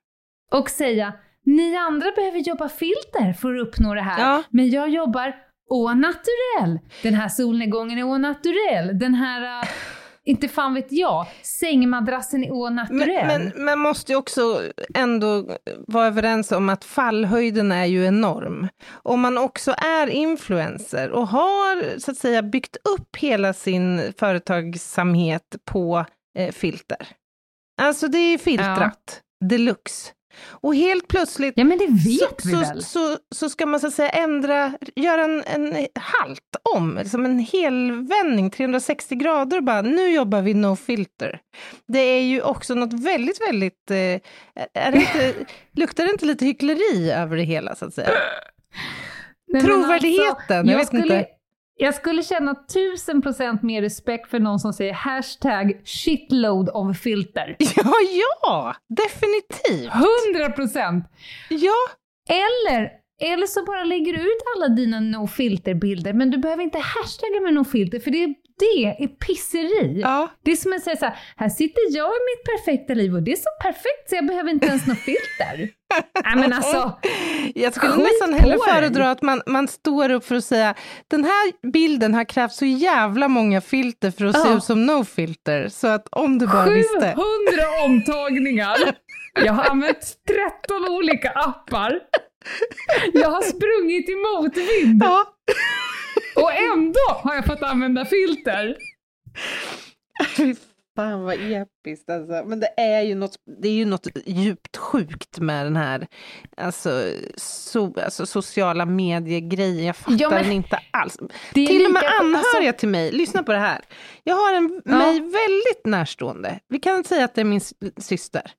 och 0.52 0.70
säga 0.70 1.12
ni 1.56 1.76
andra 1.76 2.10
behöver 2.16 2.38
jobba 2.38 2.68
filter 2.68 3.32
för 3.32 3.54
att 3.54 3.68
uppnå 3.68 3.94
det 3.94 4.00
här, 4.00 4.20
Ja. 4.20 4.42
men 4.50 4.70
jag 4.70 4.88
jobbar 4.88 5.34
au 5.70 5.94
naturel. 5.94 6.78
Den 7.02 7.14
här 7.14 7.28
solnedgången 7.28 7.98
är 7.98 8.02
au 8.02 8.18
naturel. 8.18 8.98
Den 8.98 9.14
här, 9.14 9.62
äh, 9.62 9.68
inte 10.24 10.48
fan 10.48 10.74
vet 10.74 10.92
jag, 10.92 11.26
sängmadrassen 11.60 12.44
är 12.44 12.50
au 12.50 12.70
naturel. 12.70 13.26
Men, 13.26 13.52
men 13.54 13.64
man 13.64 13.78
måste 13.78 14.12
ju 14.12 14.18
också 14.18 14.62
ändå 14.94 15.56
vara 15.86 16.06
överens 16.06 16.52
om 16.52 16.68
att 16.68 16.84
fallhöjden 16.84 17.72
är 17.72 17.84
ju 17.84 18.04
enorm. 18.06 18.68
Om 19.02 19.20
man 19.20 19.38
också 19.38 19.74
är 19.78 20.06
influencer 20.06 21.10
och 21.10 21.28
har 21.28 21.98
så 21.98 22.10
att 22.10 22.16
säga 22.16 22.42
byggt 22.42 22.76
upp 22.76 23.16
hela 23.16 23.52
sin 23.52 24.12
företagsamhet 24.18 25.56
på 25.64 26.04
eh, 26.38 26.52
filter. 26.52 27.08
Alltså 27.82 28.08
det 28.08 28.18
är 28.18 28.38
filtrat 28.38 29.20
deluxe. 29.44 30.12
Och 30.46 30.74
helt 30.74 31.08
plötsligt 31.08 31.54
Ja 31.56 31.64
men 31.64 31.78
det 31.78 31.86
vet 31.86 32.40
så, 32.42 32.48
vi 32.48 32.54
så, 32.54 32.60
väl? 32.60 32.82
Så, 32.82 33.16
så 33.34 33.50
ska 33.50 33.66
man 33.66 33.80
så 33.80 33.86
att 33.86 33.94
säga 33.94 34.10
ändra, 34.10 34.72
göra 34.96 35.24
en, 35.24 35.44
en 35.46 35.86
halt 35.94 36.56
om, 36.74 36.98
liksom 37.02 37.24
en 37.24 37.38
helvändning, 37.38 38.50
360 38.50 39.14
grader 39.14 39.56
och 39.56 39.64
bara 39.64 39.82
nu 39.82 40.08
jobbar 40.08 40.42
vi 40.42 40.54
no 40.54 40.76
filter. 40.76 41.40
Det 41.88 41.98
är 41.98 42.22
ju 42.22 42.42
också 42.42 42.74
något 42.74 42.92
väldigt, 42.92 43.40
väldigt, 43.48 43.90
eh, 43.90 43.96
är 44.74 44.92
det 44.92 44.98
inte, 44.98 45.34
luktar 45.72 46.04
det 46.04 46.10
inte 46.10 46.26
lite 46.26 46.44
hyckleri 46.44 47.10
över 47.10 47.36
det 47.36 47.42
hela 47.42 47.74
så 47.74 47.84
att 47.84 47.94
säga? 47.94 48.08
Nej, 48.08 49.62
men 49.62 49.64
Trovärdigheten, 49.64 50.58
alltså, 50.58 50.72
jag 50.72 50.78
vet 50.78 50.86
skulle, 50.86 51.02
inte. 51.02 51.26
Jag 51.80 51.94
skulle 51.94 52.22
känna 52.22 52.54
tusen 52.54 53.22
procent 53.22 53.62
mer 53.62 53.82
respekt 53.82 54.30
för 54.30 54.38
någon 54.38 54.58
som 54.60 54.72
säger 54.72 54.92
hashtag 54.92 55.80
shitload 55.84 56.68
of 56.74 56.98
filter. 56.98 57.56
Ja, 57.76 57.92
ja, 58.42 58.74
definitivt. 58.88 59.92
Hundra 59.92 60.50
procent! 60.50 61.04
Ja, 61.48 61.74
Eller, 62.28 62.90
eller 63.32 63.46
så 63.46 63.64
bara 63.64 63.84
lägger 63.84 64.12
du 64.12 64.18
ut 64.20 64.42
alla 64.56 64.68
dina 64.68 65.00
no 65.00 65.26
filter-bilder, 65.26 66.12
men 66.12 66.30
du 66.30 66.38
behöver 66.38 66.62
inte 66.62 66.78
hashtagga 66.78 67.40
med 67.40 67.54
no 67.54 67.64
filter, 67.64 68.00
för 68.00 68.10
det, 68.10 68.26
det 68.58 68.84
är 69.04 69.06
pisseri. 69.08 70.00
ja. 70.00 70.28
Det 70.44 70.50
är 70.52 70.56
som 70.56 70.72
att 70.72 70.82
säga 70.82 70.96
så 70.96 71.04
här, 71.04 71.18
här 71.36 71.48
sitter 71.48 71.80
jag 71.96 72.08
i 72.08 72.20
mitt 72.30 72.44
perfekta 72.56 72.94
liv 72.94 73.14
och 73.14 73.22
det 73.22 73.32
är 73.32 73.36
så 73.36 73.50
perfekt 73.62 74.08
så 74.08 74.14
jag 74.14 74.26
behöver 74.26 74.50
inte 74.50 74.66
ens 74.66 74.86
något 74.86 74.98
filter. 74.98 75.68
Nej 76.24 76.36
men 76.36 76.52
alltså, 76.52 76.98
Jag 77.54 77.74
skulle 77.74 77.96
nästan 77.96 78.34
hellre 78.34 78.58
föredra 78.68 79.10
att 79.10 79.22
man, 79.22 79.42
man 79.46 79.68
står 79.68 80.10
upp 80.10 80.24
för 80.24 80.34
att 80.34 80.44
säga 80.44 80.74
den 81.08 81.24
här 81.24 81.70
bilden 81.72 82.14
har 82.14 82.24
krävt 82.24 82.52
så 82.52 82.64
jävla 82.64 83.28
många 83.28 83.60
filter 83.60 84.10
för 84.10 84.24
att 84.24 84.42
se 84.42 84.48
Ja. 84.48 84.56
ut 84.56 84.64
som 84.64 84.86
no 84.86 85.04
filter. 85.04 85.68
Så 85.68 85.86
att 85.86 86.08
om 86.10 86.38
du 86.38 86.46
bara 86.46 86.70
visste. 86.70 87.00
700 87.00 87.16
omtagningar. 87.84 88.76
Jag 89.44 89.52
har 89.52 89.64
använt 89.64 90.16
13 90.28 90.88
olika 90.88 91.30
appar. 91.30 92.00
Jag 93.12 93.30
har 93.30 93.42
sprungit 93.42 94.08
i 94.08 94.14
motvind 94.14 95.02
Ja. 95.04 95.24
och 96.36 96.52
ändå 96.52 97.00
har 97.22 97.34
jag 97.34 97.44
fått 97.46 97.62
använda 97.62 98.04
filter. 98.04 98.76
Fan 100.98 101.22
vad 101.24 101.34
episkt 101.34 102.10
alltså. 102.10 102.44
Men 102.46 102.60
det 102.60 102.80
är 102.80 103.02
ju 103.02 103.14
något, 103.14 103.36
det 103.62 103.68
är 103.68 103.72
ju 103.72 103.84
något 103.84 104.06
djupt 104.26 104.76
sjukt 104.76 105.38
med 105.38 105.66
den 105.66 105.76
här 105.76 106.06
alltså, 106.56 107.10
so, 107.36 108.00
alltså, 108.00 108.26
sociala 108.26 108.84
medier-grejen. 108.86 109.86
Jag 109.86 109.96
fattar 109.96 110.16
Ja, 110.20 110.30
den 110.30 110.52
inte 110.52 110.78
alls. 110.90 111.16
Till 111.54 111.84
och 111.86 111.92
med 111.92 112.02
anhöriga 112.20 112.68
alltså- 112.68 112.80
till 112.80 112.88
mig, 112.88 113.12
lyssna 113.12 113.42
på 113.42 113.52
det 113.52 113.58
här. 113.58 113.84
Jag 114.24 114.34
har 114.34 114.54
en 114.54 114.82
Ja. 114.84 114.92
mig 114.98 115.20
väldigt 115.20 115.86
närstående, 115.86 116.60
vi 116.68 116.78
kan 116.78 117.04
säga 117.04 117.24
att 117.24 117.34
det 117.34 117.40
är 117.40 117.44
min 117.44 117.60
syster. 117.96 118.50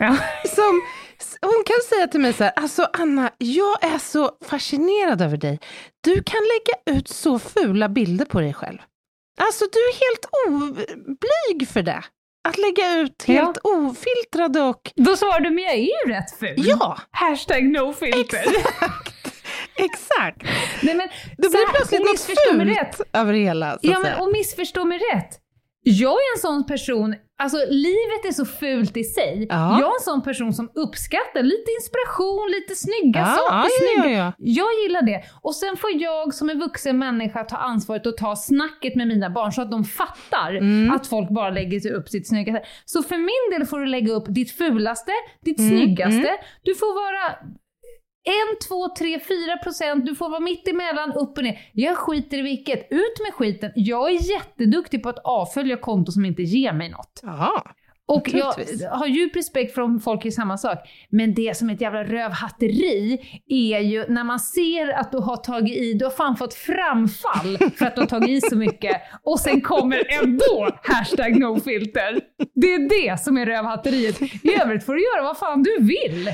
Ja. 0.00 0.16
Som, 0.54 0.82
hon 1.42 1.64
kan 1.66 1.76
säga 1.88 2.06
till 2.06 2.20
mig 2.20 2.32
så 2.32 2.44
här, 2.44 2.52
alltså 2.56 2.88
Anna, 2.92 3.30
jag 3.38 3.84
är 3.84 3.98
så 3.98 4.30
fascinerad 4.44 5.20
över 5.22 5.36
dig. 5.36 5.60
Du 6.00 6.22
kan 6.22 6.40
lägga 6.40 6.98
ut 6.98 7.08
så 7.08 7.38
fula 7.38 7.88
bilder 7.88 8.24
på 8.24 8.40
dig 8.40 8.54
själv. 8.54 8.78
Alltså 9.40 9.64
du 9.72 9.78
är 9.78 9.92
helt 10.06 10.26
oblyg 10.46 11.68
för 11.68 11.82
det. 11.82 12.04
Att 12.48 12.58
lägga 12.58 12.94
ut 13.00 13.24
Ja. 13.26 13.34
helt 13.34 13.58
ofiltrade 13.62 14.60
och... 14.60 14.92
Då 14.96 15.16
svarar 15.16 15.40
du, 15.40 15.50
men 15.50 15.64
jag 15.64 15.74
är 15.74 15.78
ju 16.06 16.12
rätt 16.12 16.38
ful. 16.40 16.54
Ja, 16.56 16.98
Hashtag 17.10 17.64
no 17.64 17.92
filter. 17.92 18.44
exakt. 19.76 20.42
Nej, 20.82 20.94
men, 20.94 21.08
Då 21.38 21.50
blir 21.50 21.66
det 21.66 21.72
plötsligt 21.72 22.00
något 22.00 22.20
fult 22.20 22.78
rätt. 22.78 23.00
över 23.12 23.32
det 23.32 23.38
hela. 23.38 23.72
Så 23.72 23.78
Ja, 23.82 23.92
men, 23.98 24.02
säga. 24.02 24.18
och 24.22 24.32
missförstå 24.32 24.84
mig 24.84 24.98
rätt. 25.14 25.38
Jag 25.84 26.12
är 26.12 26.36
en 26.36 26.40
sån 26.40 26.66
person, 26.66 27.14
alltså 27.42 27.56
livet 27.70 28.24
är 28.28 28.32
så 28.32 28.44
fult 28.44 28.96
i 28.96 29.04
sig. 29.04 29.46
Ja. 29.50 29.70
Jag 29.80 29.88
är 29.90 29.94
en 30.00 30.04
sån 30.04 30.22
person 30.22 30.52
som 30.52 30.70
uppskattar 30.74 31.42
lite 31.42 31.70
inspiration, 31.80 32.50
lite 32.50 32.74
snygga 32.74 33.20
Ja, 33.20 33.26
saker. 33.36 33.56
ja, 33.56 33.68
snygga. 33.78 34.18
ja. 34.18 34.32
Jag 34.38 34.68
gillar 34.82 35.02
det. 35.02 35.22
Och 35.42 35.54
sen 35.54 35.76
får 35.76 35.90
jag 35.92 36.34
som 36.34 36.50
en 36.50 36.58
vuxen 36.58 36.98
människa 36.98 37.44
ta 37.44 37.56
ansvaret 37.56 38.06
och 38.06 38.16
ta 38.16 38.36
snacket 38.36 38.96
med 38.96 39.08
mina 39.08 39.30
barn 39.30 39.52
så 39.52 39.62
att 39.62 39.70
de 39.70 39.84
fattar 39.84 40.54
Mm. 40.54 40.90
att 40.94 41.06
folk 41.06 41.28
bara 41.28 41.50
lägger 41.50 41.92
upp 41.92 42.08
sitt 42.08 42.28
snyggaste. 42.28 42.62
Så 42.84 43.02
för 43.02 43.16
min 43.16 43.58
del 43.58 43.66
får 43.66 43.80
du 43.80 43.86
lägga 43.86 44.12
upp 44.12 44.24
ditt 44.28 44.52
fulaste, 44.52 45.12
ditt 45.44 45.58
Mm, 45.58 45.70
snyggaste. 45.70 46.30
Du 46.62 46.74
får 46.74 46.94
vara 46.94 47.36
en, 48.24 48.58
två, 48.68 48.88
tre, 48.98 49.20
fyra 49.20 49.56
procent. 49.62 50.06
Du 50.06 50.14
får 50.14 50.28
vara 50.28 50.40
mitt 50.40 50.68
emellan, 50.68 51.12
upp 51.12 51.38
och 51.38 51.44
ner. 51.44 51.58
Jag 51.72 51.96
skiter 51.96 52.38
i 52.38 52.42
vilket. 52.42 52.78
Ut 52.90 53.20
med 53.24 53.34
skiten. 53.34 53.72
Jag 53.74 54.10
är 54.10 54.30
jätteduktig 54.30 55.02
på 55.02 55.08
att 55.08 55.18
avfölja 55.24 55.76
konton 55.76 56.12
som 56.12 56.24
inte 56.24 56.42
ger 56.42 56.72
mig 56.72 56.88
något. 56.90 57.20
Ja, 57.22 57.62
Och 58.06 58.28
jag 58.28 58.54
har 58.90 59.06
djup 59.06 59.36
respekt 59.36 59.74
för 59.74 59.82
om 59.82 60.00
folk 60.00 60.24
är 60.24 60.30
samma 60.30 60.58
sak. 60.58 60.78
Men 61.10 61.34
det 61.34 61.56
som 61.56 61.70
är 61.70 61.74
ett 61.74 61.80
jävla 61.80 62.04
rövhatteri 62.04 63.18
är 63.48 63.78
ju 63.80 64.04
när 64.08 64.24
man 64.24 64.40
ser 64.40 64.88
att 64.88 65.12
du 65.12 65.18
har 65.18 65.36
tagit 65.36 65.76
i, 65.76 65.94
du 65.94 66.04
har 66.04 66.12
fan 66.12 66.36
fått 66.36 66.54
framfall 66.54 67.58
för 67.76 67.86
att 67.86 67.94
du 67.94 68.00
har 68.00 68.08
tagit 68.08 68.28
i 68.28 68.40
så 68.40 68.56
mycket 68.56 68.96
och 69.22 69.40
sen 69.40 69.60
kommer 69.60 70.22
ändå 70.22 70.70
hashtag 70.82 71.38
nofilter. 71.40 72.20
Det 72.54 72.66
är 72.74 72.88
det 72.88 73.20
som 73.20 73.36
är 73.36 73.46
rövhatteriet. 73.46 74.22
I 74.22 74.54
övrigt 74.62 74.86
får 74.86 74.94
du 74.94 75.00
göra 75.02 75.22
vad 75.22 75.38
fan 75.38 75.62
du 75.62 75.76
vill. 75.80 76.28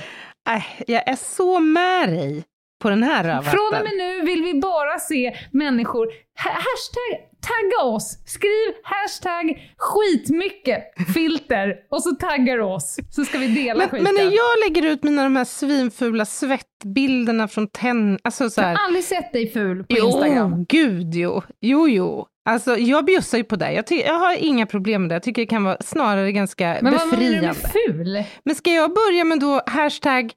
Äh, 0.57 0.65
jag 0.87 1.09
är 1.09 1.17
så 1.17 1.61
med 1.61 2.09
dig. 2.09 2.45
på 2.83 2.91
den 2.91 3.03
här 3.03 3.25
rövhatten. 3.25 3.51
Från 3.51 3.79
och 3.79 3.85
med 3.85 3.97
nu 3.97 4.23
vill 4.23 4.43
vi 4.43 4.61
bara 4.61 4.99
se 4.99 5.37
människor, 5.53 6.07
ha 6.45 6.51
hashtag, 6.51 7.29
tagga 7.41 7.91
oss, 7.95 8.19
skriv 8.27 8.75
hashtag 8.83 9.73
skitmycket 9.77 10.83
filter 11.15 11.75
och 11.91 12.03
så 12.03 12.11
taggar 12.11 12.59
oss 12.59 12.97
så 13.11 13.25
ska 13.25 13.39
vi 13.39 13.47
dela 13.47 13.79
men, 13.79 13.89
skiten. 13.89 14.05
men 14.05 14.15
när 14.15 14.37
jag 14.37 14.59
lägger 14.69 14.89
ut 14.93 15.03
mina 15.03 15.23
de 15.23 15.37
här 15.37 15.45
svinfula 15.45 16.25
svettbilderna 16.25 17.49
från 17.49 17.69
tenn... 17.69 18.19
Alltså 18.25 18.51
så 18.51 18.61
här, 18.61 18.71
Jag 18.71 18.79
har 18.79 18.85
aldrig 18.85 19.05
sett 19.05 19.33
dig 19.33 19.51
ful 19.53 19.79
på 19.85 19.97
jo, 19.99 20.07
Instagram. 20.07 20.65
gud 20.69 21.15
jo. 21.15 21.43
Jo, 21.61 21.89
jo. 21.89 22.27
Alltså 22.49 22.77
jag 22.79 23.05
bjussar 23.05 23.39
ju 23.39 23.45
på 23.45 23.57
det. 23.57 23.73
Jag, 23.73 23.87
ty- 23.87 24.01
jag 24.03 24.15
har 24.15 24.35
inga 24.35 24.67
problem 24.67 25.03
med 25.03 25.09
det. 25.11 25.15
Jag 25.15 25.23
tycker 25.23 25.43
det 25.43 25.47
kan 25.47 25.65
vara 25.65 25.77
snarare 25.81 26.33
ganska 26.33 26.79
Men 26.83 26.93
vad 26.95 27.07
menar 27.07 27.11
du 27.11 27.17
befriande. 27.27 27.47
med 27.47 27.57
ful? 27.57 28.25
Men 28.45 28.55
ska 28.55 28.71
jag 28.73 28.95
börja 28.95 29.25
med 29.25 29.41
då 29.41 29.63
hashtag 29.67 30.33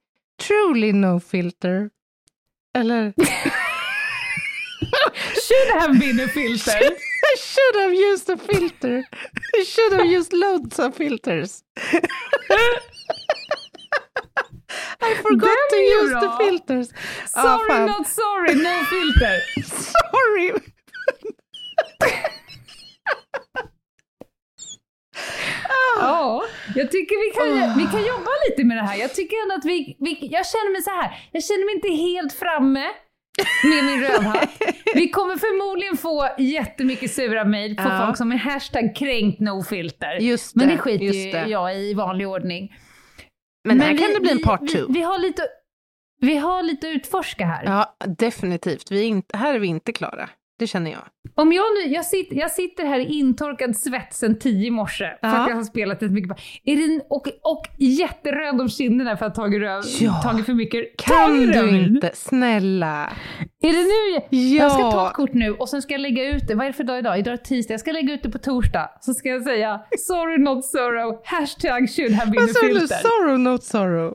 truly 0.48 0.94
no 0.94 1.20
filter? 1.20 1.90
Eller? 2.78 3.14
Should 5.48 5.82
have 5.82 6.00
been 6.00 6.20
a 6.26 6.28
filter. 6.34 6.82
I 7.34 7.38
should 7.38 7.76
have 7.84 7.94
used 7.96 8.30
a 8.30 8.38
filter. 8.50 8.98
I 9.62 9.66
should 9.66 9.94
have 9.94 10.06
used 10.18 10.34
loads 10.34 10.80
of 10.80 10.96
filters. 10.96 11.60
I 15.04 15.16
forgot 15.16 15.58
Den 15.70 15.80
to 15.80 15.84
use 16.04 16.12
bra. 16.12 16.22
the 16.22 16.44
filters. 16.46 16.88
Ja, 17.36 17.42
Sorry 17.42 17.68
fan. 17.70 17.86
not 17.88 18.08
sorry, 18.08 18.56
no 18.56 18.86
filter. 18.86 19.36
Sorry. 19.64 20.71
Ja, 26.00 26.44
jag 26.76 26.92
tycker 26.92 27.16
vi 27.26 27.32
kan, 27.38 27.78
vi 27.78 27.84
kan 27.92 28.06
jobba 28.08 28.30
lite 28.50 28.64
med 28.64 28.78
det 28.78 28.84
här. 28.84 28.96
Jag 28.98 29.16
tycker 29.16 29.36
ändå 29.44 29.56
att 29.56 29.66
vi, 29.66 29.96
vi 30.00 30.28
jag 30.32 30.46
känner 30.48 30.72
mig 30.72 30.82
så 30.82 30.90
här. 30.92 31.30
jag 31.32 31.44
känner 31.44 31.66
mig 31.66 31.76
inte 31.76 31.90
helt 32.12 32.34
framme 32.34 32.86
med 33.64 33.84
min 33.86 34.02
rövhatt. 34.04 34.50
Vi 34.96 35.10
kommer 35.10 35.36
förmodligen 35.38 35.98
få 35.98 36.30
jättemycket 36.38 37.12
sura 37.12 37.46
mejl 37.46 37.76
på 37.76 37.84
Ja. 37.84 38.04
folk 38.06 38.18
som 38.18 38.32
är 38.32 38.36
hashtag 38.38 38.96
kränkt 38.96 39.40
no 39.40 39.64
filter. 39.64 40.14
Just 40.20 40.56
Men 40.56 40.68
det, 40.68 40.74
det 40.74 40.78
skiter 40.80 41.06
ju 41.06 41.32
det. 41.32 41.46
jag 41.48 41.76
i 41.76 41.90
i 41.90 41.94
vanlig 41.94 42.28
ordning. 42.28 42.74
Men, 43.68 43.82
här 43.82 43.92
vi- 43.94 43.98
kan 43.98 44.14
det 44.14 44.20
bli 44.20 44.32
en 44.32 44.38
vi- 44.38 44.44
part 44.44 44.62
vi, 44.62 44.68
two. 44.68 44.86
vi, 44.90 45.02
har 45.02 45.20
lite, 45.20 45.44
vi 46.22 46.38
har 46.38 46.64
lite 46.64 46.88
att 46.88 46.96
utforska 46.96 47.46
här. 47.46 47.64
Ja, 47.66 47.96
definitivt. 48.08 48.92
Vi 48.92 49.00
är 49.00 49.06
inte, 49.08 49.38
här 49.38 49.54
är 49.54 49.60
vi 49.60 49.68
inte 49.68 49.94
klara. 49.94 50.30
Det 50.62 50.68
känner 50.68 50.92
jag. 50.92 51.02
Om 51.36 51.54
jag 51.54 51.64
nu, 51.74 51.94
jag, 51.94 52.06
sitter, 52.06 52.36
jag 52.36 52.52
sitter 52.52 52.86
här 52.86 53.00
i 53.00 53.06
intorkad 53.06 53.78
svett 53.78 54.14
sen 54.14 54.40
tio 54.40 54.68
i 54.68 54.72
morse 54.72 55.06
för 55.06 55.28
Ja. 55.28 55.42
att 55.44 55.50
jag 55.50 55.56
har 55.56 55.64
spelat 55.64 56.04
ett 56.04 56.12
mycket 56.12 56.38
är 56.64 56.76
det, 56.76 57.04
och, 57.10 57.28
och 57.28 57.66
jätteröd 57.78 58.62
om 58.62 58.70
kinderna 58.70 59.18
för 59.18 59.26
att 59.26 59.38
ha 59.38 59.44
tagit, 59.44 59.62
röv, 59.62 59.82
Ja. 60.00 60.22
tagit 60.24 60.46
för 60.46 60.54
mycket 60.54 60.98
Kan 60.98 61.34
du 61.52 61.70
inte? 61.86 62.12
Snälla. 62.14 63.12
Är 63.64 63.72
det 63.74 63.84
nu? 63.84 64.14
jag- 64.14 64.24
Ja. 64.30 64.64
Jag 64.64 64.72
ska 64.72 64.92
ta 64.92 65.08
ett 65.08 65.14
kort 65.14 65.34
nu 65.34 65.52
och 65.54 65.70
sen 65.70 65.82
ska 65.82 65.94
jag 65.94 66.02
lägga 66.02 66.26
ut 66.36 66.48
det. 66.48 66.56
Vad 66.56 66.66
är 66.66 66.70
det 66.70 66.74
för 66.78 66.84
dag 66.84 67.00
idag? 67.00 67.20
Idag 67.20 67.34
är 67.34 67.38
tisdag. 67.38 67.74
Jag 67.74 67.80
ska 67.82 67.92
lägga 67.92 68.14
ut 68.14 68.24
det 68.24 68.30
på 68.30 68.38
torsdag. 68.38 68.90
Så 69.02 69.14
ska 69.14 69.30
jag 69.30 69.42
säga 69.44 69.82
sorry 70.00 70.38
not 70.38 70.66
sorrow, 70.66 71.22
hashtag 71.26 71.90
should 71.90 72.12
have 72.14 72.32
been 72.32 72.42
Vad 72.42 72.50
sa 72.50 72.62
du? 72.68 72.88
Sorrow, 72.88 73.40
not 73.40 73.64
sorrow. 73.64 74.14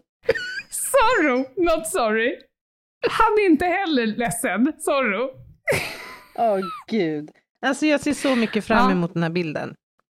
Sorrow 0.71 1.39
not 1.57 1.87
sorry. 1.87 2.35
Han 3.11 3.33
är 3.39 3.47
inte 3.47 3.65
heller 3.65 4.07
ledsen. 4.07 4.73
Sorrow. 4.79 5.31
Åh 6.39 6.59
gud. 6.91 7.31
Alltså 7.67 7.87
jag 7.87 8.01
ser 8.01 8.13
så 8.13 8.37
mycket 8.37 8.65
fram 8.65 8.85
Ja. 8.85 8.91
emot 8.93 9.15
den 9.15 9.23
här 9.23 9.31
bilden. 9.31 9.75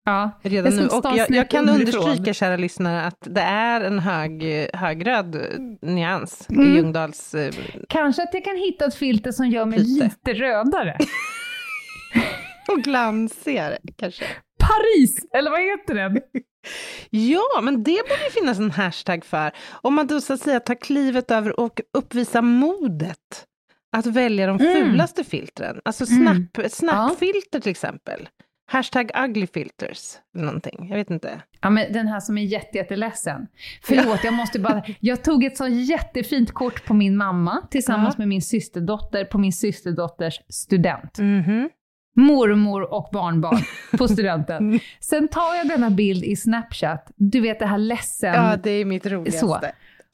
Ja, 0.06 0.32
Redan 0.42 0.76
nu. 0.76 0.88
Och 0.88 1.06
jag, 1.18 1.32
jag 1.32 1.50
kan 1.50 1.70
underifrån. 1.70 2.04
understryka, 2.04 2.34
kära 2.34 2.58
lyssnare, 2.58 3.02
att 3.02 3.18
det 3.20 3.42
är 3.42 3.82
en 3.82 4.00
hög, 4.00 4.44
högröd 4.74 5.38
nyans 5.82 6.48
Mm. 6.50 6.72
i 6.72 6.76
Ljungdahls... 6.76 7.36
eh, 7.36 7.54
Kanske 7.90 8.24
att 8.24 8.34
jag 8.34 8.44
kan 8.44 8.56
hitta 8.58 8.86
ett 8.86 8.96
filter 8.96 9.32
som 9.32 9.48
gör 9.50 9.66
mig 9.66 9.80
Lite. 9.80 10.04
lite 10.04 10.34
rödare. 10.34 10.98
Och 12.72 12.78
glansigare 12.84 13.78
kanske. 13.96 14.26
Paris, 14.60 15.26
eller 15.34 15.52
vad 15.52 15.62
heter 15.62 15.94
den? 15.96 16.22
Ja, 17.10 17.62
men 17.64 17.84
det 17.84 18.02
borde 18.10 18.32
finnas 18.32 18.60
en 18.60 18.72
hashtag 18.72 19.26
för. 19.26 19.52
Om 19.72 19.94
man 19.94 20.08
då 20.08 20.22
så 20.22 20.34
att 20.34 20.40
säga 20.40 20.60
tar 20.60 20.76
klivet 20.76 21.32
över 21.32 21.60
och 21.60 21.82
uppvisar 21.98 22.42
modet 22.42 23.46
att 23.92 24.06
välja 24.06 24.48
de 24.48 24.60
Mm. 24.60 24.74
fulaste 24.74 25.24
filtren. 25.24 25.80
Alltså 25.86 26.06
Mm. 26.12 26.48
snap, 26.54 26.72
snapfilter 26.72 27.60
till 27.60 27.72
exempel. 27.72 28.30
Hashtag 28.72 29.12
ugly 29.24 29.48
filters, 29.48 30.16
eller 30.36 30.46
någonting. 30.46 30.88
Jag 30.90 30.98
vet 30.98 31.10
inte. 31.10 31.42
Ja, 31.62 31.70
men 31.70 31.94
den 31.94 32.08
här 32.08 32.20
som 32.20 32.38
är 32.38 32.42
jätte, 32.44 32.78
jätteledsen. 32.78 33.48
Förlåt, 33.84 34.24
jag 34.24 34.34
måste 34.34 34.60
bara... 34.60 34.84
Jag 35.00 35.24
tog 35.24 35.44
ett 35.44 35.58
så 35.58 35.68
jättefint 35.68 36.52
kort 36.52 36.86
på 36.86 36.94
min 36.94 37.18
mamma 37.18 37.68
tillsammans 37.72 38.16
Ja. 38.18 38.22
med 38.22 38.28
min 38.28 38.42
systerdotter 38.42 39.26
på 39.26 39.38
min 39.38 39.54
systerdotters 39.54 40.40
student. 40.50 41.18
Mhm. 41.20 41.70
Mormor 42.16 42.94
och 42.94 43.10
barnbarn 43.14 43.62
på 43.98 44.08
studenten. 44.08 44.80
Sen 45.00 45.28
tar 45.28 45.56
jag 45.56 45.68
denna 45.68 45.90
bild 45.90 46.24
i 46.24 46.36
Snapchat, 46.36 47.12
du 47.16 47.40
vet 47.40 47.60
det 47.60 47.66
här 47.66 47.78
ledsen. 47.78 48.34
Ja, 48.34 48.56
det 48.64 48.72
är 48.72 48.86
mitt 48.86 49.06
roligaste. 49.06 49.40
Så. 49.40 49.60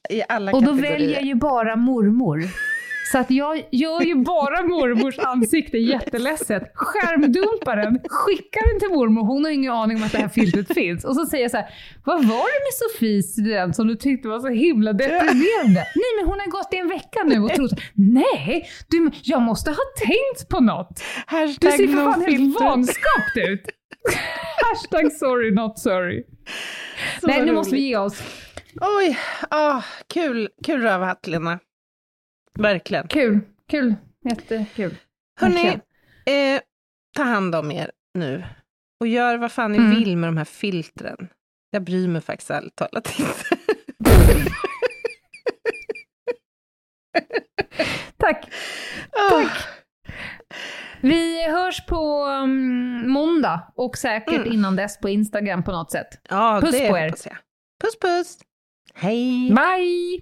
I 0.09 0.24
alla 0.30 0.51
och 0.51 0.61
då 0.63 0.67
kategorier. 0.69 0.91
väljer 0.91 1.13
jag 1.13 1.24
ju 1.24 1.36
bara 1.36 1.76
mormor. 1.76 2.43
Så 3.14 3.20
att 3.20 3.32
jag 3.32 3.64
gör 3.72 4.01
ju 4.01 4.16
bara 4.16 4.64
mormors 4.64 5.20
ansikte 5.20 5.78
jätteledset, 5.78 6.72
skärmdumpar 6.76 7.76
den, 7.76 7.99
skickar 8.09 8.70
den 8.70 8.80
till 8.80 8.89
mormor, 8.89 9.26
hon 9.26 9.45
har 9.45 9.51
ingen 9.51 9.72
aning 9.72 9.97
om 9.97 10.03
att 10.03 10.11
det 10.11 10.18
här 10.18 10.28
filtret 10.28 10.74
finns. 10.74 11.05
Och 11.05 11.16
så 11.16 11.26
säger 11.26 11.43
jag 11.43 11.51
så 11.51 11.57
här, 11.57 11.70
vad 12.05 12.16
var 12.16 12.45
det 12.53 12.61
med 12.66 12.74
Sofies 12.74 13.32
student 13.32 13.76
som 13.76 13.88
du 13.88 13.95
tyckte 13.95 14.28
var 14.28 14.39
så 14.39 14.47
himla 14.47 14.93
deprimerande? 14.93 15.86
Nej 15.95 16.11
men 16.18 16.26
hon 16.26 16.39
har 16.39 16.51
gått 16.51 16.74
i 16.74 16.78
en 16.78 16.88
vecka 16.88 17.20
nu 17.26 17.39
och 17.39 17.49
trott, 17.49 17.72
nej, 17.93 18.70
du, 18.89 19.11
jag 19.24 19.41
måste 19.41 19.70
ha 19.70 19.84
tänkt 19.97 20.49
på 20.49 20.59
något. 20.59 21.03
Du 21.30 21.38
Hashtag 21.38 21.72
ser 21.72 21.88
för 21.88 22.11
fan 22.11 22.22
helt 22.22 22.61
vanskapt 22.61 23.38
ut. 23.38 23.66
Hashtag 24.64 25.11
sorry 25.11 25.51
not 25.51 25.80
sorry. 25.80 26.24
Så 27.22 27.28
nej, 27.28 27.38
nu 27.38 27.43
roligt. 27.43 27.55
måste 27.55 27.76
vi 27.76 27.82
ge 27.82 27.97
oss. 27.97 28.24
Oj, 28.82 29.20
ah, 29.49 29.82
kul, 30.14 30.49
kul 30.64 30.82
rövhatt 30.82 31.28
Lena. 31.28 31.59
Verkligen. 32.59 33.07
Kul, 33.07 33.39
kul, 33.69 33.95
jättekul. 34.29 34.95
Hörni, 35.39 35.67
eh, 36.25 36.61
ta 37.17 37.23
hand 37.23 37.55
om 37.55 37.71
er 37.71 37.91
nu. 38.13 38.43
Och 38.99 39.07
gör 39.07 39.37
vad 39.37 39.51
fan 39.51 39.71
ni 39.71 39.77
Mm. 39.77 39.89
vill 39.95 40.17
med 40.17 40.27
de 40.27 40.37
här 40.37 40.45
filtren. 40.45 41.27
Jag 41.71 41.83
bryr 41.83 42.07
mig 42.07 42.21
faktiskt 42.21 42.49
ärligt 42.51 42.75
talat 42.75 43.19
inte. 43.19 43.33
Tack. 48.17 48.51
Tack. 49.29 49.51
Vi 51.01 51.49
hörs 51.51 51.85
på 51.85 52.25
um, 52.25 53.09
måndag 53.09 53.71
och 53.75 53.97
säkert 53.97 54.35
Mm. 54.35 54.51
innan 54.53 54.75
dess 54.75 54.99
på 54.99 55.09
Instagram 55.09 55.63
på 55.63 55.71
något 55.71 55.91
sätt. 55.91 56.07
Ja, 56.29 56.59
Puss 56.61 56.71
på 56.89 56.97
er. 56.97 57.09
Puss 57.81 57.99
puss. 58.01 58.37
Hej. 58.93 59.49
Bye! 59.55 60.21